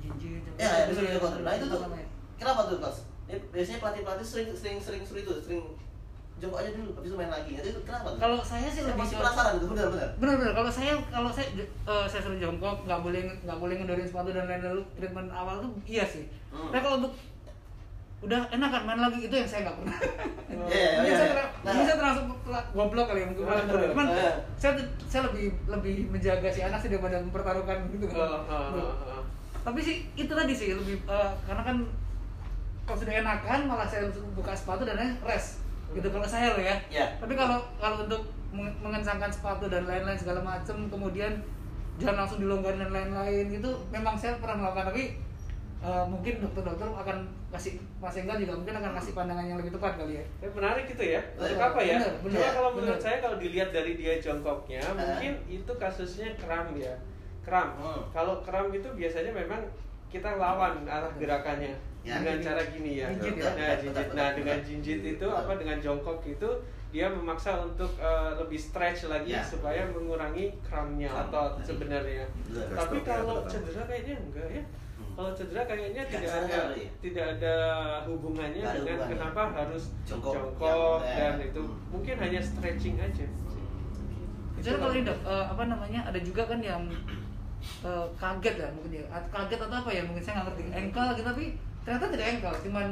Jinjit, 0.00 0.40
Ya, 0.56 0.64
ya 0.64 0.84
disuruh 0.88 1.12
jongkok. 1.12 1.44
Nah 1.44 1.52
itu 1.52 1.66
tuh, 1.66 1.80
kenapa 2.34 2.60
tuh 2.64 2.80
Coach? 2.80 3.00
Ya, 3.30 3.38
biasanya 3.48 3.78
pelatih-pelatih 3.78 4.26
sering 4.26 4.48
sering 4.52 4.76
sering 4.76 5.02
suruh 5.02 5.20
itu, 5.20 5.34
sering 5.40 5.62
jongkok 6.36 6.58
aja 6.58 6.70
dulu, 6.72 6.90
habis 6.94 7.08
itu 7.08 7.16
main 7.16 7.28
lagi. 7.28 7.52
Itu, 7.54 7.80
kenapa 7.80 8.06
tuh? 8.08 8.18
Kalau 8.18 8.38
saya 8.40 8.66
sih 8.66 8.80
saya 8.80 8.90
lebih 8.90 8.98
masih 8.98 9.16
penasaran 9.16 9.52
itu, 9.54 9.66
benar-benar. 9.68 10.08
benar-benar 10.16 10.52
kalau 10.54 10.70
saya 10.70 10.92
kalau 11.06 11.30
saya 11.30 11.46
eh, 11.60 12.06
saya 12.06 12.20
suruh 12.20 12.38
jongkok 12.38 12.76
nggak 12.82 13.00
boleh 13.00 13.20
nggak 13.38 13.58
boleh 13.58 13.74
ngendorin 13.76 14.04
sepatu 14.04 14.30
dan 14.30 14.44
lain 14.44 14.62
lalu 14.64 14.82
treatment 14.94 15.28
awal 15.30 15.56
tuh 15.58 15.70
iya 15.86 16.02
sih 16.02 16.24
Hmm. 16.50 16.66
tapi 16.68 16.82
kalau 16.82 16.98
untuk 16.98 17.14
udah 18.20 18.42
enak 18.50 18.68
kan 18.68 18.82
main 18.82 18.98
lagi 18.98 19.22
itu 19.22 19.32
yang 19.32 19.46
saya 19.46 19.60
nggak 19.62 19.76
pernah 19.76 19.96
Iya, 20.50 20.66
iya, 20.66 20.88
Mungkin 20.92 21.06
iya. 21.06 21.16
saya 21.16 21.30
Nah. 21.30 21.70
mungkin 21.70 21.84
saya 21.86 21.96
termasuk 21.96 22.24
pela- 22.42 22.68
goblok 22.70 23.06
kali 23.06 23.20
ya 23.20 23.26
mungkin 23.28 23.44
Ah, 23.44 23.62
goblok. 23.62 23.88
cuman 23.92 24.06
saya 24.56 24.72
saya 25.06 25.22
lebih 25.24 25.44
lebih 25.66 25.94
menjaga 26.10 26.48
si 26.48 26.60
anak 26.60 26.78
sih 26.78 26.88
daripada 26.88 27.16
mempertaruhkan 27.18 27.86
gitu 27.88 28.06
kan 28.08 28.42
oh. 28.42 29.22
tapi 29.62 29.78
sih 29.78 29.96
itu 30.14 30.26
tadi 30.28 30.50
sih 30.50 30.74
lebih 30.74 30.96
eh, 31.00 31.30
karena 31.44 31.62
kan 31.62 31.76
kalau 32.90 32.98
sudah 32.98 33.14
enakan 33.16 33.60
malah 33.64 33.86
saya 33.86 34.02
buka 34.34 34.50
sepatu 34.50 34.82
dan 34.82 34.98
lain 34.98 35.14
rest 35.22 35.62
gitu 35.90 36.06
kalau 36.06 36.26
saya 36.26 36.50
loh 36.50 36.58
ya 36.60 36.74
Iya. 36.90 37.06
tapi 37.16 37.34
kalau 37.34 37.62
kalau 37.76 38.02
untuk 38.02 38.18
meng- 38.50 38.74
mengencangkan 38.80 39.30
sepatu 39.30 39.66
dan 39.66 39.86
lain-lain 39.86 40.14
segala 40.14 40.38
macam 40.40 40.74
kemudian 40.84 41.30
jangan 41.96 42.26
langsung 42.26 42.38
dilonggarin 42.38 42.80
dan 42.80 42.90
lain-lain 42.90 43.46
itu 43.48 43.70
memang 43.88 44.14
saya 44.14 44.34
pernah 44.36 44.58
melakukan 44.60 44.90
tapi 44.90 45.14
eh, 45.80 46.04
mungkin 46.04 46.34
dokter-dokter 46.40 46.82
akan 46.84 47.18
kasih 47.48 47.72
Mas 47.96 48.14
Enggar 48.14 48.36
juga 48.36 48.52
mungkin 48.52 48.74
akan 48.74 48.90
kasih 48.92 49.12
pandangan 49.12 49.44
yang 49.44 49.56
lebih 49.56 49.70
tepat 49.72 49.96
kali 49.96 50.18
ya 50.18 50.24
Eh, 50.40 50.50
menarik 50.50 50.86
itu 50.86 51.04
ya. 51.08 51.22
Untuk 51.34 51.58
apa 51.58 51.78
ya? 51.80 51.94
bener, 51.96 52.12
bener. 52.20 52.36
Cuma 52.36 52.48
kalau 52.52 52.70
menurut 52.72 52.90
Bener. 52.92 53.02
saya 53.02 53.16
kalau 53.18 53.36
dilihat 53.36 53.70
dari 53.70 53.92
dia 53.94 54.14
jongkoknya, 54.16 54.82
Ah. 54.84 54.94
mungkin 54.94 55.32
itu 55.48 55.72
kasusnya 55.74 56.28
kram 56.36 56.74
ya. 56.74 56.94
Kram. 57.40 57.74
Hmm. 57.76 58.02
Kalau 58.10 58.38
kram 58.40 58.68
itu 58.70 58.86
biasanya 58.90 59.32
memang 59.32 59.62
kita 60.06 60.36
lawan 60.36 60.84
arah 60.84 61.10
gerakannya 61.16 61.74
Ya. 62.00 62.16
dengan 62.16 62.40
cara 62.40 62.62
gini 62.66 62.92
ya. 62.96 63.12
Jinjit 63.12 63.36
ya. 63.36 63.50
Nah, 63.52 63.72
jinjit. 63.76 64.08
Nah, 64.12 64.28
dengan 64.32 64.58
jinjit 64.58 65.00
itu 65.02 65.20
Betul. 65.20 65.36
apa 65.36 65.52
dengan 65.54 65.76
jongkok 65.78 66.24
itu 66.24 66.50
dia 66.90 67.06
memaksa 67.06 67.60
untuk 67.60 67.92
eh, 67.96 68.30
lebih 68.34 68.56
stretch 68.56 69.06
lagi 69.06 69.30
Ya. 69.30 69.44
supaya 69.44 69.84
mengurangi 69.86 70.50
kramnya 70.60 71.06
Kram 71.06 71.28
otot 71.28 71.50
tadi. 71.54 71.66
sebenarnya. 71.66 72.24
Betul. 72.42 72.66
Tapi 72.72 72.96
Stop 72.96 73.04
ya, 73.04 73.14
kalau 73.20 73.36
cedera 73.44 73.82
kayaknya 73.84 74.14
enggak 74.18 74.48
ya. 74.50 74.62
Hmm. 74.64 75.12
Kalau 75.12 75.30
cedera 75.30 75.62
kayaknya 75.62 76.02
Nggak 76.02 76.12
tidak 76.16 76.32
ada 76.32 76.58
ya? 76.74 76.88
tidak 76.98 77.26
ada 77.36 77.54
hubungannya 78.04 78.62
ada 78.62 78.72
dengan 78.74 78.88
hubungannya. 78.96 79.12
kenapa 79.12 79.42
harus 79.54 79.84
Jongkok, 80.02 80.32
jongkok, 80.34 80.98
yang- 81.04 81.16
dan 81.20 81.34
itu 81.44 81.62
hmm. 81.62 81.76
mungkin 81.92 82.14
hanya 82.18 82.40
stretching 82.40 82.96
aja. 82.96 83.26
Bicara 84.56 84.76
kalau 84.76 84.92
ini 84.92 85.04
dok, 85.04 85.18
eh, 85.22 85.44
apa 85.46 85.62
namanya 85.66 86.00
ada 86.02 86.18
juga 86.18 86.42
kan 86.44 86.60
yang 86.60 86.82
eh, 87.84 88.06
kaget 88.16 88.54
ya 88.56 88.68
mungkin 88.72 88.90
ya 88.94 89.04
kaget 89.28 89.60
atau 89.60 89.76
apa 89.78 89.90
ya 89.90 90.00
mungkin 90.00 90.20
saya 90.20 90.40
nggak 90.40 90.46
ngerti 90.48 90.62
ankle 90.74 91.10
gitu 91.12 91.28
tapi 91.28 91.44
ternyata 91.80 92.06
tidak 92.08 92.26
ankle 92.30 92.56
cuman 92.62 92.86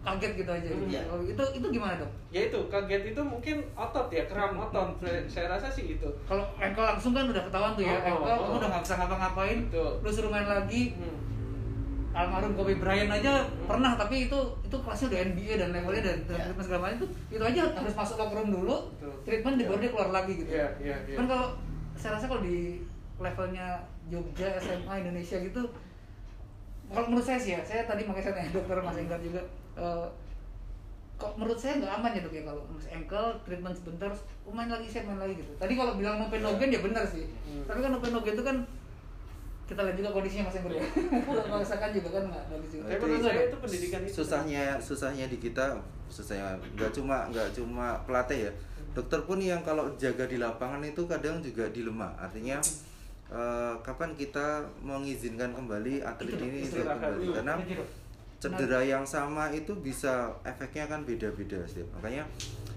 kaget 0.00 0.32
gitu 0.34 0.50
aja 0.50 0.64
gitu. 0.64 0.84
Iya. 0.88 1.02
Oh, 1.06 1.20
itu 1.20 1.42
itu 1.52 1.66
gimana 1.68 1.94
dok? 1.94 2.08
Ya 2.30 2.48
itu 2.48 2.56
kaget 2.66 3.02
itu 3.06 3.20
mungkin 3.20 3.56
otot 3.74 4.08
ya 4.08 4.24
kram 4.24 4.56
otot. 4.56 4.96
Saya- 5.28 5.44
rasa 5.46 5.68
sih 5.68 5.94
itu. 5.94 6.08
Kalau 6.24 6.40
ankle 6.56 6.86
langsung 6.86 7.12
kan 7.12 7.26
udah 7.26 7.42
ketahuan 7.42 7.72
tuh 7.74 7.84
ya 7.84 7.92
Oh, 7.94 8.00
ankle 8.00 8.24
oh, 8.24 8.28
kamu 8.32 8.40
oh. 8.46 8.56
udah 8.56 8.68
nggak 8.70 8.82
bisa 8.82 8.94
ngapa-ngapain 8.96 9.58
lu 9.72 10.08
suruh 10.08 10.30
main 10.30 10.46
lagi 10.46 10.96
Hmm. 10.96 11.16
almarhum 12.10 12.58
Kobe 12.58 12.74
Bryant 12.74 13.06
aja 13.08 13.32
pernah 13.64 13.94
tapi 13.94 14.26
itu 14.26 14.34
itu 14.60 14.74
kelasnya 14.74 15.06
udah 15.08 15.20
NBA 15.30 15.54
dan 15.56 15.68
levelnya 15.70 16.02
dan 16.02 16.18
Ya. 16.26 16.42
treatment 16.42 16.66
segala 16.66 16.80
macam 16.82 16.96
itu 16.96 17.06
itu 17.30 17.44
aja 17.44 17.62
harus 17.70 17.94
masuk 17.94 18.16
locker 18.18 18.36
room 18.36 18.50
dulu 18.50 18.76
Betul. 18.90 19.14
treatment 19.22 19.54
di 19.54 19.62
Ya. 19.62 19.68
baru 19.68 19.78
dia 19.78 19.90
keluar 19.90 20.10
lagi 20.10 20.32
gitu 20.34 20.50
Iya, 20.50 20.68
iya, 20.82 20.96
iya. 21.06 21.14
kan 21.14 21.24
kalau 21.28 21.46
saya 21.94 22.18
rasa 22.18 22.26
kalau 22.26 22.42
di 22.42 22.82
levelnya 23.14 23.66
Jogja 24.08 24.48
SMA 24.58 24.94
Indonesia 24.98 25.38
gitu 25.38 25.62
kalau 26.90 27.06
menurut 27.06 27.26
saya 27.26 27.38
sih 27.38 27.54
ya 27.54 27.60
saya 27.62 27.86
tadi 27.86 28.02
makanya 28.02 28.24
saya 28.30 28.34
tanya 28.42 28.50
dokter 28.50 28.76
Mas 28.82 28.98
Enggar 28.98 29.20
juga 29.22 29.40
eh, 29.78 30.06
kok 31.20 31.36
menurut 31.36 31.58
saya 31.60 31.76
nggak 31.76 31.92
aman 32.00 32.16
ya 32.16 32.20
dok 32.24 32.32
ya 32.32 32.42
kalau 32.48 32.62
mas 32.72 32.86
ankle 32.88 33.28
treatment 33.44 33.76
sebentar 33.76 34.08
oh, 34.48 34.52
main 34.56 34.72
lagi 34.72 34.88
saya 34.88 35.04
main 35.04 35.20
lagi 35.20 35.36
gitu. 35.36 35.52
Tadi 35.60 35.76
kalau 35.76 36.00
bilang 36.00 36.16
nopenogen 36.16 36.72
ya 36.72 36.80
benar 36.80 37.04
sih. 37.04 37.28
Hmm. 37.44 37.68
tapi 37.68 37.84
kan 37.84 37.92
nopenogen 37.92 38.32
itu 38.32 38.44
kan 38.44 38.56
kita 39.68 39.86
lihat 39.86 39.96
juga 40.00 40.10
kondisinya 40.16 40.48
mas 40.48 40.56
Enggar 40.58 40.72
ya. 40.74 40.82
Kalau 41.30 41.44
merasakan 41.46 41.90
juga 41.94 42.08
kan 42.10 42.22
nggak 42.26 42.44
bagus 42.50 42.70
juga 42.74 42.84
Tapi 42.90 43.04
menurut 43.06 43.22
saya 43.22 43.42
itu 43.46 43.56
pendidikan 43.62 44.00
itu. 44.02 44.14
susahnya 44.18 44.64
susahnya 44.82 45.24
di 45.30 45.38
kita 45.38 45.64
susahnya 46.10 46.58
nggak 46.74 46.90
cuma 46.90 47.16
nggak 47.30 47.48
cuma 47.54 47.86
pelatih 48.02 48.50
ya. 48.50 48.52
Dokter 48.90 49.22
pun 49.22 49.38
yang 49.38 49.62
kalau 49.62 49.86
jaga 49.94 50.26
di 50.26 50.42
lapangan 50.42 50.82
itu 50.82 51.06
kadang 51.06 51.38
juga 51.38 51.70
dilema. 51.70 52.10
Artinya 52.18 52.58
eh, 53.30 53.74
kapan 53.86 54.10
kita 54.18 54.66
mengizinkan 54.82 55.54
kembali 55.54 56.02
atlet 56.02 56.36
ini 56.42 56.66
itu, 56.66 56.82
untuk 56.82 56.86
kembali? 56.90 57.22
Itu, 57.22 57.32
karena 57.38 57.54
itu. 57.62 57.84
cedera 58.40 58.80
yang 58.82 59.04
sama 59.04 59.52
itu 59.52 59.72
bisa 59.78 60.32
efeknya 60.42 60.88
kan 60.88 61.04
beda-beda 61.04 61.60
sih 61.68 61.84
makanya 61.94 62.26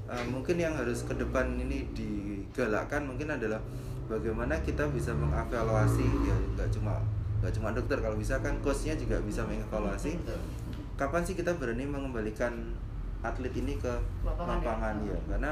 eh, 0.08 0.26
mungkin 0.30 0.62
yang 0.62 0.78
harus 0.78 1.04
ke 1.04 1.14
depan 1.18 1.58
ini 1.58 1.88
digalakkan 1.96 3.04
mungkin 3.08 3.34
adalah 3.34 3.60
bagaimana 4.12 4.60
kita 4.62 4.86
bisa 4.92 5.16
mengevaluasi 5.16 6.06
ya 6.28 6.36
nggak 6.56 6.70
cuma 6.76 7.00
nggak 7.44 7.60
cuma 7.60 7.76
dokter 7.76 8.00
kalau 8.00 8.16
bisa 8.16 8.40
kan 8.40 8.56
coachnya 8.64 8.96
juga 8.96 9.20
bisa 9.20 9.44
mengevaluasi. 9.44 10.16
Kapan 10.96 11.28
sih 11.28 11.36
kita 11.36 11.52
berani 11.60 11.84
mengembalikan 11.84 12.56
atlet 13.20 13.52
ini 13.52 13.76
ke 13.76 13.92
Lapangan 14.24 14.62
ya. 14.62 14.64
lapangan 14.64 14.96
ya? 15.04 15.18
Karena 15.28 15.52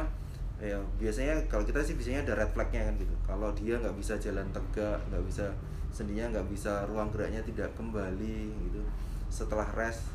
ya 0.62 0.78
biasanya 0.95 1.34
kalau 1.47 1.64
kita 1.64 1.82
sih 1.82 1.93
biasanya 1.93 2.22
ada 2.22 2.34
red 2.38 2.51
flagnya 2.51 2.82
kan 2.86 2.93
gitu. 2.95 3.16
Kalau 3.24 3.49
dia 3.51 3.76
nggak 3.76 3.95
bisa 3.95 4.14
jalan 4.16 4.45
tegak 4.49 5.01
nggak 5.09 5.24
bisa 5.26 5.45
sendinya 5.89 6.30
nggak 6.30 6.47
bisa 6.47 6.86
ruang 6.86 7.09
geraknya 7.09 7.41
tidak 7.41 7.74
kembali 7.74 8.38
gitu. 8.70 8.82
Setelah 9.28 9.66
rest 9.74 10.05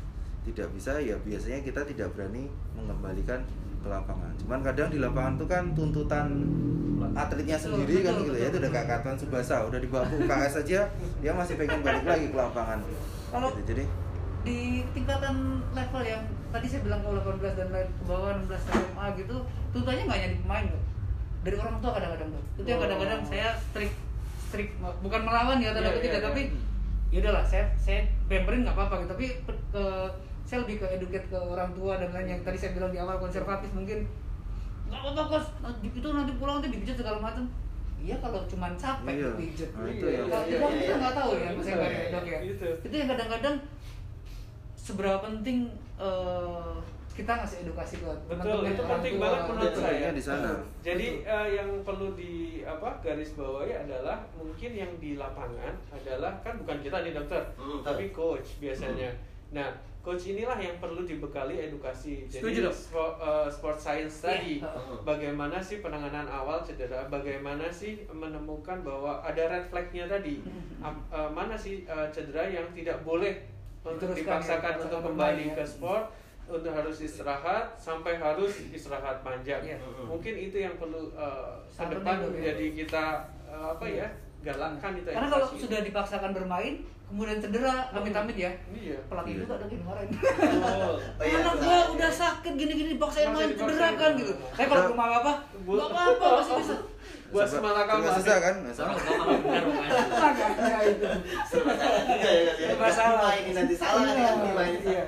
tidak 0.41 0.71
bisa 0.71 0.95
ya 0.95 1.19
biasanya 1.19 1.59
kita 1.59 1.83
tidak 1.83 2.07
berani 2.11 2.47
mengembalikan 2.73 3.43
ke 3.77 3.87
lapangan. 3.87 4.31
Cuman 4.39 4.63
kadang 4.63 4.87
di 4.87 4.97
lapangan 4.97 5.35
tuh 5.35 5.45
kan 5.45 5.63
tuntutan 5.71 6.31
atletnya 7.13 7.53
Betul, 7.55 7.65
sendiri 7.77 7.95
kan 8.01 8.13
betul, 8.15 8.25
gitu 8.25 8.37
ya. 8.37 8.47
itu 8.47 8.57
udah 8.57 8.71
kayak 8.71 8.87
Katan 8.89 9.15
Subasa 9.15 9.55
udah 9.63 9.79
dibawa 9.79 10.03
ke 10.03 10.15
UKS 10.17 10.53
aja 10.65 10.79
dia 11.19 11.31
masih 11.31 11.53
pengen 11.55 11.79
balik 11.83 12.03
lagi 12.03 12.25
ke 12.31 12.37
lapangan. 12.37 12.79
Kalau- 13.27 13.53
Gitu. 13.53 13.63
jadi 13.69 13.83
di 14.41 14.59
tingkatan 14.91 15.35
level 15.71 16.03
yang 16.03 16.21
tadi 16.47 16.65
saya 16.65 16.81
bilang 16.81 17.01
ke 17.01 17.09
18 17.09 17.59
dan 17.59 17.67
lain 17.69 17.87
ke 17.87 18.03
bawah 18.03 18.31
16 18.37 18.49
SMA 18.63 19.05
gitu 19.17 19.35
tuntutannya 19.69 20.03
nggak 20.05 20.17
hanya 20.17 20.29
di 20.31 20.39
pemain 20.39 20.65
tuh 20.67 20.81
dari 21.43 21.55
orang 21.55 21.75
tua 21.79 21.91
kadang-kadang 21.93 22.29
tuh 22.29 22.43
itu 22.55 22.67
yang 22.67 22.79
Oh. 22.79 22.83
kadang-kadang 22.83 23.21
saya 23.23 23.47
strict 23.57 23.95
strict 24.39 24.71
bukan 24.79 25.21
melawan 25.21 25.57
ya 25.59 25.75
tanda 25.75 25.89
Iya, 25.89 25.95
kutip 25.95 26.09
iya, 26.09 26.17
ya 26.17 26.23
tapi 26.23 26.41
iya. 26.41 27.11
ya 27.11 27.17
udahlah 27.21 27.43
saya 27.43 27.63
saya 27.75 27.99
pamperin 28.25 28.63
nggak 28.63 28.75
apa-apa 28.75 28.95
gitu. 28.99 29.11
Tapi 29.11 29.25
ke 29.45 29.83
saya 30.43 30.63
lebih 30.63 30.75
ke 30.79 30.87
educate 30.89 31.27
ke 31.27 31.35
orang 31.37 31.71
tua 31.71 31.99
dan 31.99 32.11
lain 32.11 32.27
yang 32.29 32.41
tadi 32.43 32.55
saya 32.55 32.71
bilang 32.71 32.91
di 32.91 32.99
awal 32.99 33.15
konservatif 33.17 33.67
mungkin. 33.71 34.07
Nggak 34.87 34.99
apa-apa 35.03 35.21
kos. 35.29 35.45
Nanti 35.59 35.87
itu 35.89 36.07
nanti 36.07 36.31
pulang 36.35 36.59
nanti 36.59 36.71
dipijat 36.71 36.95
segala 36.95 37.19
macam. 37.19 37.43
Iya 37.97 38.15
kalau 38.19 38.39
cuman 38.45 38.71
capek 38.77 39.09
Iya. 39.09 39.29
dipijat 39.35 39.69
Nah, 39.73 39.87
itu 39.89 40.05
ya. 40.05 40.21
kalau 40.21 40.45
iya, 40.47 40.55
kita 40.55 40.67
iya, 40.67 40.79
iya. 40.79 40.95
nggak 40.95 41.13
tahu 41.15 41.29
ya 41.29 41.39
Iya, 41.39 41.51
iya, 41.51 41.75
ya. 42.23 42.39
Ya 42.39 42.71
itu 42.77 42.95
yang 42.95 43.09
kadang-kadang 43.09 43.55
seberapa 44.87 45.19
penting 45.19 45.67
eh, 45.99 46.75
kita 47.11 47.33
ngasih 47.33 47.65
edukasi 47.65 47.97
ke 47.97 48.07
Betul, 48.29 48.61
itu 48.63 48.77
penting 48.79 49.13
tua. 49.17 49.23
banget 49.25 49.41
menurut 49.49 49.73
saya. 49.75 50.07
di 50.13 50.21
sana. 50.21 50.51
Jadi 50.79 51.07
eh, 51.25 51.47
yang 51.51 51.69
perlu 51.81 52.13
di 52.13 52.33
apa 52.63 53.01
garis 53.01 53.33
bawahi 53.33 53.73
adalah 53.75 54.21
mungkin 54.31 54.71
yang 54.71 54.91
di 54.95 55.17
lapangan 55.17 55.73
adalah 55.89 56.39
kan 56.39 56.55
bukan 56.55 56.77
kita 56.79 57.01
nih 57.01 57.11
dokter, 57.11 57.41
Hmm, 57.53 57.81
tapi 57.81 58.11
coach 58.11 58.61
biasanya. 58.61 59.09
Nah, 59.49 59.65
coach 59.99 60.29
inilah 60.29 60.55
yang 60.57 60.77
perlu 60.77 61.03
dibekali 61.03 61.57
edukasi. 61.57 62.23
Setuju, 62.23 62.47
Jadi 62.53 62.59
Dok. 62.63 62.75
sport, 62.77 63.13
eh, 63.17 63.47
sport 63.49 63.77
science 63.77 64.15
Iya, 64.17 64.27
tadi, 64.29 64.53
heeh. 64.61 64.97
bagaimana 65.01 65.57
sih 65.57 65.81
penanganan 65.81 66.27
awal 66.29 66.61
cedera, 66.61 67.09
bagaimana 67.09 67.65
sih 67.67 68.05
menemukan 68.07 68.85
bahwa 68.85 69.19
ada 69.19 69.41
red 69.49 69.65
flagnya 69.65 70.05
tadi, 70.05 70.39
Hmm. 70.39 70.85
Am- 70.85 71.05
eh, 71.09 71.29
mana 71.29 71.57
sih 71.57 71.81
eh, 71.83 72.07
cedera 72.07 72.45
yang 72.45 72.69
tidak 72.71 73.01
boleh 73.01 73.33
untuk 73.89 74.09
dipaksakan 74.13 74.73
ya, 74.73 74.79
untuk 74.81 74.99
kembali 75.01 75.43
bermain 75.43 75.51
ya. 75.51 75.55
ke 75.55 75.63
sport 75.63 76.05
untuk 76.47 76.71
harus 76.71 76.97
istirahat 76.97 77.65
sampai 77.75 78.15
harus 78.15 78.53
istirahat 78.69 79.19
panjang. 79.19 79.59
Iya. 79.61 79.77
Mungkin 80.01 80.33
itu 80.33 80.57
yang 80.57 80.75
perlu 80.75 81.11
uh, 81.11 81.59
ke 81.61 81.73
Sangat 81.73 81.99
depan 81.99 82.15
penting, 82.17 82.29
Dok, 82.29 82.33
ya. 82.33 82.43
jadi 82.49 82.65
kita 82.73 83.05
uh, 83.45 83.67
apa 83.73 83.85
ya 83.85 84.07
galakkan 84.39 84.91
itu. 84.95 85.09
karena 85.09 85.27
kalau 85.27 85.43
edukasi. 85.45 85.63
sudah 85.65 85.79
dipaksakan 85.83 86.31
bermain 86.31 86.73
kemudian 87.07 87.39
cedera 87.39 87.87
amit-amit 87.89 88.35
ya 88.37 88.51
Iya. 88.69 88.95
pelatih 89.07 89.33
Iya. 89.33 89.41
juga 89.43 89.53
ada 89.55 89.65
yang 89.65 89.81
kemarin 89.81 90.07
Oh. 90.07 90.95
Oh, 90.95 91.23
iya, 91.25 91.37
anak 91.37 91.53
benar. 91.55 91.63
gua 91.63 91.77
udah 91.95 92.11
sakit 92.13 92.53
gini-gini 92.53 92.89
dipaksain 92.95 93.27
main 93.29 93.49
cedera 93.49 93.89
kan 93.93 94.11
gitu 94.13 94.33
saya 94.53 94.65
kalau 94.67 94.83
ke 94.83 94.91
rumah 94.91 95.07
apa 95.17 95.33
apa-apa 95.65 96.25
masih 96.37 96.53
bisa 96.61 96.75
Buat 97.27 97.47
sebab 97.49 97.75
lah. 97.75 98.15
susah 98.15 98.37
kan 98.39 98.55
Soalnya 98.71 98.97
gua 99.03 99.15
malah 99.19 99.37
bener 99.43 99.63
pokoknya. 99.63 99.99
makanya 100.15 100.79
itu 100.87 101.07
Serba 101.43 101.73
salah 101.75 102.01
juga 102.07 102.29
ya 102.29 102.41
Mas, 102.41 102.55
ya. 102.55 102.67
Serba 102.71 102.87
salah. 102.87 103.19
Lima 103.19 103.31
ini 103.35 103.51
nanti 103.51 103.75
salah 103.75 104.01
Iya, 104.07 104.15
kan 104.15 104.35
iya. 104.87 105.05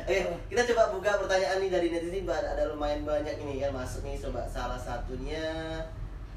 Oke, 0.00 0.18
kita 0.50 0.62
coba 0.74 0.82
buka 0.90 1.10
pertanyaan 1.22 1.58
nih 1.62 1.70
dari 1.70 1.86
netizen 1.90 2.24
Mbak. 2.24 2.42
ada 2.42 2.62
lumayan 2.66 3.06
banyak 3.06 3.36
ini 3.38 3.60
kan 3.60 3.70
masuk 3.70 4.02
nih 4.02 4.18
coba 4.18 4.42
salah 4.44 4.74
satunya 4.74 5.46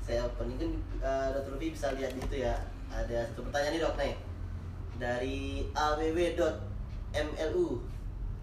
saya 0.03 0.27
open 0.27 0.53
kan 0.53 0.69
uh, 0.99 1.27
Dr. 1.33 1.55
Rufi 1.55 1.71
bisa 1.71 1.95
lihat 1.95 2.13
di 2.13 2.21
itu 2.21 2.35
ya. 2.43 2.53
Ada 2.93 3.25
satu 3.31 3.41
pertanyaan 3.43 3.73
nih 3.73 3.81
dok 3.81 3.95
nih 3.97 4.13
dari 4.93 5.39
aww.mlu 5.73 7.67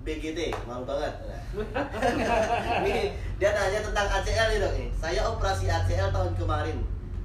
BGT 0.00 0.38
malu 0.64 0.84
banget. 0.84 1.12
Nah. 1.22 1.42
Nih, 2.84 3.10
dia 3.36 3.50
nanya 3.50 3.80
tentang 3.82 4.06
ACL 4.08 4.46
nih 4.48 4.58
dok 4.58 4.72
nih. 4.72 4.88
Saya 4.92 5.20
operasi 5.26 5.66
ACL 5.66 6.08
tahun 6.08 6.32
kemarin. 6.34 6.78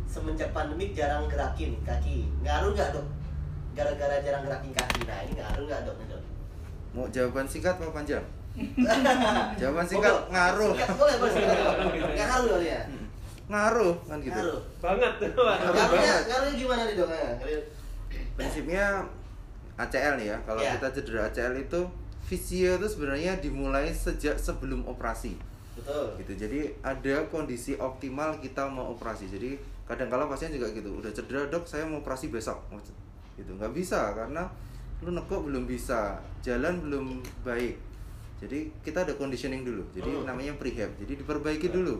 Semenjak 0.05 0.51
pandemik 0.51 0.91
jarang 0.91 1.25
gerakin 1.25 1.79
kaki. 1.81 2.27
Ngaruh 2.41 2.71
nggak 2.71 2.91
dok? 2.91 3.05
Gara-gara 3.71 4.19
jarang 4.19 4.43
gerakin 4.43 4.71
kaki. 4.71 4.99
Nah 5.03 5.19
ini 5.21 5.33
ngaruh 5.35 5.63
nggak 5.63 5.81
dok? 5.83 5.95
nih, 5.97 6.07
dok? 6.09 6.23
mau 6.95 7.11
jawaban 7.11 7.43
singkat 7.43 7.75
apa 7.75 7.91
panjang 7.91 8.23
jawaban 9.59 9.83
singkat 9.83 10.15
ngaruh 10.31 10.71
Singkat 10.71 10.95
boleh 10.95 11.15
boleh 11.19 11.33
singkat. 11.33 11.57
Nggak 12.15 12.25
ngaruh 12.25 12.47
dok 12.47 12.61
ya? 12.63 12.79
ngaruh 13.45 13.95
kan 14.01 14.17
gitu 14.19 14.31
Ngaruh. 14.33 14.61
Banget 14.79 15.13
tuh. 15.19 15.31
Ngaruh 15.35 15.73
Ngaruhnya, 15.75 16.15
ngaruhnya 16.23 16.53
gimana 16.55 16.81
nih 16.87 16.95
dok? 16.95 17.07
Prinsipnya 18.35 18.85
ACL 19.75 20.13
nih 20.15 20.27
ya 20.31 20.37
kalau 20.47 20.59
Iya. 20.59 20.71
kita 20.79 20.87
cedera 20.91 21.21
ACL 21.27 21.53
itu 21.57 21.81
fisio 22.25 22.81
itu 22.81 22.87
sebenarnya 22.89 23.37
dimulai 23.37 23.93
sejak 23.93 24.35
sebelum 24.41 24.83
operasi. 24.89 25.37
Betul. 25.75 26.07
gitu. 26.23 26.33
Jadi 26.47 26.71
ada 26.79 27.27
kondisi 27.27 27.75
optimal 27.75 28.39
kita 28.39 28.63
mau 28.71 28.95
operasi. 28.95 29.27
Jadi 29.27 29.59
kadang 29.85 30.07
kala 30.07 30.25
pasien 30.25 30.49
juga 30.49 30.71
gitu 30.71 30.97
udah 31.03 31.11
cedera 31.11 31.45
dok 31.51 31.67
saya 31.67 31.83
mau 31.85 31.99
operasi 31.99 32.31
besok. 32.31 32.63
Gitu. 33.35 33.51
Nggak 33.53 33.75
bisa 33.75 34.15
karena 34.15 34.47
lu 35.03 35.11
nekuk 35.11 35.43
belum 35.45 35.67
bisa 35.67 36.15
jalan 36.39 36.79
belum 36.79 37.19
baik. 37.43 37.75
Jadi 38.39 38.71
kita 38.81 39.03
ada 39.03 39.13
conditioning 39.19 39.67
dulu. 39.67 39.83
Jadi 39.91 40.11
Hmm. 40.15 40.23
namanya 40.23 40.55
prehab. 40.55 40.95
Jadi 40.95 41.19
diperbaiki 41.19 41.67
dulu. 41.67 41.99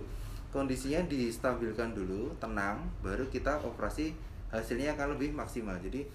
Kondisinya 0.56 1.04
distabilkan 1.04 1.92
dulu 1.92 2.32
tenang 2.40 2.80
baru 3.04 3.28
kita 3.28 3.60
operasi 3.60 4.16
hasilnya 4.56 4.96
akan 4.96 5.20
lebih 5.20 5.36
maksimal. 5.36 5.76
Jadi 5.84 6.08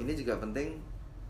ini 0.00 0.12
juga 0.16 0.40
penting 0.40 0.80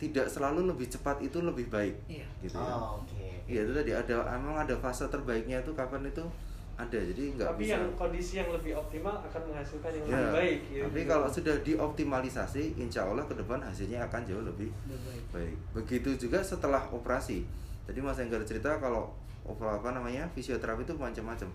tidak 0.03 0.27
selalu 0.27 0.67
lebih 0.67 0.91
cepat 0.91 1.23
itu 1.23 1.39
lebih 1.39 1.67
baik 1.69 1.95
Iya. 2.11 2.27
gitu 2.43 2.59
ya 2.59 2.67
Oh, 2.69 2.99
oke. 2.99 3.23
Iya 3.47 3.61
itu 3.63 3.73
tadi 3.73 3.93
ada 3.93 4.17
emang 4.33 4.57
ada 4.57 4.75
fase 4.75 5.07
terbaiknya 5.07 5.59
itu 5.59 5.71
kapan 5.73 6.03
itu 6.05 6.25
ada 6.73 6.99
jadi 6.99 7.23
nggak 7.33 7.49
Tapi 7.49 7.63
bisa. 7.63 7.73
yang 7.73 7.85
kondisi 7.95 8.33
yang 8.35 8.51
lebih 8.51 8.73
optimal 8.75 9.15
akan 9.21 9.43
menghasilkan 9.45 9.91
yang 9.93 10.05
Ya, 10.05 10.17
lebih 10.17 10.33
baik. 10.33 10.59
gitu. 10.67 10.83
Tapi 10.83 11.01
kalau 11.05 11.29
sudah 11.29 11.57
dioptimalisasi, 11.63 12.63
insya 12.77 13.05
Allah 13.05 13.23
ke 13.23 13.35
depan 13.35 13.61
hasilnya 13.61 14.03
akan 14.03 14.21
jauh 14.25 14.43
lebih 14.43 14.73
Lebih 14.83 14.99
baik. 15.05 15.25
baik. 15.31 15.57
Begitu 15.77 16.11
juga 16.19 16.43
setelah 16.43 16.83
operasi. 16.89 17.47
Tadi 17.83 17.99
Mas 17.99 18.19
Enggar 18.19 18.43
cerita 18.43 18.75
kalau 18.77 19.15
apa 19.45 19.91
namanya 19.91 20.27
fisioterapi 20.29 20.83
itu 20.83 20.95
macam-macam. 20.95 21.47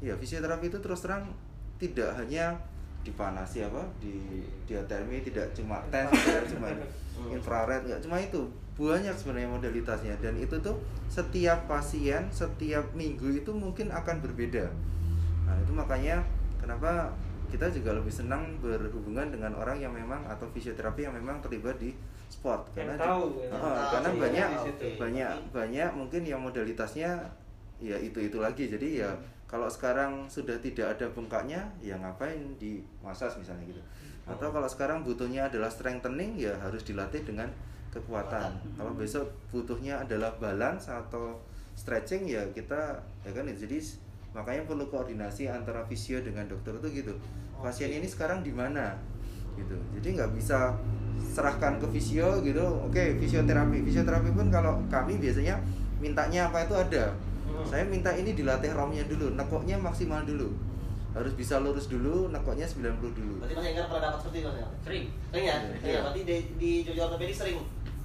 Iya 0.00 0.14
fisioterapi 0.14 0.66
itu 0.66 0.78
terus 0.78 0.98
terang 1.00 1.30
tidak 1.76 2.10
hanya 2.14 2.54
dipanasi 3.04 3.68
apa 3.68 3.84
di 4.00 4.42
diatermi 4.64 5.20
tidak 5.20 5.52
cuma 5.52 5.78
tes 5.92 6.08
tidak 6.08 6.48
cuma 6.48 6.72
infrared 7.36 7.84
nggak 7.84 8.00
cuma 8.00 8.16
itu. 8.18 8.42
Banyak 8.74 9.14
sebenarnya 9.14 9.46
modalitasnya. 9.54 10.14
Dan 10.18 10.34
itu 10.40 10.56
tuh 10.58 10.74
setiap 11.06 11.70
pasien 11.70 12.26
setiap 12.32 12.82
minggu 12.96 13.30
itu 13.30 13.52
mungkin 13.54 13.92
akan 13.94 14.18
berbeda. 14.24 14.66
Nah 15.46 15.54
itu 15.62 15.70
makanya 15.70 16.24
kenapa 16.58 17.12
kita 17.54 17.70
juga 17.70 17.94
lebih 17.94 18.10
senang 18.10 18.58
berhubungan 18.58 19.30
dengan 19.30 19.54
orang 19.54 19.78
yang 19.78 19.94
memang 19.94 20.26
atau 20.26 20.42
fisioterapi 20.50 21.06
yang 21.06 21.14
memang 21.14 21.38
terlibat 21.38 21.78
di 21.78 21.94
sport. 22.26 22.66
Yang 22.74 22.98
di- 22.98 23.04
tahu, 23.06 23.24
ya. 23.38 23.48
Tahu, 23.54 23.70
karena 23.94 24.08
iya, 24.10 24.18
banyak 24.18 24.48
banyak 24.98 25.30
banyak 25.54 25.90
mungkin 25.94 26.22
yang 26.26 26.42
modalitasnya 26.42 27.14
ya 27.78 27.94
itu 27.94 28.18
itu 28.18 28.42
lagi. 28.42 28.66
Jadi 28.66 28.98
ya 29.06 29.14
kalau 29.54 29.70
sekarang 29.70 30.26
sudah 30.26 30.58
tidak 30.58 30.98
ada 30.98 31.06
bengkaknya 31.14 31.62
ya 31.78 31.94
ngapain 31.94 32.58
di 32.58 32.82
masas 32.98 33.38
misalnya 33.38 33.62
gitu. 33.70 33.78
Atau 34.26 34.50
kalau 34.50 34.66
sekarang 34.66 35.06
butuhnya 35.06 35.46
adalah 35.46 35.70
strengthening 35.70 36.34
ya 36.34 36.58
harus 36.58 36.82
dilatih 36.82 37.22
dengan 37.22 37.46
kekuatan. 37.94 38.50
Kalau 38.74 38.98
besok 38.98 39.30
butuhnya 39.54 40.02
adalah 40.02 40.34
balance 40.42 40.90
atau 40.90 41.38
stretching 41.78 42.26
ya 42.26 42.42
kita 42.50 42.98
ya 43.22 43.30
kan 43.30 43.46
jadi 43.46 43.78
makanya 44.34 44.66
perlu 44.66 44.90
koordinasi 44.90 45.46
antara 45.46 45.86
fisio 45.86 46.18
dengan 46.18 46.50
dokter 46.50 46.74
itu 46.82 47.06
gitu. 47.06 47.14
Pasien 47.62 47.94
ini 47.94 48.10
sekarang 48.10 48.42
di 48.42 48.50
mana? 48.50 48.98
Gitu. 49.54 49.78
Jadi 49.94 50.18
nggak 50.18 50.34
bisa 50.34 50.74
serahkan 51.30 51.78
ke 51.78 51.86
fisio 51.94 52.42
gitu. 52.42 52.66
Oke 52.82 53.22
fisioterapi. 53.22 53.86
Fisioterapi 53.86 54.34
pun 54.34 54.50
kalau 54.50 54.82
kami 54.90 55.22
biasanya 55.22 55.62
mintanya 56.02 56.50
apa 56.50 56.66
itu 56.66 56.74
ada 56.74 57.14
Hmm. 57.54 57.66
saya 57.70 57.84
minta 57.86 58.10
ini 58.10 58.34
dilatih 58.34 58.74
romnya 58.74 59.06
dulu 59.06 59.30
nekoknya 59.38 59.78
maksimal 59.78 60.26
dulu 60.26 60.50
harus 61.14 61.30
bisa 61.38 61.62
lurus 61.62 61.86
dulu 61.86 62.26
nekoknya 62.34 62.66
90 62.66 62.98
dulu 63.14 63.38
Berarti 63.38 63.54
Mas 63.54 63.66
Enggar 63.70 63.86
pernah 63.86 64.02
dapat 64.10 64.18
seperti 64.18 64.38
itu 64.42 64.48
Mas 64.50 64.56
Enggar? 64.58 64.70
Sering. 64.82 65.04
Sering 65.30 65.44
ya? 65.46 65.54
Iya. 65.54 65.78
Sering 65.78 65.94
ya? 65.94 66.00
Berarti 66.02 66.20
di, 66.26 66.36
di 66.58 66.70
Jojo 66.82 67.00
Ortopedi 67.06 67.34
sering? 67.34 67.58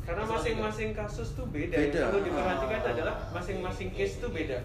Karena 0.05 0.23
masing-masing 0.25 0.89
kasus 0.93 1.27
tuh 1.33 1.45
beda. 1.49 1.73
Beda. 1.73 1.97
Yang 1.97 2.09
perlu 2.13 2.21
diperhatikan 2.25 2.79
Ah, 2.81 2.91
adalah 2.93 3.15
masing-masing 3.33 3.89
case 3.93 4.13
tuh 4.21 4.29
beda. 4.29 4.57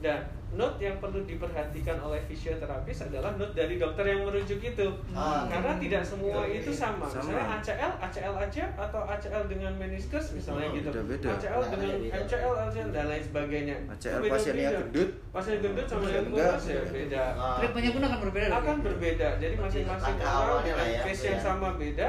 Dan 0.00 0.16
note 0.50 0.80
yang 0.80 0.96
perlu 0.96 1.22
diperhatikan 1.22 2.00
oleh 2.00 2.18
fisioterapis 2.24 3.06
adalah 3.06 3.36
note 3.36 3.52
dari 3.52 3.76
dokter 3.76 4.02
yang 4.02 4.24
merujuk 4.24 4.58
itu. 4.58 4.88
Ah. 5.12 5.46
Karena 5.46 5.76
tidak 5.76 6.02
semua 6.02 6.42
Oke. 6.42 6.58
itu 6.58 6.72
sama. 6.72 7.04
Sama. 7.04 7.22
Misalnya 7.22 7.46
ACL, 7.54 7.92
ACL 8.00 8.34
aja 8.34 8.64
atau 8.74 9.00
ACL 9.04 9.44
dengan 9.46 9.72
meniskus 9.76 10.32
misalnya 10.32 10.66
Hmm, 10.66 10.76
gitu. 10.80 10.88
beda-beda. 10.90 11.28
ACL 11.30 11.54
Nah, 11.54 11.68
dengan 11.70 11.88
beda-beda. 11.94 12.16
MCL, 12.18 12.52
LCL 12.66 12.88
dan 12.90 13.04
lain 13.06 13.22
sebagainya. 13.22 13.76
ACL 13.86 14.10
beda-beda. 14.18 14.32
pasiennya 14.34 14.70
gendut. 14.74 15.10
Pasien 15.30 15.58
gendut 15.60 15.86
sama 15.86 16.06
yang 16.08 16.26
kurus 16.26 16.64
ya 16.66 16.80
beda. 16.82 17.22
Ah. 17.30 17.56
treatmentnya 17.60 17.92
pun 17.92 18.02
akan 18.02 18.18
berbeda 18.20 18.46
Akan 18.50 18.74
ya? 18.74 18.82
berbeda. 18.82 19.28
Jadi 19.38 19.54
masing-masing 19.54 20.16
orang 20.18 20.62
ya, 20.64 20.74
case 21.04 21.22
ya. 21.22 21.28
yang 21.30 21.40
sama 21.40 21.68
beda, 21.76 22.08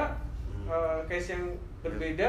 Hmm. 0.49 0.65
eh, 0.65 0.99
case 1.05 1.27
yang 1.29 1.43
berbeda 1.81 2.27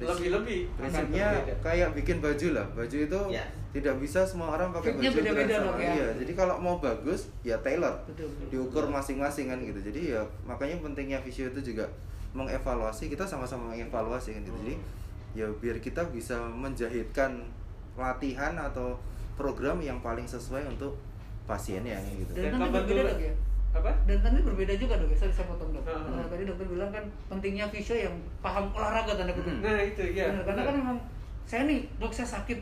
lebih-lebih. 0.00 0.60
prinsipnya 0.74 1.26
kayak 1.60 1.88
bikin 1.92 2.18
baju 2.18 2.48
lah. 2.56 2.66
Baju 2.72 2.96
itu 2.96 3.20
Ya. 3.28 3.44
tidak 3.72 3.94
bisa 3.98 4.20
semua 4.24 4.56
orang 4.56 4.72
pakai 4.72 4.96
Fitnya 4.96 5.10
baju 5.10 5.18
beda-beda, 5.20 5.54
sama 5.56 5.66
Dok, 5.68 5.76
ya? 5.78 5.92
iya 5.92 6.06
jadi 6.16 6.32
kalau 6.32 6.54
mau 6.58 6.76
bagus 6.78 7.20
ya 7.42 7.56
tailor. 7.60 7.94
Betul, 8.08 8.28
betul. 8.32 8.48
diukur 8.50 8.84
masing-masing 8.88 9.46
kan 9.48 9.58
gitu. 9.60 9.80
Jadi 9.80 10.00
ya 10.16 10.22
makanya 10.42 10.76
pentingnya 10.80 11.18
visio 11.20 11.48
itu 11.48 11.60
juga 11.62 11.84
mengevaluasi 12.32 13.08
kita 13.08 13.24
sama-sama 13.24 13.70
mengevaluasi 13.70 14.32
kan 14.32 14.42
gitu. 14.42 14.58
Jadi 14.64 14.74
ya 15.32 15.46
biar 15.48 15.76
kita 15.78 16.04
bisa 16.08 16.36
menjahitkan 16.48 17.44
latihan 17.96 18.56
atau 18.56 18.96
program 19.36 19.80
yang 19.80 20.00
paling 20.00 20.24
sesuai 20.24 20.64
untuk 20.66 20.96
pasiennya 21.44 21.96
gitu. 22.14 22.32
Dan 22.36 22.56
Dan 22.56 22.72
ya? 23.20 23.32
Apa? 23.72 23.90
Dan 24.04 24.20
nanti 24.20 24.44
berbeda 24.44 24.76
juga 24.76 25.00
dok 25.00 25.08
ya, 25.08 25.16
saya 25.16 25.48
potong 25.48 25.72
dok. 25.72 25.84
Hmm. 25.88 26.12
Karena 26.12 26.28
tadi 26.28 26.42
dokter 26.44 26.66
bilang 26.68 26.90
kan 26.92 27.04
pentingnya 27.32 27.66
visio 27.72 27.96
yang 27.96 28.12
paham 28.44 28.68
olahraga 28.76 29.16
tanda 29.16 29.32
kutip. 29.32 29.48
Hmm. 29.48 29.64
Nah 29.64 29.80
itu 29.80 30.02
ya. 30.12 30.28
Benar, 30.28 30.44
karena 30.44 30.62
kan 30.68 30.74
memang 30.76 30.98
saya 31.48 31.62
nih 31.64 31.88
dok 31.96 32.12
saya 32.12 32.28
sakit, 32.28 32.58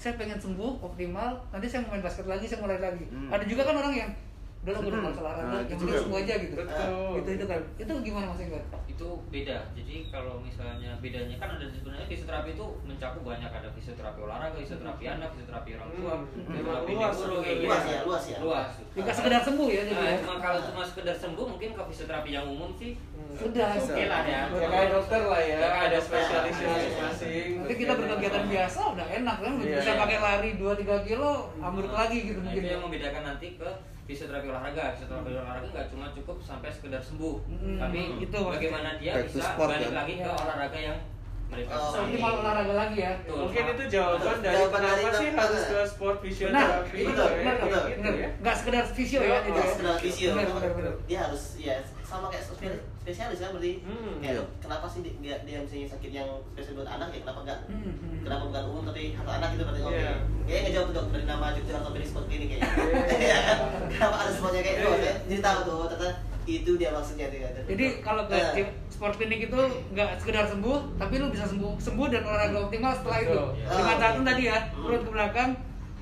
saya 0.00 0.16
pengen 0.16 0.40
sembuh 0.40 0.80
optimal, 0.80 1.36
nanti 1.52 1.66
saya 1.68 1.84
mau 1.84 1.92
main 1.92 2.00
basket 2.00 2.24
lagi, 2.24 2.48
saya 2.48 2.64
mulai 2.64 2.80
lagi. 2.80 3.04
Hmm. 3.12 3.28
Ada 3.28 3.44
juga 3.44 3.68
kan 3.68 3.76
orang 3.76 3.94
yang 3.94 4.10
udah 4.58 4.72
lah 4.74 4.80
gue 4.80 4.88
udah 4.88 4.98
Hmm. 4.98 5.06
malas 5.06 5.18
olahraga, 5.18 5.42
Nah, 5.44 5.54
yang 5.54 5.62
itu 5.62 5.70
penting 5.72 5.88
juga. 5.88 6.02
sembuh 6.02 6.18
aja 6.18 6.34
gitu. 6.36 6.54
Betul. 6.56 7.12
Itu 7.14 7.28
itu 7.30 7.44
kan, 7.46 7.60
itu 7.78 7.92
gimana 8.02 8.26
mas 8.26 8.40
Enggar? 8.40 8.64
itu 8.88 9.06
beda 9.30 9.56
jadi 9.72 10.10
kalau 10.10 10.42
misalnya 10.42 10.90
bedanya 10.98 11.38
kan 11.38 11.54
ada 11.54 11.70
sebenarnya 11.70 12.02
fisioterapi 12.04 12.50
itu 12.50 12.66
mencakup 12.82 13.22
banyak 13.22 13.46
ada 13.48 13.70
fisioterapi 13.70 14.18
olahraga 14.18 14.58
fisioterapi 14.58 15.04
anak 15.06 15.30
fisioterapi 15.30 15.70
orang 15.72 15.88
tua 15.92 16.14
Hmm. 16.18 16.26
fisioterapi 16.42 16.90
Luas, 16.90 17.14
neuro 17.14 17.36
kayak 17.38 17.54
gitu 17.54 17.62
luas 17.64 17.84
ya, 17.86 17.98
luas 18.02 18.24
ya. 18.26 18.38
luas 18.42 18.70
Jika 18.90 19.12
sekedar 19.14 19.40
sembuh 19.40 19.68
ya 19.68 19.82
jadi 19.84 19.94
Nah, 19.94 20.02
ya. 20.04 20.18
cuma 20.18 20.34
kalau 20.36 20.60
cuma 20.64 20.82
sekedar 20.82 21.14
sembuh 21.16 21.46
mungkin 21.48 21.70
ke 21.70 21.82
fisioterapi 21.84 22.30
yang 22.32 22.46
umum 22.48 22.70
sih 22.74 22.92
Hmm. 22.98 23.34
Sudah. 23.38 23.70
oke 23.70 24.02
lah 24.04 24.22
ya 24.24 24.40
Ya 24.50 24.66
kayak 24.68 24.88
dokter 24.90 25.22
lah 25.22 25.42
ya, 25.44 25.58
ada 25.86 25.98
spesialisnya 26.00 26.66
Iya. 26.66 26.74
masing-masing. 26.74 27.50
Nanti 27.56 27.74
kita 27.76 27.92
berkegiatan 27.94 28.44
biasa 28.50 28.80
udah 28.90 29.06
enak 29.12 29.36
kan, 29.38 29.52
Iya. 29.56 29.76
bisa 29.78 29.92
pakai 29.94 30.18
lari 30.18 30.50
2-3 30.56 30.74
kilo, 31.04 31.32
ambruk 31.56 31.92
lagi 31.92 32.18
gitu 32.24 32.34
Nah, 32.36 32.44
mungkin. 32.44 32.58
itu 32.58 32.66
ya. 32.66 32.74
yang 32.74 32.82
membedakan 32.82 33.22
nanti 33.24 33.46
ke 33.54 33.70
fisioterapi 34.08 34.46
olahraga 34.48 34.84
fisioterapi 34.96 35.28
olahraga 35.30 35.68
nggak 35.68 35.86
cuma 35.92 36.06
cukup 36.10 36.36
sampai 36.40 36.72
sekedar 36.72 36.98
sembuh 36.98 37.36
Hmm, 37.44 37.76
tapi 37.76 37.98
itu 38.18 38.32
maksudnya. 38.32 38.52
bagaimana 38.56 38.90
dia 38.96 39.12
Back 39.14 39.26
bisa 39.28 39.42
sport, 39.46 39.68
balik 39.70 39.84
ya? 39.84 39.92
lagi 39.94 40.12
ke 40.14 40.24
Iya. 40.24 40.32
olahraga 40.34 40.78
yang 40.80 40.98
mereka 41.48 41.72
Oh, 41.72 41.80
sukai. 41.86 42.04
Optimal 42.04 42.32
olahraga 42.38 42.74
lagi 42.74 42.98
ya. 42.98 43.12
Betul. 43.18 43.36
Mungkin 43.40 43.64
itu 43.66 43.84
jawaban 43.88 44.36
dari 44.38 44.52
Jawaban 44.54 44.80
dari 44.82 45.00
kenapa 45.00 45.16
sih 45.16 45.28
harus 45.30 45.62
ke 45.64 45.78
sport 45.86 46.16
Nah, 46.16 46.24
fisioterapi. 46.24 46.96
itu 46.98 47.08
Betul, 47.08 47.28
benar, 47.30 47.56
gitu 47.88 48.10
ya. 48.14 48.28
Nggak 48.38 48.54
sekedar 48.54 48.84
visio 48.86 49.20
ya, 49.22 49.38
Nggak 49.40 49.56
ya. 49.56 49.70
sekedar 49.70 50.72
benar. 50.72 50.94
dia 51.04 51.18
harus 51.22 51.42
ya 51.58 51.76
sama 52.08 52.26
kayak 52.26 52.40
spesialis, 52.42 52.80
spesialis 52.98 53.38
kan 53.38 53.52
berarti 53.52 53.72
Hmm. 53.78 54.16
kayak 54.18 54.40
kenapa 54.58 54.86
sih 54.86 55.00
dia, 55.02 55.12
dia, 55.20 55.36
dia 55.44 55.58
misalnya 55.60 55.88
sakit 55.90 56.10
yang 56.10 56.24
spesial 56.48 56.74
buat 56.74 56.88
anak 56.88 57.08
ya 57.10 57.20
kenapa 57.20 57.40
enggak 57.44 57.58
Hmm, 57.68 57.84
hmm. 57.84 58.18
kenapa 58.22 58.42
bukan 58.46 58.62
umum 58.66 58.82
tapi 58.82 59.02
atau 59.12 59.28
anak 59.30 59.48
gitu 59.52 59.62
berarti 59.62 59.82
oke 59.82 59.92
Iya. 59.94 60.12
kayaknya 60.42 60.60
ngejawab 60.64 60.86
tuh 60.86 60.94
dok 60.94 61.06
dari 61.10 61.24
nama 61.26 61.46
Jogja 61.52 61.72
Orthopedic 61.74 62.08
Sport 62.08 62.26
Clinic 62.26 62.48
kayaknya 62.48 62.68
Iya. 62.72 63.04
Iya 63.20 63.38
kan? 63.38 63.58
kenapa 63.88 64.16
ada 64.18 64.30
semuanya 64.30 64.60
kayak 64.62 64.74
itu 64.74 64.88
Iya. 64.88 64.98
ya 64.98 65.14
jadi 65.26 65.40
tahu 65.42 65.58
tuh 65.62 65.76
ternyata 65.86 66.10
itu 66.48 66.70
dia 66.74 66.88
maksudnya 66.88 67.26
tuh 67.26 67.38
kan. 67.38 67.52
Jadi 67.68 67.86
kalau 68.00 68.22
ke 68.24 68.36
gym- 68.54 68.72
sport 68.88 69.14
clinic 69.14 69.40
itu 69.44 69.60
nggak 69.92 70.16
sekedar 70.16 70.42
sembuh, 70.44 70.78
tapi 70.96 71.14
lu 71.16 71.28
bisa 71.28 71.44
sembuh 71.44 71.76
sembuh 71.78 72.08
dan 72.08 72.24
olahraga 72.24 72.58
optimal 72.58 72.92
setelah 72.94 73.18
itu. 73.20 73.36
Betul. 73.36 73.48
Dengan 73.68 73.84
Ah, 73.84 73.92
catatan 73.94 74.16
oke. 74.16 74.26
tadi 74.26 74.42
ya, 74.42 74.58
Hmm. 74.64 74.80
urut 74.82 75.02
ke 75.02 75.10
belakang, 75.12 75.50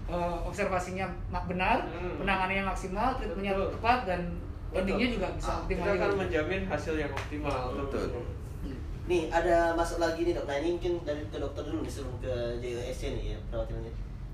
eh, 0.07 0.37
observasinya 0.41 1.07
mak- 1.29 1.45
benar, 1.45 1.83
Hmm. 1.91 2.15
penanganannya 2.17 2.63
maksimal, 2.65 3.09
treatmentnya 3.13 3.53
tepat 3.69 3.99
dan 4.07 4.21
Betul. 4.77 4.83
endingnya 4.85 5.09
juga 5.11 5.27
bisa 5.33 5.49
Ah, 5.49 5.57
optimal. 5.59 5.83
Kita 5.83 5.91
akan 5.91 6.07
juga. 6.07 6.21
menjamin 6.21 6.63
hasil 6.67 6.95
yang 6.95 7.11
optimal. 7.11 7.61
Betul. 7.79 8.07
Nih 9.07 9.23
ada 9.31 9.57
masuk 9.73 9.99
lagi 9.99 10.21
nih 10.21 10.35
dok. 10.35 10.45
Nah 10.45 10.57
ini 10.59 10.69
mungkin 10.75 10.95
dari 11.01 11.23
ke 11.25 11.39
dokter 11.39 11.63
dulu 11.63 11.81
nih 11.81 11.93
sebelum 11.93 12.17
ke 12.19 12.33
JOSC 12.59 13.03
nih 13.13 13.25
ya 13.33 13.39
perawatnya. 13.47 13.93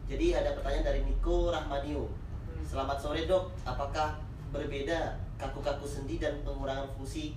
Jadi 0.08 0.26
ada 0.32 0.50
pertanyaan 0.52 0.86
dari 0.86 1.00
Niko 1.02 1.48
Rahmanio. 1.48 2.08
Hmm. 2.08 2.64
Selamat 2.64 2.96
sore 2.96 3.24
dok. 3.24 3.52
Apakah 3.62 4.16
berbeda 4.48 4.98
kaku-kaku 5.36 5.84
sendi 5.84 6.16
dan 6.16 6.40
pengurangan 6.40 6.88
fungsi 6.90 7.36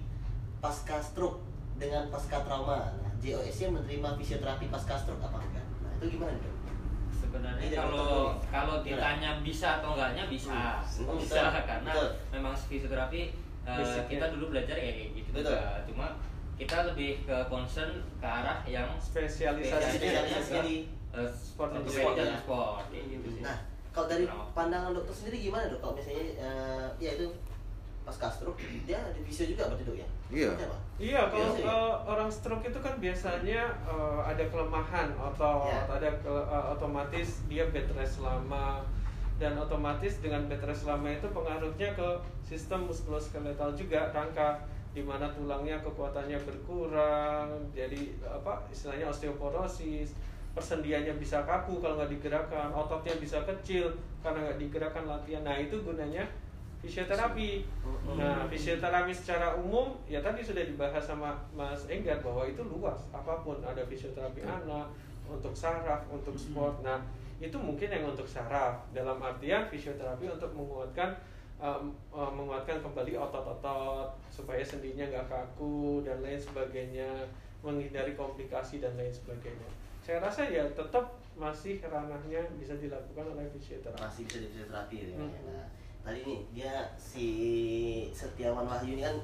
pasca 0.58 0.98
stroke 0.98 1.44
dengan 1.76 2.08
pasca 2.08 2.40
trauma? 2.42 2.96
Nah 2.96 3.12
JOSC 3.20 3.68
menerima 3.68 4.16
fisioterapi 4.16 4.72
pasca 4.72 4.96
stroke 4.96 5.20
apa 5.20 5.36
enggak? 5.38 5.66
Nah 5.84 5.92
itu 5.94 6.16
gimana 6.16 6.32
dok? 6.34 6.55
Sebenarnya 7.36 7.60
Ini 7.60 7.68
dari 7.68 7.76
kalau 7.78 8.08
kalau 8.48 8.76
Gimana? 8.80 8.88
ditanya 8.88 9.32
bisa 9.44 9.68
atau 9.76 9.90
enggaknya 9.92 10.24
bisa 10.26 10.56
Hmm. 10.88 11.20
bisa 11.20 11.42
Betul. 11.44 11.64
karena 11.68 11.92
Betul. 11.92 12.10
memang 12.32 12.54
fisioterapi 12.56 13.22
Basicnya. 13.66 14.08
kita 14.08 14.26
dulu 14.32 14.46
belajar 14.50 14.76
ya 14.78 14.92
kayak 14.94 15.10
gitu 15.14 15.30
Betul. 15.34 15.52
juga 15.52 15.84
cuma 15.84 16.08
kita 16.56 16.78
lebih 16.88 17.12
ke 17.22 17.38
concern 17.46 17.92
ke 18.16 18.24
arah 18.26 18.64
yang 18.64 18.88
Spesialisasi 18.96 20.00
Spesialisasinya 20.00 20.64
di 20.64 20.76
eh, 21.12 21.28
Sport 21.28 21.76
ortopedi 21.76 21.96
sport 21.98 22.16
dan 22.16 22.28
ya. 22.30 22.38
sport 22.40 22.84
kayak 22.88 23.06
gitu 23.12 23.28
sih 23.30 23.42
Nah, 23.44 23.58
kalau 23.92 24.08
dari 24.08 24.24
pandangan 24.54 24.92
dokter 24.92 25.14
sendiri 25.14 25.38
gimana 25.42 25.68
dok? 25.68 25.80
Kalau 25.82 25.94
misalnya 25.96 26.24
eh, 26.38 26.88
ya 26.98 27.12
itu 27.14 27.28
pas 28.06 28.14
stroke 28.14 28.62
dia 28.86 29.02
ada 29.02 29.18
visio 29.20 29.50
juga 29.50 29.66
berarti 29.66 29.84
dok 29.84 29.98
ya? 29.98 30.08
Iya. 30.30 30.52
Apa? 30.54 30.78
Iya, 30.96 31.22
kalau 31.28 31.42
Iya 31.42 31.58
sih. 31.58 31.64
eh, 31.66 31.96
orang 32.06 32.30
stroke 32.30 32.64
itu 32.64 32.80
kan 32.80 32.94
biasanya 32.98 33.62
eh, 33.84 34.20
ada 34.24 34.44
kelemahan 34.46 35.10
otot, 35.18 35.66
Iya. 35.68 35.82
ada 35.90 36.10
ke- 36.16 36.46
eh, 36.48 36.66
otomatis 36.72 37.30
dia 37.46 37.66
bed 37.68 37.90
rest 37.92 38.22
lama 38.22 38.86
dan 39.36 39.58
otomatis 39.58 40.22
dengan 40.22 40.46
bed 40.46 40.62
rest 40.62 40.86
lama 40.86 41.10
itu 41.10 41.26
pengaruhnya 41.28 41.92
ke 41.92 42.10
sistem 42.42 42.86
muskuloskeletal 42.86 43.74
juga 43.74 44.14
rangka 44.14 44.62
di 44.94 45.04
mana 45.04 45.28
tulangnya 45.28 45.76
kekuatannya 45.82 46.40
berkurang, 46.40 47.50
jadi 47.76 48.16
apa 48.24 48.64
istilahnya 48.70 49.12
osteoporosis, 49.12 50.16
persendiannya 50.56 51.20
bisa 51.20 51.44
kaku 51.44 51.84
kalau 51.84 52.00
nggak 52.00 52.16
digerakkan, 52.16 52.72
ototnya 52.72 53.12
bisa 53.18 53.44
kecil 53.44 53.92
karena 54.24 54.48
nggak 54.48 54.60
digerakkan 54.62 55.04
latihan. 55.04 55.44
Nah 55.44 55.60
itu 55.60 55.76
gunanya 55.84 56.24
fisioterapi. 56.86 57.66
Nah, 58.16 58.46
fisioterapi 58.46 59.10
secara 59.10 59.58
umum 59.58 59.98
ya 60.06 60.22
tadi 60.22 60.46
sudah 60.46 60.62
dibahas 60.62 61.02
sama 61.02 61.34
Mas 61.58 61.90
Enggar 61.90 62.22
bahwa 62.22 62.46
itu 62.46 62.62
luas, 62.62 63.10
apa 63.10 63.42
pun 63.42 63.58
ada 63.66 63.82
fisioterapi 63.90 64.46
anak, 64.46 64.88
untuk 65.26 65.54
saraf, 65.58 66.06
untuk 66.14 66.38
sport. 66.38 66.86
Nah, 66.86 67.02
itu 67.42 67.58
mungkin 67.58 67.90
yang 67.92 68.06
untuk 68.08 68.30
saraf 68.30 68.86
dalam 68.94 69.18
artian 69.20 69.68
fisioterapi 69.68 70.30
untuk 70.30 70.54
menguatkan 70.56 71.12
um, 71.60 71.92
uh, 72.14 72.32
menguatkan 72.32 72.80
kembali 72.80 73.18
otot-otot 73.20 74.16
supaya 74.32 74.64
sendinya 74.64 75.04
nggak 75.10 75.28
kaku 75.28 76.06
dan 76.06 76.22
lain 76.22 76.40
sebagainya, 76.40 77.10
menghindari 77.66 78.14
komplikasi 78.16 78.80
dan 78.80 78.94
lain 78.96 79.12
sebagainya. 79.12 79.68
Saya 80.06 80.22
rasa 80.22 80.46
ya 80.46 80.64
tetap 80.78 81.18
masih 81.36 81.82
ranahnya 81.84 82.40
bisa 82.56 82.78
dilakukan 82.80 83.36
oleh 83.36 83.44
fisioterapi. 83.52 84.00
masih 84.00 84.24
bisa 84.30 84.38
di 84.40 84.48
fisioterapi 84.54 84.96
ya. 85.02 85.08
Hmm. 85.18 85.34
Nah, 85.50 85.66
tadi 86.06 86.20
nih 86.22 86.40
dia 86.54 86.74
si 86.96 87.28
Setiawan 88.14 88.70
Wahyu 88.70 88.94
ini 88.94 89.02
kan 89.02 89.18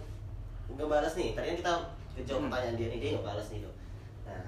nggak 0.74 0.90
balas 0.90 1.14
nih. 1.14 1.38
Tadi 1.38 1.46
kan 1.54 1.58
kita 1.62 1.74
kejawab 2.18 2.42
Hmm. 2.42 2.50
pertanyaan 2.50 2.76
dia 2.76 2.88
nih, 2.90 3.00
dia 3.00 3.10
nggak 3.14 3.28
balas 3.30 3.48
nih 3.54 3.60
dok. 3.62 3.76
Nah, 4.26 4.46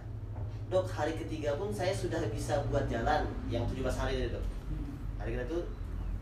dok 0.73 0.85
hari 0.89 1.13
ketiga 1.13 1.49
pun 1.61 1.69
saya 1.69 1.93
sudah 1.93 2.19
bisa 2.33 2.65
buat 2.73 2.89
jalan 2.89 3.29
yang 3.53 3.63
17 3.69 3.93
hari 3.93 4.17
tadi 4.17 4.33
dok. 4.33 4.45
Hari 5.21 5.29
ketiga 5.37 5.45
tuh 5.45 5.63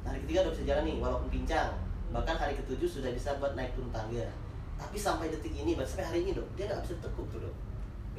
hari 0.03 0.19
ketiga 0.27 0.39
udah 0.43 0.53
bisa 0.53 0.65
jalan 0.67 0.83
nih 0.83 0.95
walaupun 0.99 1.29
pincang. 1.31 1.71
Bahkan 2.11 2.35
hari 2.35 2.53
ketujuh 2.59 2.89
sudah 2.91 3.11
bisa 3.15 3.39
buat 3.39 3.55
naik 3.55 3.71
turun 3.71 3.87
tangga. 3.95 4.27
Tapi 4.75 4.97
sampai 4.99 5.31
detik 5.31 5.55
ini, 5.55 5.79
sampai 5.79 6.03
hari 6.03 6.19
ini 6.27 6.35
dok, 6.35 6.49
dia 6.59 6.67
nggak 6.67 6.83
bisa 6.83 6.99
tekuk 6.99 7.23
tuh 7.31 7.39
dok. 7.47 7.55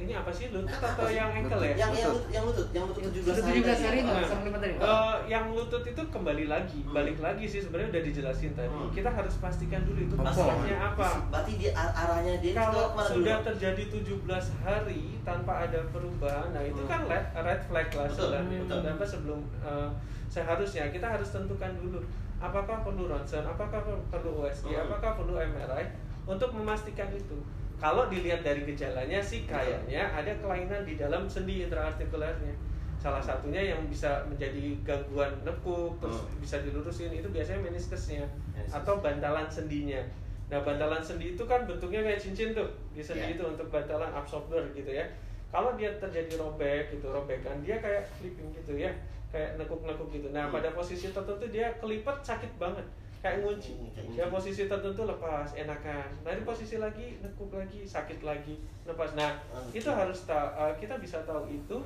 Ini 0.03 0.13
apa 0.13 0.27
sih 0.29 0.51
lutut 0.51 0.67
Nah, 0.67 0.83
atau 0.83 0.89
apa 0.93 1.03
sih? 1.07 1.15
yang 1.15 1.29
ankle 1.31 1.61
ya? 1.61 1.73
Yang 1.73 1.91
yang 1.95 2.11
Lutut. 2.11 2.25
yang 2.27 2.43
lutut, 2.43 2.67
yang 2.69 2.85
lutut 2.85 3.03
17 3.05 3.23
Sudah 3.23 3.39
hari. 3.41 3.55
17 3.55 3.63
tadi. 3.63 3.83
hari 3.83 3.97
nggak 3.99 4.15
Nah, 4.15 4.27
sama 4.27 4.43
lima 4.43 4.59
tadi. 4.59 4.73
Eh, 4.75 5.15
yang 5.25 5.45
lutut 5.49 5.83
itu 5.85 6.01
kembali 6.05 6.45
lagi, 6.45 6.79
Hmm. 6.81 6.91
balik 6.91 7.17
lagi 7.17 7.45
sih 7.45 7.59
sebenarnya 7.59 7.89
udah 7.89 8.03
dijelasin 8.03 8.51
tadi. 8.53 8.75
Hmm. 8.75 8.91
Kita 8.91 9.09
harus 9.09 9.33
pastikan 9.37 9.81
dulu 9.81 9.99
itu 10.01 10.13
masalahnya 10.13 10.75
apa. 10.77 11.07
Berarti 11.29 11.53
dia 11.55 11.71
ar- 11.73 11.95
arahnya 11.97 12.35
dia 12.37 12.51
Kalau 12.53 12.83
dulu, 12.91 13.01
sudah 13.15 13.35
Dok? 13.37 13.45
terjadi 13.49 13.83
17 13.87 14.19
hari 14.59 15.01
tanpa 15.21 15.53
ada 15.61 15.79
perubahan, 15.87 16.47
nah 16.49 16.61
itu 16.61 16.77
Hmm. 16.77 16.89
kan 16.89 17.01
red, 17.05 17.25
red 17.33 17.61
flag 17.63 17.87
lah 17.89 18.05
Betul, 18.05 18.19
sebenarnya. 18.27 18.59
Kenapa 18.67 19.05
sebelum 19.05 19.39
eh, 19.61 19.89
seharusnya 20.27 20.83
kita 20.89 21.07
harus 21.07 21.29
tentukan 21.29 21.71
dulu 21.75 22.03
apakah 22.37 22.83
perlu 22.83 23.07
ronsen, 23.07 23.39
apakah 23.41 23.79
perlu 24.09 24.31
USG, 24.41 24.67
Hmm. 24.69 24.83
apakah 24.85 25.15
perlu 25.15 25.33
MRI 25.33 25.85
untuk 26.25 26.51
memastikan 26.51 27.07
itu. 27.09 27.39
Kalau 27.83 28.07
dilihat 28.07 28.39
dari 28.41 28.63
gejalanya 28.63 29.19
sih 29.19 29.43
kayaknya 29.43 30.07
ada 30.07 30.31
kelainan 30.39 30.87
di 30.87 30.95
dalam 30.95 31.27
sendi 31.27 31.59
intraartikulernya. 31.61 32.55
salah 32.95 33.19
satunya 33.19 33.59
yang 33.59 33.83
bisa 33.91 34.23
menjadi 34.23 34.79
gangguan 34.79 35.27
nekuk 35.43 35.99
terus 35.99 36.23
Hmm. 36.23 36.39
bisa 36.39 36.63
dilurusin 36.63 37.11
itu 37.11 37.27
biasanya 37.27 37.59
meniskusnya 37.59 38.23
Meniskus. 38.47 38.79
atau 38.79 39.03
bantalan 39.03 39.43
sendinya 39.43 39.99
nah 40.47 40.63
bantalan 40.63 41.03
sendi 41.03 41.35
itu 41.35 41.43
kan 41.43 41.67
bentuknya 41.67 41.99
kayak 41.99 42.15
cincin 42.15 42.55
tuh 42.55 42.63
di 42.95 43.03
sendi 43.03 43.27
Ya. 43.27 43.35
itu 43.35 43.43
untuk 43.43 43.67
bantalan 43.67 44.07
absorber 44.07 44.63
gitu 44.71 44.87
ya 44.87 45.03
kalau 45.51 45.75
dia 45.75 45.91
terjadi 45.99 46.39
robek 46.39 46.95
gitu 46.95 47.11
robekan 47.11 47.59
dia 47.59 47.75
kayak 47.77 48.07
flipping 48.15 48.55
gitu 48.55 48.79
ya 48.79 48.95
kayak 49.27 49.59
nekuk-nekuk 49.59 50.07
gitu 50.07 50.31
nah 50.31 50.47
Hmm. 50.47 50.55
pada 50.55 50.71
posisi 50.71 51.11
tertentu 51.11 51.43
dia 51.51 51.75
kelipet 51.83 52.17
sakit 52.23 52.55
banget 52.55 52.87
kayak 53.23 53.39
ngunci 53.39 53.71
kayak 53.95 54.19
ya 54.19 54.25
posisi 54.27 54.67
tertentu 54.67 55.07
lepas 55.07 55.47
enakan 55.55 56.07
nah 56.27 56.35
di 56.35 56.43
posisi 56.43 56.75
lagi 56.75 57.23
nekuk 57.23 57.55
lagi 57.55 57.87
sakit 57.87 58.19
lagi 58.19 58.59
lepas 58.83 59.15
nah 59.15 59.31
Oke. 59.55 59.79
itu 59.79 59.87
harus 59.87 60.27
tahu 60.27 60.47
eh, 60.59 60.73
kita 60.75 60.99
bisa 60.99 61.23
tahu 61.23 61.47
itu 61.47 61.79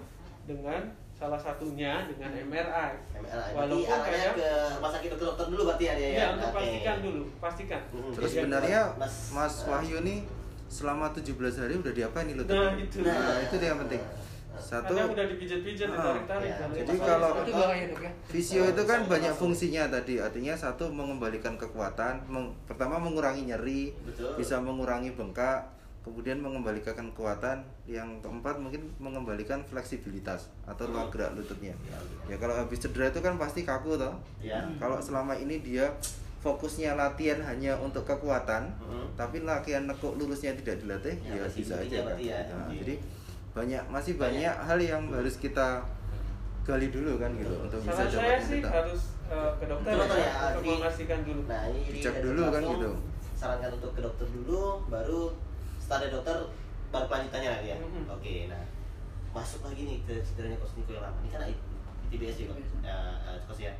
dengan 0.50 0.82
salah 1.14 1.38
satunya 1.38 2.06
dengan 2.06 2.30
MRI 2.30 2.94
MRI. 3.22 3.52
Walaupun 3.54 3.90
arahnya 3.90 4.34
kadang 4.34 4.38
ke 4.38 4.50
rumah 4.78 4.92
sakit 4.94 5.10
ke 5.14 5.18
dokter 5.18 5.46
dulu 5.50 5.62
berarti 5.66 5.84
ya 5.86 5.94
dia 5.98 6.10
ya 6.10 6.26
untuk 6.34 6.50
Oke. 6.50 6.58
pastikan 6.58 6.98
dulu 7.02 7.24
pastikan. 7.42 7.82
Terus 7.90 8.30
Jadi, 8.30 8.36
sebenarnya 8.38 8.82
Mas- 8.98 9.30
Mas 9.34 9.56
Wahyu 9.66 9.98
nih 10.06 10.20
selama 10.70 11.10
17 11.14 11.58
hari 11.58 11.74
udah 11.80 11.94
diapain 11.94 12.26
nih 12.30 12.36
lutut? 12.38 12.54
Nah, 12.54 12.76
itu. 12.78 12.98
Nah, 13.02 13.40
itu 13.42 13.56
dia 13.58 13.70
yang 13.74 13.82
penting. 13.82 14.02
Satu 14.58 14.92
kadang 14.92 15.14
udah 15.14 15.26
dipijat-pijat 15.30 15.88
Ah, 15.88 15.96
ditarik-tarik 15.96 16.50
ya. 16.50 16.58
dan 16.58 16.70
Jadi 16.74 16.96
kalau- 17.00 17.36
itu 17.38 17.52
ya 17.54 18.12
Visio 18.28 18.64
itu 18.66 18.84
kan 18.84 19.00
banyak 19.04 19.34
fungsinya 19.34 19.84
tadi, 19.88 20.14
artinya 20.18 20.54
satu 20.54 20.90
mengembalikan 20.90 21.56
kekuatan, 21.56 22.28
meng- 22.28 22.54
pertama 22.66 22.98
mengurangi 22.98 23.46
nyeri, 23.46 23.96
Betul. 24.04 24.36
bisa 24.36 24.58
mengurangi 24.58 25.14
bengkak, 25.14 25.64
kemudian 26.02 26.38
mengembalikan 26.38 26.96
kekuatan, 27.08 27.60
yang 27.86 28.20
keempat 28.20 28.58
mungkin 28.58 28.92
mengembalikan 28.98 29.60
fleksibilitas 29.62 30.48
atau 30.64 30.88
ruang 30.88 31.08
gerak 31.08 31.34
lututnya. 31.34 31.76
Ya 32.26 32.36
kalau 32.36 32.56
habis 32.56 32.80
cedera 32.80 33.08
itu 33.08 33.20
kan 33.20 33.36
pasti 33.36 33.62
kaku 33.62 33.96
toh. 33.96 34.16
Ya. 34.40 34.64
Kalau 34.78 34.98
selama 34.98 35.34
ini 35.34 35.60
dia 35.60 35.92
fokusnya 36.38 36.96
latihan 36.96 37.42
hanya 37.42 37.76
untuk 37.76 38.04
kekuatan, 38.04 38.72
Mhm. 38.78 39.18
tapi 39.18 39.42
latihan 39.42 39.84
nekuk 39.84 40.16
lurusnya 40.16 40.56
tidak 40.56 40.80
dilatih, 40.80 41.16
Ya, 41.20 41.34
ya, 41.34 41.46
bisa 41.50 41.76
aja 41.76 41.90
ya 41.90 42.04
kan. 42.06 42.16
ya. 42.16 42.40
Nah, 42.48 42.70
jadi 42.72 42.96
banyak 43.58 43.84
masih 43.88 44.14
Banyak. 44.14 44.38
banyak 44.38 44.56
hal 44.64 44.80
yang 44.80 45.04
harus 45.10 45.36
kita 45.38 45.82
gali 46.62 46.88
dulu 46.88 47.18
kan 47.18 47.32
gitu 47.34 47.56
untuk 47.58 47.80
bisa 47.80 47.96
saran 47.98 48.08
saya 48.08 48.22
dapat 48.28 48.44
sih 48.44 48.60
kita. 48.60 48.70
harus 48.70 49.02
eh, 49.26 49.52
ke 49.56 49.66
dokter, 49.66 49.90
Ke 49.90 49.98
dokter 49.98 50.18
ya, 50.18 50.28
ya, 50.28 50.46
untuk 50.48 50.62
di- 50.62 50.72
memastikan 50.74 51.20
dulu 51.24 51.42
Nah, 51.44 51.62
ini 51.66 51.80
jadi 51.82 51.96
Dicek 51.98 52.16
dulu 52.22 52.44
kan 52.48 52.62
gitu. 52.62 52.90
Sarankan 53.34 53.70
untuk 53.74 53.92
ke 53.94 54.02
dokter 54.02 54.28
dulu, 54.28 54.62
baru 54.88 55.22
setelah 55.78 56.00
dari 56.02 56.12
dokter 56.12 56.36
baru 56.88 57.06
kelanjutannya 57.06 57.50
lagi 57.52 57.68
ya. 57.70 57.78
Mhm. 57.78 58.04
Oke, 58.10 58.34
nah 58.48 58.64
masuk 59.32 59.62
lagi 59.64 59.82
nih 59.84 59.98
ke 60.04 60.14
cederanya 60.20 60.58
Coach 60.58 60.76
Niko 60.76 60.92
yang 60.92 61.04
lama. 61.04 61.18
Ini 61.22 61.30
kan 61.30 61.42
ITBS 62.08 62.36
juga, 62.42 62.54
ya, 62.82 62.98
uh, 63.24 63.38
Coach 63.46 63.62
ya. 63.62 63.74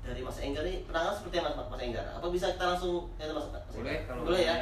Dari 0.00 0.20
Mas 0.20 0.38
Enggar 0.38 0.62
nih 0.62 0.84
penanganan 0.84 1.14
seperti 1.14 1.36
apa 1.38 1.50
Mas, 1.54 1.68
Mas 1.68 1.80
Enggar? 1.82 2.04
Apa 2.10 2.26
bisa 2.28 2.46
kita 2.50 2.64
langsung 2.66 2.94
ya, 3.16 3.24
Mas, 3.28 3.46
Mas 3.46 3.62
Boleh, 3.70 3.98
kalau 4.04 4.22
boleh 4.24 4.42
ya. 4.42 4.54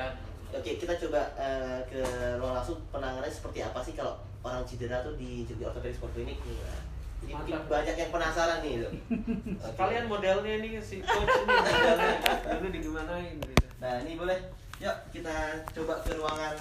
Oke, 0.48 0.70
kita 0.76 0.94
coba 0.96 1.20
uh, 1.34 1.80
ke 1.84 1.98
ruang 2.36 2.54
langsung 2.54 2.78
penanganannya 2.88 3.28
seperti 3.28 3.59
apa 3.61 3.78
sih 3.80 3.92
kalau 3.92 4.14
orang 4.47 4.62
cedera 4.62 5.03
tuh 5.03 5.18
di 5.18 5.42
Jogja 5.42 5.74
Orthopedic 5.74 5.99
Sport 5.99 6.12
Clinic? 6.14 6.38
Nah, 6.38 6.78
jadi 7.26 7.32
mungkin 7.34 7.55
banyak 7.66 7.97
yang 7.99 8.11
penasaran 8.14 8.59
nih. 8.62 8.74
Oke. 8.86 9.74
kalian 9.74 10.07
modelnya 10.07 10.55
nih 10.62 10.78
si 10.78 11.03
coach 11.03 11.26
ini 11.42 11.55
modelnya 11.59 12.18
dulu 12.55 12.68
digimanain 12.70 13.34
gitu. 13.42 13.66
Nah 13.82 13.92
ini 14.07 14.12
boleh, 14.14 14.38
yuk 14.78 14.97
kita 15.11 15.34
coba 15.74 15.94
ke 16.07 16.14
ruangan 16.14 16.55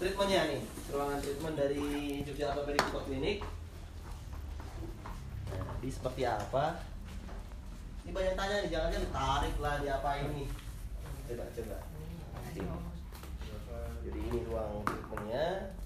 treatmentnya 0.00 0.40
nih. 0.48 0.60
Ruangan 0.88 1.18
treatment 1.20 1.56
dari 1.60 1.84
Jogja 2.24 2.56
Orthopedic 2.56 2.82
Sport 2.88 3.04
Clinic. 3.10 3.38
Nah 5.52 5.62
ini 5.84 5.90
seperti 5.92 6.22
apa? 6.24 6.80
Ini 8.06 8.14
banyak 8.14 8.34
tanya 8.38 8.56
nih, 8.62 8.70
jangan-jangan 8.70 9.04
ditarik 9.10 9.54
lah, 9.58 9.74
diapain 9.82 10.30
nih 10.30 10.48
Coba, 11.26 11.44
coba. 11.50 11.78
Jadi 14.06 14.20
ini 14.30 14.38
ruang 14.46 14.86
treatmentnya. 14.86 15.74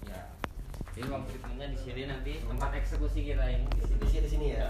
jadi 0.91 1.07
ruang 1.07 1.23
treatmentnya 1.23 1.67
di 1.71 1.79
sini 1.79 2.01
nanti 2.03 2.31
tempat 2.43 2.71
eksekusi 2.75 3.19
kita 3.23 3.45
ini 3.47 3.63
di 3.71 3.81
sini. 3.87 3.99
Di 4.03 4.07
sini, 4.11 4.21
di 4.27 4.29
sini 4.29 4.45
ya? 4.59 4.69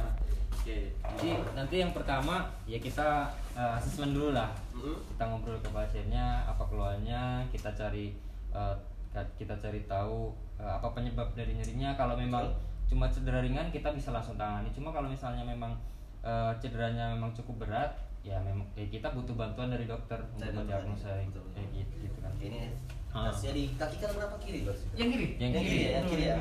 Oke. 0.53 0.93
Jadi 0.93 1.29
nanti 1.57 1.75
yang 1.81 1.91
pertama 1.91 2.45
ya 2.69 2.77
kita 2.77 3.33
eh, 3.57 3.77
asesmen 3.81 4.13
dulu 4.13 4.29
lah. 4.37 4.53
Mhm. 4.77 4.95
kita 5.13 5.23
ngobrol 5.25 5.57
ke 5.57 5.69
pasiennya 5.73 6.45
apa 6.45 6.61
keluhannya 6.69 7.49
kita 7.49 7.73
cari 7.73 8.13
eh, 8.53 8.75
kita 9.11 9.57
cari 9.57 9.81
tahu 9.89 10.29
eh, 10.61 10.69
apa 10.69 10.93
penyebab 10.93 11.33
dari 11.33 11.57
nyerinya. 11.57 11.97
Kalau 11.97 12.13
memang 12.13 12.53
cuma 12.85 13.09
cedera 13.09 13.41
ringan 13.41 13.73
kita 13.73 13.89
bisa 13.89 14.13
langsung 14.13 14.37
tangani. 14.37 14.69
Cuma 14.69 14.93
kalau 14.93 15.09
misalnya 15.09 15.41
memang 15.41 15.73
eh, 16.21 16.53
cederanya 16.61 17.17
memang 17.17 17.33
cukup 17.33 17.65
berat 17.65 17.97
ya 18.21 18.37
memang 18.45 18.69
ya 18.77 18.85
kita 18.85 19.09
butuh 19.17 19.33
bantuan 19.33 19.73
dari 19.73 19.89
dokter 19.89 20.21
Dari 20.37 20.53
untuk 20.53 20.69
mendiagnosa 20.69 21.09
kayak 21.57 21.73
gitu, 21.73 22.05
gitu 22.05 22.17
kan. 22.21 22.29
Ini 22.37 22.69
Ah. 23.11 23.27
kasusnya 23.27 23.51
di 23.51 23.63
kaki 23.75 23.95
kanan 23.97 24.23
apa 24.23 24.37
kiri? 24.39 24.63
Bos? 24.63 24.79
yang 24.95 25.09
kiri 25.09 25.27
yang 25.35 25.51
Yang 25.51 25.63
kiri 25.63 25.79
ya, 25.81 25.89
yang 25.91 26.05
kiri 26.07 26.23
ya 26.23 26.35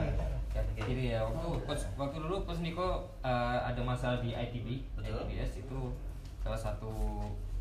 Kaki 0.51 0.73
kiri 0.77 1.05
ya 1.09 1.19
waktu 1.23 1.47
coach, 1.63 1.85
waktu 1.95 2.17
dulu 2.19 2.43
coach 2.43 2.59
Niko 2.59 2.89
uh, 3.21 3.59
ada 3.61 3.79
masalah 3.81 4.19
di 4.19 4.31
ITB 4.31 4.83
Betul. 4.95 5.15
ITBS 5.23 5.63
itu 5.63 5.79
salah 6.39 6.59
satu 6.59 6.91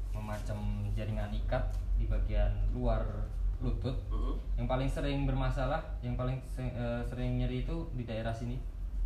memacam 0.10 0.57
jaringan 0.91 1.30
ikat 1.36 1.70
di 1.95 2.05
bagian 2.05 2.49
luar 2.72 3.05
lutut 3.60 3.93
Mhm. 4.07 4.34
yang 4.55 4.68
paling 4.68 4.88
sering 4.88 5.26
bermasalah 5.26 5.84
yang 5.99 6.16
paling 6.16 6.39
eh, 6.55 7.01
sering 7.03 7.38
nyeri 7.38 7.62
itu 7.62 7.76
di 7.93 8.03
daerah 8.03 8.32
sini 8.32 8.55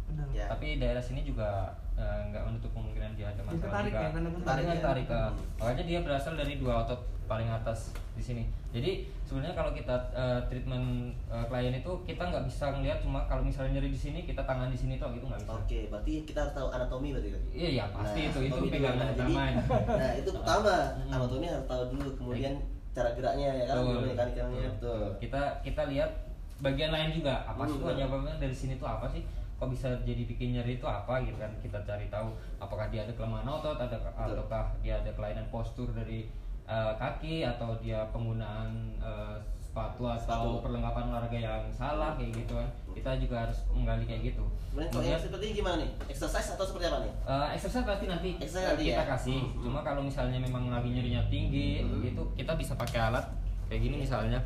benar 0.05 0.25
Ya. 0.29 0.45
tapi 0.47 0.77
daerah 0.77 0.99
sini 0.99 1.21
juga 1.21 1.49
eh, 1.93 2.19
nggak 2.27 2.43
menutup 2.43 2.71
kemungkinan 2.71 3.13
dia 3.13 3.29
ada 3.29 3.41
masalah 3.41 3.61
tertarik 3.63 3.91
juga 3.91 3.99
ya, 3.99 4.09
karena 4.11 4.29
tertarik 4.33 4.63
ya. 4.63 4.71
tertarik 4.75 5.05
ke 5.05 5.19
makanya 5.55 5.83
dia 5.85 5.99
berasal 6.01 6.33
dari 6.33 6.53
dua 6.55 6.73
otot 6.81 7.01
paling 7.23 7.47
atas 7.47 7.79
di 8.11 8.21
sini 8.21 8.43
jadi 8.69 8.91
sebenarnya 9.23 9.53
kalau 9.53 9.71
kita 9.71 9.95
eh, 10.11 10.39
treatment 10.47 10.85
eh, 11.27 11.45
klien 11.47 11.71
itu 11.73 11.91
kita 12.03 12.23
nggak 12.25 12.45
bisa 12.45 12.65
ngelihat 12.71 12.99
cuma 12.99 13.23
kalau 13.25 13.41
misalnya 13.41 13.77
nyeri 13.77 13.89
di 13.89 13.97
sini 13.97 14.19
kita 14.21 14.43
tangan 14.43 14.67
di 14.67 14.75
sini 14.75 14.97
tuh 14.97 15.07
gitu 15.11 15.23
nggak 15.23 15.39
bisa 15.39 15.53
Oke, 15.55 15.79
berarti 15.87 16.13
kita 16.23 16.39
harus 16.39 16.53
tahu 16.53 16.67
anatomi 16.69 17.09
berarti 17.11 17.29
kan? 17.29 17.41
iya 17.51 17.69
ya 17.73 17.85
pasti 17.89 18.19
Nah, 18.19 18.27
itu 18.27 18.39
itu 18.43 18.59
pegangan 18.67 18.97
Nah, 18.99 19.15
jadi- 19.15 19.37
Nah, 20.01 20.11
itu 20.15 20.29
pertama, 20.31 20.75
Hmm. 20.99 21.13
anatomi 21.13 21.45
harus 21.47 21.65
tahu 21.65 21.83
dulu, 21.89 22.09
kemudian 22.15 22.53
cara 22.91 23.09
geraknya 23.11 23.49
ya 23.51 23.65
kan, 23.65 23.75
Betul. 23.79 23.97
Betul. 24.05 24.61
betul. 24.67 25.01
kita 25.19 25.41
kita 25.63 25.81
lihat 25.87 26.11
bagian 26.59 26.91
lain 26.91 27.09
juga 27.11 27.33
apa 27.43 27.63
sih 27.63 27.75
Hmm, 27.75 27.89
hanya 27.89 28.05
dari 28.37 28.53
sini 28.53 28.73
tuh 28.75 28.85
apa 28.87 29.07
sih 29.07 29.23
kok 29.55 29.69
bisa 29.69 29.87
jadi 30.01 30.23
bikin 30.23 30.53
nyeri 30.53 30.75
itu 30.75 30.83
apa 30.83 31.21
gitu 31.21 31.37
kan 31.37 31.51
kita 31.59 31.79
cari 31.81 32.05
tahu 32.07 32.29
apakah 32.57 32.87
dia 32.87 33.03
ada 33.03 33.13
kelemahan 33.13 33.47
otot 33.47 33.77
ada 33.77 33.95
ataukah 33.95 34.75
dia 34.79 34.99
ada 34.99 35.11
kelainan 35.13 35.45
postur 35.47 35.87
dari 35.91 36.27
eh, 36.63 36.93
kaki 36.95 37.43
atau 37.43 37.75
dia 37.77 38.03
penggunaan 38.09 38.69
eh, 38.99 39.37
sepatu 39.57 40.05
atau 40.05 40.19
Sepatu. 40.21 40.61
perlengkapan 40.61 41.09
olahraga 41.09 41.33
yang 41.33 41.65
salah 41.71 42.13
kayak 42.13 42.29
gitu 42.35 42.53
kan 42.53 42.69
kita 42.93 43.11
juga 43.17 43.35
harus 43.47 43.57
menggali 43.71 44.05
kayak 44.05 44.29
gitu 44.29 44.45
Kemudian 44.73 44.89
kalau 44.89 45.05
yang 45.05 45.21
seperti 45.21 45.43
ini 45.45 45.53
gimana 45.53 45.75
nih? 45.85 45.89
Exercise 46.09 46.49
atau 46.57 46.65
seperti 46.65 46.89
apa 46.89 47.05
nih? 47.05 47.13
Eh, 47.29 47.47
exercise 47.53 47.85
pasti 47.85 48.05
nanti 48.09 48.29
Exercise 48.41 48.73
nanti 48.73 48.83
kita 48.89 49.05
ya? 49.05 49.05
kasih. 49.05 49.37
Hmm. 49.37 49.61
Cuma 49.61 49.79
kalau 49.85 50.01
misalnya 50.01 50.41
memang 50.41 50.65
lagi 50.73 50.89
nyerinya 50.89 51.21
tinggi, 51.29 51.85
Hmm. 51.85 52.01
gitu 52.01 52.25
kita 52.33 52.57
bisa 52.57 52.73
pakai 52.73 53.13
alat 53.13 53.21
kayak 53.69 53.85
gini 53.85 54.01
misalnya 54.01 54.41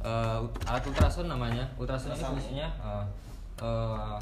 eh, 0.00 0.40
alat 0.64 0.80
ultrasound 0.80 1.28
namanya. 1.28 1.68
Ultrasound 1.76 2.16
ini 2.16 2.24
fungsinya 2.24 2.66
eh, 2.72 3.04
eh, 3.58 4.16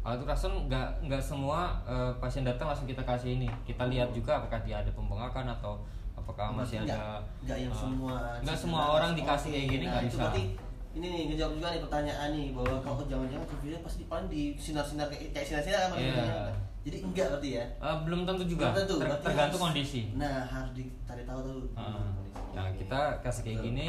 alat 0.00 0.18
ultrasound 0.18 0.66
nggak 0.66 0.88
nggak 1.04 1.20
semua 1.20 1.58
eh, 1.84 2.12
pasien 2.16 2.42
datang 2.42 2.68
langsung 2.68 2.84
kita 2.84 3.02
kasih 3.02 3.36
ini. 3.36 3.48
Kita 3.62 3.86
lihat 3.86 4.10
juga 4.10 4.38
apakah 4.38 4.60
dia 4.60 4.78
ada 4.78 4.90
pembengkakan 4.90 5.46
atau 5.50 5.78
apakah 6.14 6.50
masih 6.52 6.82
Nggak- 6.82 6.96
ada 6.96 7.22
nggak 7.42 7.58
yang 7.60 7.70
eh, 7.70 7.78
semua 7.78 8.14
nggak 8.40 8.58
semua 8.58 8.82
orang 8.92 9.12
dikasih 9.14 9.48
kayak 9.48 9.66
gini 9.68 9.84
Nah, 9.84 9.90
nggak 9.90 10.02
itu 10.02 10.10
bisa. 10.10 10.20
berarti 10.20 10.42
ini 10.90 11.06
nih 11.06 11.22
ngejawab 11.28 11.52
juga 11.54 11.68
nih 11.68 11.82
pertanyaan 11.84 12.28
nih 12.32 12.48
bahwa 12.50 12.76
kalau 12.80 13.02
jangan-jangan 13.04 13.46
covidnya 13.46 13.80
pasti 13.80 14.02
paling 14.04 14.26
di 14.26 14.42
sinar-sinar 14.56 15.06
kayak 15.06 15.30
kayak 15.30 15.46
sinar-sinar 15.46 15.78
kan 15.80 15.90
Iya. 15.90 16.10
maksudnya. 16.10 16.50
Jadi 16.78 16.96
enggak 17.04 17.26
berarti 17.28 17.48
ya? 17.52 17.64
Eh, 17.76 17.96
belum 18.02 18.20
tentu 18.24 18.44
juga. 18.46 18.64
Belum 18.64 18.78
tentu, 18.80 18.94
Ter- 18.96 19.20
tergantung 19.20 19.60
harus- 19.60 19.64
kondisi. 19.68 20.00
Nah, 20.14 20.36
harus 20.42 20.72
dicari 20.72 21.22
tahu 21.22 21.40
dulu. 21.42 21.60
Heeh. 21.70 21.92
kondisinya. 22.08 22.56
Nah 22.56 22.66
kita 22.72 23.00
kasih 23.20 23.42
kayak 23.44 23.56
Betul. 23.56 23.66
gini, 23.68 23.88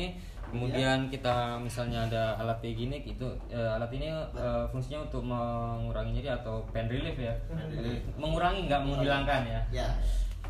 kemudian 0.49 1.07
kita 1.07 1.57
misalnya 1.61 2.09
ada 2.09 2.23
alat 2.41 2.57
kayak 2.59 2.75
gini, 2.77 2.97
itu 3.05 3.27
eh, 3.49 3.69
alat 3.77 3.89
ini 3.93 4.09
eh, 4.13 4.65
fungsinya 4.73 5.05
untuk 5.05 5.21
mengurangi 5.23 6.19
nyeri 6.19 6.29
atau 6.33 6.65
pain 6.73 6.89
relief 6.89 7.15
ya, 7.15 7.33
Pain 7.47 7.69
relief. 7.69 8.01
mengurangi 8.17 8.65
nggak 8.65 8.81
menghilangkan 8.83 9.41
ya. 9.45 9.61
Ya. 9.71 9.87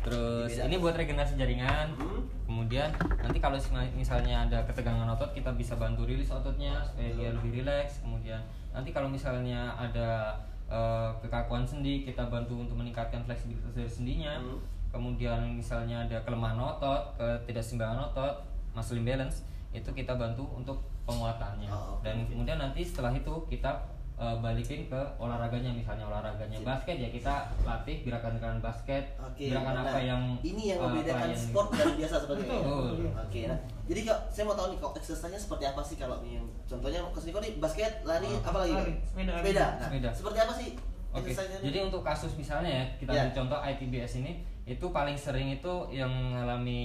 Terus 0.00 0.56
Beda. 0.56 0.64
ini 0.64 0.76
buat 0.80 0.94
regenerasi 0.96 1.36
jaringan. 1.36 1.92
Hmm. 2.00 2.24
Kemudian 2.48 2.88
nanti 3.20 3.38
kalau 3.38 3.60
misalnya 3.92 4.48
ada 4.48 4.64
ketegangan 4.64 5.04
otot, 5.12 5.30
kita 5.36 5.52
bisa 5.52 5.76
bantu 5.76 6.08
rilis 6.08 6.32
ototnya 6.32 6.80
supaya 6.82 7.12
dia 7.12 7.28
lebih 7.36 7.60
rileks. 7.60 8.00
Kemudian 8.00 8.40
nanti 8.72 8.96
kalau 8.96 9.12
misalnya 9.12 9.76
ada 9.76 10.40
eh, 10.72 11.10
kekakuan 11.20 11.68
sendi, 11.68 12.08
kita 12.08 12.32
bantu 12.32 12.64
untuk 12.64 12.80
meningkatkan 12.80 13.20
fleksibilitas 13.28 13.76
dari 13.76 13.90
sendinya. 13.92 14.40
Hmm. 14.40 14.58
Kemudian 14.90 15.54
misalnya 15.54 16.02
ada 16.02 16.18
kelemahan 16.26 16.58
otot, 16.58 17.14
ketidakseimbangan 17.14 18.10
otot, 18.10 18.42
muscle 18.74 18.98
imbalance, 18.98 19.46
itu 19.70 19.90
kita 19.90 20.12
bantu 20.12 20.42
untuk 20.50 20.76
penguatannya. 21.04 21.66
Oh, 21.66 21.96
oke, 21.96 22.02
Dan 22.02 22.22
kemudian 22.24 22.56
nanti 22.56 22.82
setelah 22.82 23.10
itu 23.10 23.30
kita 23.46 23.70
eh, 24.16 24.36
balikin 24.36 24.84
ke 24.84 25.00
olahraganya 25.16 25.70
misalnya 25.70 26.04
olahraganya 26.04 26.54
Sip. 26.54 26.66
basket 26.66 26.96
ya 26.98 27.08
kita 27.08 27.34
latih 27.62 28.02
gerakan-gerakan 28.02 28.60
basket 28.60 29.04
Oke. 29.16 29.48
gerakan 29.48 29.74
nah, 29.74 29.84
apa 29.86 29.98
yang 29.98 30.22
ini 30.40 30.62
yang 30.68 30.78
eh, 30.78 30.84
membedakan 30.84 31.26
klien- 31.26 31.40
sport 31.40 31.68
dan 31.72 31.88
biasa 31.94 32.16
sebagainya. 32.20 32.52
Betul. 32.52 32.90
Oke, 33.16 33.40
nah. 33.46 33.58
Jadi 33.86 34.00
kok 34.04 34.18
saya 34.28 34.44
mau 34.44 34.54
tahu 34.54 34.66
nih 34.68 34.78
kok 34.78 34.92
exercise-nya 34.94 35.40
seperti 35.40 35.64
apa 35.64 35.80
sih 35.80 35.96
kalau 35.96 36.16
nih 36.20 36.36
contohnya 36.62 37.00
Coach 37.06 37.24
Niko 37.24 37.38
nih 37.38 37.52
basket, 37.56 37.92
lari, 38.04 38.28
Ah, 38.28 38.40
apa 38.44 38.58
lagi? 38.60 38.72
lari, 38.72 38.94
sepeda. 39.02 39.32
Sepeda. 39.34 39.66
Nah, 39.72 39.88
Sepeda. 39.88 40.10
seperti 40.12 40.38
apa 40.40 40.52
sih 40.52 40.68
Oke, 41.10 41.18
exercise-nya? 41.24 41.58
jadi 41.64 41.78
untuk 41.82 42.02
kasus 42.02 42.32
misalnya 42.34 42.70
ya 42.70 42.84
kita 42.96 43.10
Ya. 43.10 43.20
ambil 43.24 43.34
contoh 43.36 43.58
ITBS 43.64 44.12
ini 44.16 44.32
itu 44.62 44.86
paling 44.90 45.16
sering 45.16 45.50
itu 45.50 45.74
yang 45.90 46.06
mengalami 46.06 46.82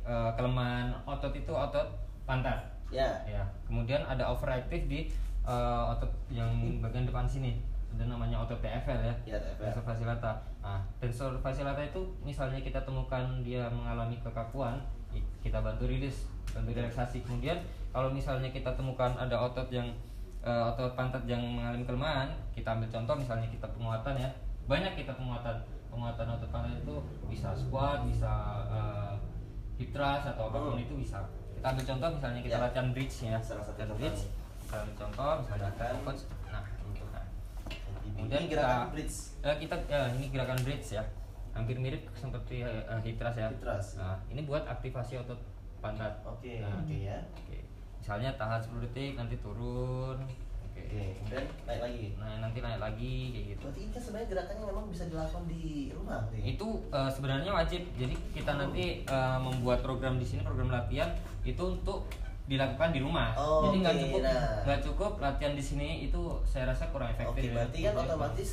eh, 0.00 0.30
kelemahan 0.32 0.94
otot 1.02 1.34
itu 1.34 1.50
otot 1.50 1.84
pantat. 2.26 2.58
ya. 2.90 3.06
Ya, 3.26 3.42
kemudian 3.66 4.02
ada 4.02 4.30
overactive 4.30 4.86
di 4.86 5.00
eh, 5.42 5.82
otot 5.90 6.10
yang 6.28 6.50
bagian 6.82 7.06
depan 7.06 7.26
sini. 7.26 7.58
Ada 7.96 8.12
namanya 8.12 8.42
otot 8.44 8.58
TFL 8.60 9.00
ya. 9.00 9.14
Ya, 9.24 9.38
TFL. 9.40 9.62
Tensor 9.72 9.82
fasciolata. 9.86 10.32
Nah, 10.60 10.82
tensor 11.00 11.32
fasciolata 11.40 11.80
itu 11.80 12.02
misalnya 12.20 12.60
kita 12.60 12.82
temukan 12.82 13.40
dia 13.40 13.70
mengalami 13.70 14.18
kekakuan, 14.20 14.82
kita 15.40 15.62
bantu 15.62 15.86
rilis, 15.88 16.26
bantu 16.52 16.74
relaksasi. 16.74 17.24
Kemudian 17.24 17.56
kalau 17.88 18.12
misalnya 18.12 18.50
kita 18.52 18.74
temukan 18.76 19.14
ada 19.16 19.38
otot 19.38 19.70
yang 19.72 19.86
eh, 20.44 20.62
otot 20.74 20.92
pantat 20.94 21.24
yang 21.24 21.40
mengalami 21.40 21.86
kelemahan, 21.86 22.28
kita 22.52 22.74
ambil 22.76 22.90
contoh 22.90 23.14
misalnya 23.16 23.48
kita 23.48 23.66
penguatan 23.70 24.14
ya. 24.18 24.28
Banyak 24.66 24.92
kita 24.98 25.14
penguatan. 25.14 25.56
Penguatan 25.88 26.26
otot 26.28 26.50
pantat 26.52 26.76
itu 26.76 26.94
bisa 27.30 27.54
squat, 27.56 28.04
bisa 28.04 28.30
eh, 28.68 29.14
hip 29.80 29.90
thrust 29.90 30.26
atau 30.28 30.52
apa 30.52 30.58
pun 30.58 30.76
Hmm. 30.76 30.84
itu 30.84 30.94
bisa. 31.00 31.22
Kita 31.66 31.74
ambil 31.74 31.88
contoh 31.88 32.08
misalnya 32.14 32.40
kita 32.40 32.54
Ya. 32.54 32.62
latihan 32.62 32.88
bridge 32.94 33.16
ya. 33.26 33.36
Salah 33.42 33.58
satu 33.58 33.74
latihan 33.74 33.90
bridge. 33.98 34.22
Kita 34.62 34.74
ambil 34.78 34.94
contoh 34.96 35.30
misalnya 35.42 35.66
kita 35.66 35.98
coach. 35.98 36.22
Nah, 36.46 36.62
itu 36.62 37.04
nah. 37.04 37.24
Kemudian 37.66 38.14
Kemudian 38.14 38.42
gerakan 38.46 38.70
kita- 38.70 38.92
bridge. 38.94 39.16
Eh, 39.42 39.56
kita 39.58 39.74
ya, 39.84 40.00
ini 40.14 40.26
gerakan 40.30 40.58
bridge 40.62 40.88
ya 40.92 41.02
hampir 41.50 41.76
mirip 41.76 42.06
seperti 42.14 42.56
eh, 42.62 43.00
hip 43.02 43.18
thrust 43.18 43.34
ya 43.34 43.50
Hip 43.50 43.58
thrust. 43.58 43.90
Nah, 43.98 44.14
ini 44.28 44.40
buat 44.42 44.62
aktivasi 44.62 45.18
otot 45.18 45.42
pantat 45.82 46.14
Oke, 46.22 46.62
Nah, 46.62 46.70
oke 46.78 46.94
ya. 46.94 47.18
oke. 47.34 47.58
misalnya 47.98 48.30
tahan 48.32 48.62
10 48.62 48.78
detik 48.84 49.18
nanti 49.18 49.34
turun 49.36 50.22
kemudian 50.88 51.44
naik 51.66 51.80
lagi. 51.82 52.04
nah 52.16 52.32
nanti 52.38 52.58
naik 52.62 52.80
lagi 52.80 53.14
kayak 53.34 53.46
gitu. 53.54 53.64
Berarti 53.66 53.80
ini 53.82 53.98
sebenarnya 53.98 54.28
gerakannya 54.30 54.64
memang 54.66 54.86
bisa 54.88 55.04
dilakukan 55.06 55.44
di 55.50 55.64
rumah, 55.90 56.20
itu 56.32 56.68
eh, 56.88 57.10
sebenarnya 57.10 57.52
wajib. 57.52 57.82
Jadi 57.98 58.14
kita 58.32 58.52
nanti 58.54 58.84
eh, 59.02 59.38
membuat 59.42 59.78
program 59.82 60.16
di 60.16 60.26
sini 60.26 60.46
program 60.46 60.70
latihan 60.70 61.10
itu 61.42 61.62
untuk 61.62 62.06
dilakukan 62.46 62.94
di 62.94 63.00
rumah. 63.02 63.34
Oh, 63.34 63.66
jadi 63.66 63.76
nggak 63.82 63.94
oke, 63.98 64.02
cukup 64.06 64.20
nah. 64.22 64.50
nggak 64.62 64.80
cukup 64.86 65.12
latihan 65.18 65.54
di 65.58 65.64
sini 65.64 65.88
itu 66.06 66.22
saya 66.46 66.70
rasa 66.70 66.86
kurang 66.94 67.10
efektif 67.10 67.42
Oke, 67.42 67.50
ya. 67.50 67.54
berarti 67.58 67.78
kan 67.82 67.94
otomatis 68.06 68.50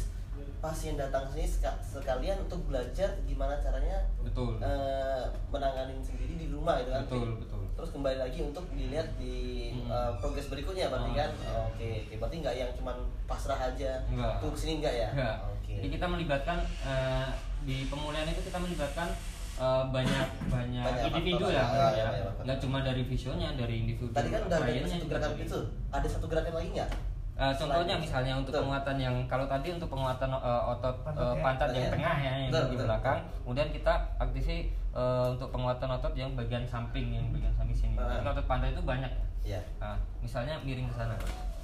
pasien 0.64 0.96
datang 0.96 1.28
sini 1.28 1.44
seka- 1.44 1.76
sekalian 1.84 2.40
untuk 2.40 2.64
belajar 2.72 3.20
gimana 3.28 3.60
caranya 3.60 4.00
betul. 4.24 4.56
eh, 4.64 5.24
menangani 5.52 6.00
sendiri 6.00 6.40
di 6.40 6.48
rumah 6.50 6.80
gitu 6.80 6.90
kan. 6.90 7.04
betul 7.04 7.28
betul 7.38 7.63
Terus 7.74 7.90
kembali 7.92 8.18
lagi 8.20 8.40
untuk 8.40 8.66
dilihat 8.70 9.08
di 9.16 9.36
Hmm. 9.74 9.90
eh, 9.90 10.12
progres 10.18 10.48
berikutnya 10.48 10.88
berarti 10.88 11.12
Ah, 11.12 11.18
kan. 11.18 11.30
iya. 11.34 11.52
Oke, 11.66 11.88
oke. 12.04 12.14
Berarti 12.16 12.36
nggak 12.40 12.56
yang 12.56 12.72
cuman 12.74 12.96
pasrah 13.26 13.60
aja. 13.64 13.92
Enggak. 14.06 14.34
Tunggu 14.40 14.56
sini 14.56 14.74
enggak 14.78 14.94
ya? 14.96 15.10
Enggak. 15.12 15.36
Oke. 15.50 15.74
Jadi 15.76 15.88
kita 15.92 16.06
melibatkan 16.06 16.58
eh, 16.84 17.28
di 17.64 17.88
pemulihan 17.88 18.26
itu 18.26 18.42
kita 18.42 18.58
melibatkan 18.58 19.08
eh, 19.54 19.84
banyak 19.88 20.28
banyak 20.48 20.82
Banyak 20.84 21.06
individu 21.12 21.46
ya, 21.48 21.62
ya. 21.64 21.88
iya, 21.92 22.06
faktor. 22.24 22.44
Nggak 22.44 22.58
cuma 22.60 22.78
dari 22.80 23.02
visionya, 23.04 23.50
dari 23.54 23.76
individu. 23.80 24.10
Tadi 24.12 24.30
kan 24.30 24.42
udah 24.44 24.58
ada 24.60 24.88
satu 24.88 25.06
gerakan 25.08 25.32
itu. 25.40 25.60
Ada 25.90 26.08
satu 26.10 26.26
gerakan 26.28 26.54
lagi 26.56 26.70
nggak? 26.74 26.90
Eh, 27.34 27.50
contohnya 27.52 27.86
Selain- 27.92 28.02
misalnya 28.04 28.34
untuk 28.36 28.54
Betul. 28.54 28.62
penguatan 28.64 28.98
yang 29.00 29.16
kalau 29.26 29.46
tadi 29.46 29.68
untuk 29.72 29.90
penguatan 29.90 30.30
eh, 30.32 30.62
otot 30.70 30.96
Pantat 31.04 31.18
ya. 31.28 31.42
pantat 31.42 31.70
yang 31.72 31.82
Iya. 31.84 31.92
tengah 31.92 32.16
ya 32.16 32.32
yang 32.36 32.50
Betul, 32.50 32.62
di 32.64 32.70
betul. 32.72 32.86
belakang, 32.86 33.20
kemudian 33.42 33.70
kita 33.72 33.94
aktifasi 34.16 34.58
eh, 34.94 35.26
untuk 35.30 35.50
penguatan 35.50 35.90
otot 35.92 36.14
yang 36.14 36.34
bagian 36.34 36.64
samping 36.64 37.10
yang 37.12 37.26
bagian 37.30 37.52
samping 37.52 37.74
sini. 37.74 37.96
Jadi 37.96 38.24
otot 38.24 38.46
pantat 38.46 38.72
itu 38.72 38.82
banyak. 38.82 39.10
Iya. 39.44 39.60
Nah, 39.78 39.98
misalnya 40.22 40.56
miring 40.62 40.88
ke 40.88 40.96
sana. 40.96 41.16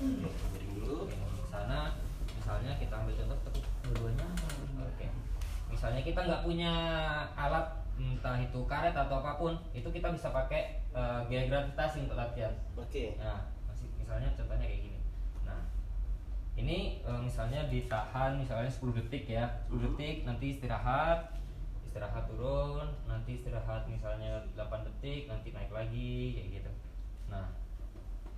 Miring 0.02 0.72
dulu. 0.76 1.08
Miring 1.08 1.40
ke 1.40 1.48
sana, 1.48 1.94
misalnya 2.28 2.72
kita 2.76 2.94
ambil 2.94 3.14
contoh 3.16 3.38
tekuk 3.46 3.66
dua-duanya. 3.86 4.26
Oke. 4.82 5.08
Misalnya 5.70 6.02
kita 6.02 6.20
nggak 6.20 6.44
punya 6.44 6.72
alat 7.34 7.66
entah 8.00 8.40
itu 8.40 8.60
karet 8.64 8.96
atau 8.96 9.20
apa 9.20 9.36
pun, 9.36 9.54
itu 9.72 9.86
kita 9.86 10.08
bisa 10.10 10.32
pakai 10.32 10.80
eh, 10.90 11.20
gaya 11.30 11.46
gravitasi 11.48 12.10
untuk 12.10 12.18
latihan. 12.18 12.52
Oke. 12.74 13.14
Nah, 13.16 13.46
masih- 13.64 13.92
misalnya 13.96 14.34
contohnya 14.34 14.66
kayak 14.66 14.82
gini. 14.82 15.00
Nah, 15.46 15.62
ini 16.56 16.78
eh, 17.00 17.20
misalnya 17.22 17.70
ditahan 17.70 18.36
misalnya 18.36 18.66
10 18.68 18.92
detik 18.98 19.30
ya. 19.30 19.46
10 19.70 19.78
Mhm. 19.78 19.86
detik 19.94 20.18
nanti 20.26 20.46
istirahat. 20.50 21.39
Istirahat 21.90 22.30
turun, 22.30 22.86
nanti 23.10 23.34
istirahat 23.34 23.90
misalnya 23.90 24.46
8 24.54 24.86
detik, 24.86 25.26
nanti 25.26 25.50
naik 25.50 25.74
lagi 25.74 26.38
kayak 26.38 26.50
gitu. 26.62 26.72
Nah, 27.28 27.50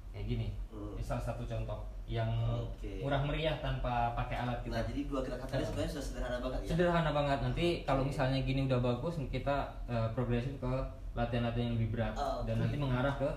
kayak 0.10 0.26
gini. 0.26 0.47
Hmm. 0.72 0.95
Ini 0.95 1.04
salah 1.04 1.20
satu 1.20 1.43
contoh 1.43 1.84
yang 2.08 2.32
Oke. 2.64 3.04
murah 3.04 3.24
meriah 3.24 3.60
tanpa 3.60 4.16
pakai 4.16 4.39
alat 4.39 4.64
kita. 4.64 4.80
Nah, 4.80 4.84
jadi 4.88 5.02
dua 5.04 5.20
gerakan 5.20 5.47
tadi 5.47 5.64
sebenarnya 5.64 5.91
sudah 5.91 6.06
sederhana 6.08 6.38
banget 6.39 6.60
ya. 6.64 6.68
Sederhana 6.72 7.12
banget. 7.12 7.39
Nanti 7.43 7.66
kalau 7.84 8.04
misalnya 8.08 8.39
gini 8.39 8.72
udah 8.72 8.80
bagus, 8.80 9.20
kita 9.28 9.58
eh, 9.91 10.08
progresif 10.16 10.56
ke 10.56 10.72
latihan-latihan 11.12 11.72
yang 11.72 11.76
lebih 11.76 11.91
berat 11.91 12.16
Oh, 12.16 12.47
dan 12.47 12.56
oke. 12.56 12.62
nanti 12.64 12.76
mengarah 12.80 13.16
ke 13.20 13.30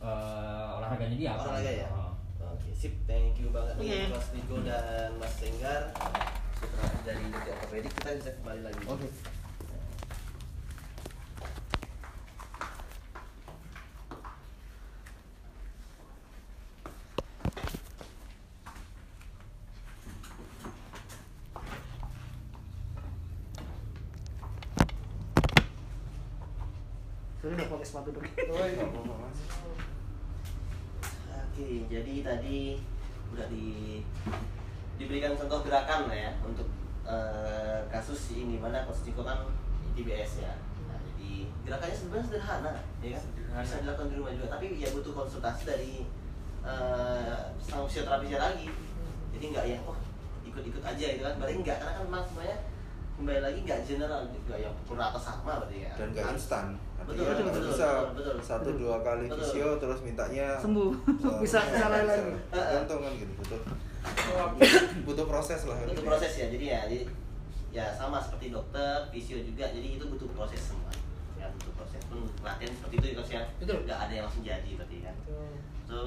eh, 0.00 0.76
olahraganya 0.80 1.16
dia. 1.16 1.30
apa. 1.36 1.44
Olahraga 1.44 1.72
ya? 1.76 1.88
Oh. 1.92 2.12
Oke, 2.56 2.72
sip. 2.72 2.94
Thank 3.04 3.36
you 3.36 3.52
banget 3.52 3.76
Oke. 3.76 4.00
Mas 4.16 4.26
Niko 4.32 4.56
dan 4.64 5.12
Mas 5.20 5.32
Senggar. 5.36 5.92
Setelah 6.56 6.92
dari 7.04 7.24
Jogja 7.28 7.52
Orthopedic 7.52 7.92
kita 8.00 8.10
bisa 8.16 8.30
kembali 8.40 8.60
lagi. 8.64 8.82
Oke. 8.88 9.08
Saya 27.46 27.52
udah 27.52 27.68
pakai 27.68 27.86
sepatu 27.86 28.08
dulu. 28.10 28.26
Oke, 31.56 31.68
jadi 31.88 32.14
tadi 32.20 32.80
udah 33.32 33.46
di 33.48 34.00
diberikan 35.16 35.32
contoh 35.32 35.64
gerakan 35.64 36.12
lah 36.12 36.18
ya 36.28 36.30
untuk 36.44 36.68
eh, 37.08 37.80
kasus 37.88 38.36
ini 38.36 38.60
mana 38.60 38.84
Coach 38.84 39.08
Niko 39.08 39.24
kan 39.24 39.48
TBS 39.96 40.44
ya. 40.44 40.52
Nah, 40.84 41.00
jadi 41.00 41.48
gerakannya 41.64 41.96
sebenarnya 41.96 42.24
sederhana, 42.28 42.72
ya 43.00 43.16
kan? 43.16 43.22
Sederhana. 43.24 43.64
Bisa 43.64 43.76
dilakukan 43.80 44.08
di 44.12 44.16
rumah 44.20 44.32
juga, 44.36 44.46
tapi 44.52 44.66
ya 44.76 44.88
butuh 44.92 45.12
konsultasi 45.16 45.62
dari 45.64 45.92
eh, 46.60 47.36
sang 47.56 47.88
fisioterapisnya 47.88 48.36
lagi. 48.36 48.68
Jadi 49.32 49.44
nggak 49.56 49.64
yang 49.64 49.80
oh 49.88 49.96
ikut-ikut 50.44 50.84
aja 50.84 51.06
gitu 51.16 51.24
kan, 51.24 51.34
berarti 51.40 51.54
nggak 51.64 51.76
karena 51.80 51.92
kan 51.96 52.04
memang 52.04 52.24
semuanya 52.28 52.56
kembali 53.16 53.40
lagi 53.40 53.58
nggak 53.64 53.80
general, 53.88 54.20
nggak 54.28 54.58
yang 54.60 54.74
pukul 54.84 55.00
rata 55.00 55.16
sama 55.16 55.64
berarti 55.64 55.88
ya. 55.88 55.92
dan 55.96 56.08
gak 56.12 56.36
instan 56.36 56.66
Betul, 57.06 57.24
betul, 57.24 57.44
nggak 57.48 57.54
betul, 57.56 57.72
bisa 57.72 57.88
betul, 58.12 58.12
betul. 58.12 58.36
satu 58.44 58.70
dua 58.76 58.96
kali 59.00 59.24
Betul. 59.24 59.40
fisio 59.40 59.68
terus 59.80 60.00
mintanya 60.04 60.46
Sembuh. 60.60 60.92
Bisa 61.40 61.58
bisa 61.64 61.86
lain 61.88 62.04
lagi. 62.04 62.32
gantung 62.52 63.00
kan 63.00 63.12
gitu 63.16 63.32
Oh, 63.56 63.76
butuh 65.06 65.26
proses 65.26 65.60
lah. 65.66 65.76
Butuh 65.86 66.04
proses 66.04 66.32
ya 66.36 66.46
jadi 66.52 66.64
ya 66.64 66.80
jadi 66.88 67.04
ya 67.74 67.84
sama 67.92 68.16
seperti 68.22 68.48
dokter 68.54 69.04
fisio 69.12 69.36
juga 69.44 69.68
jadi 69.68 69.98
itu 70.00 70.04
butuh 70.08 70.28
proses 70.32 70.60
semua. 70.72 70.92
Ya 71.36 71.50
butuh 71.52 71.72
proses. 71.76 72.00
Pun 72.08 72.24
latihan 72.40 72.72
seperti 72.72 72.94
itu 73.00 73.06
ya 73.12 73.22
ya. 73.40 73.42
Betul. 73.60 73.76
nggak 73.84 73.98
ada 74.08 74.12
yang 74.12 74.24
langsung 74.28 74.44
jadi 74.44 74.70
berarti 74.76 74.96
kan. 75.04 75.16
Betul. 75.24 75.48
so 75.86 75.98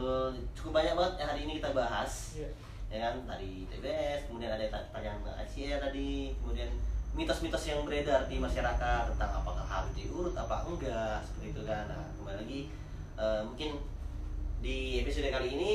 cukup 0.59 0.83
banyak 0.83 0.93
banget 0.97 1.13
yang 1.23 1.29
hari 1.31 1.41
ini 1.47 1.53
kita 1.61 1.69
bahas. 1.71 2.13
Iya. 2.35 2.49
ya 2.89 2.97
kan 3.05 3.15
dari 3.29 3.69
TBS 3.69 4.25
kemudian 4.25 4.49
ada 4.49 4.65
pertanyaan 4.65 5.21
ICR 5.45 5.77
tadi 5.77 6.33
kemudian 6.41 6.73
mitos-mitos 7.13 7.61
yang 7.69 7.85
beredar 7.85 8.25
di 8.25 8.41
masyarakat 8.41 9.13
tentang 9.13 9.31
apakah 9.45 9.61
harus 9.61 9.93
diurut 9.93 10.33
apa 10.33 10.65
enggak 10.65 11.21
seperti 11.21 11.53
itu 11.53 11.61
kan. 11.69 11.85
Nah 11.85 12.09
kembali 12.17 12.37
lagi 12.41 12.61
eh, 13.21 13.41
mungkin 13.45 13.77
di 14.59 14.99
episode 15.05 15.29
kali 15.31 15.55
ini 15.55 15.73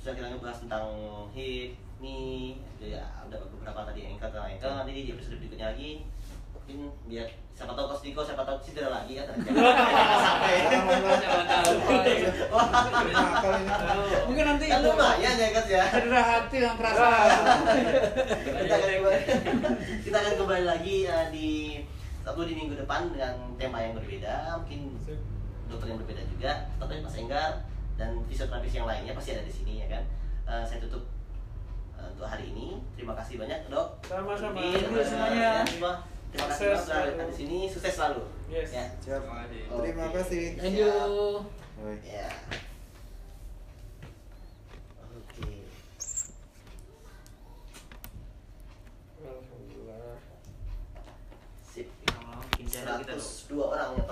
sudah 0.00 0.16
kita 0.16 0.32
ngebahas 0.32 0.58
tentang 0.64 0.88
hip, 1.36 1.76
knee, 2.00 2.56
ya 2.80 3.04
ada 3.20 3.36
beberapa 3.52 3.84
tadi 3.84 4.08
ankle 4.08 4.32
dan 4.32 4.56
ankle 4.56 4.72
nanti 4.72 4.96
di 4.96 5.12
episode 5.12 5.36
berikutnya 5.36 5.76
lagi 5.76 6.08
mungkin 6.56 6.88
biar 7.04 7.28
siapa 7.52 7.76
tahu 7.76 7.92
Coach 7.92 8.04
Diko, 8.08 8.24
siapa 8.24 8.40
tahu 8.48 8.56
cedera 8.64 8.88
lagi 8.88 9.20
ya 9.20 9.28
sampai 9.28 9.52
Siapa 11.20 11.44
tahu. 11.44 11.72
Mungkin 14.32 14.44
nanti 14.48 14.64
kan 14.72 14.80
itu 14.80 14.88
lumayan 14.88 15.34
ya 15.36 15.48
Coach 15.52 15.68
ya. 15.68 15.84
Cedera 15.92 16.22
hati 16.24 16.56
yang 16.64 16.76
kerasa. 16.80 17.04
kita 18.64 18.74
akan 18.80 18.88
kembali, 18.88 19.20
kita 20.08 20.16
akan 20.16 20.34
kembali 20.40 20.64
lagi 20.64 20.96
uh, 21.12 21.26
di 21.28 21.48
Sabtu 22.24 22.48
di 22.48 22.54
minggu 22.56 22.80
depan 22.80 23.12
dengan 23.12 23.36
tema 23.60 23.84
yang 23.84 23.92
berbeda. 24.00 24.64
Mungkin 24.64 24.80
dokter 25.68 25.86
yang 25.92 26.00
berbeda 26.00 26.22
juga. 26.32 26.52
Tentunya 26.80 27.04
Mas 27.04 27.18
Enggar 27.20 27.50
dan 28.00 28.16
fisioterapis 28.24 28.72
yang 28.72 28.88
lainnya 28.88 29.12
pasti 29.12 29.36
ada 29.36 29.44
di 29.44 29.52
sini 29.52 29.84
ya 29.84 29.86
kan 29.92 30.02
eh, 30.48 30.64
saya 30.64 30.80
tutup 30.80 31.04
eh, 32.00 32.08
untuk 32.08 32.24
hari 32.24 32.48
ini. 32.48 32.80
Terima 32.96 33.12
kasih 33.12 33.36
banyak 33.36 33.68
dok. 33.68 34.00
Sama-sama. 34.08 34.56
Eh, 34.56 35.04
semuanya. 35.04 35.60
semua. 35.68 35.94
Terima 36.32 36.46
kasih 36.48 36.64
banyak 36.72 36.80
sudah 36.88 37.26
di 37.28 37.36
sini. 37.36 37.58
Sukses 37.68 37.92
selalu. 37.92 38.24
Yes. 38.48 38.72
Ya. 38.72 38.86
Siap. 39.04 39.20
Terima 39.20 39.36
kasih. 39.44 39.60
Terima 39.68 40.04
Oke. 40.08 40.14
kasih. 40.16 40.44
Thank 40.56 40.80
you. 40.80 40.96
Ya. 42.08 42.28
Oke. 45.12 45.52
Alhamdulillah. 49.20 50.16
Sip. 51.68 51.88
Kita. 52.56 52.96
102 53.04 53.60
orang 53.60 53.90
yang 54.00 54.08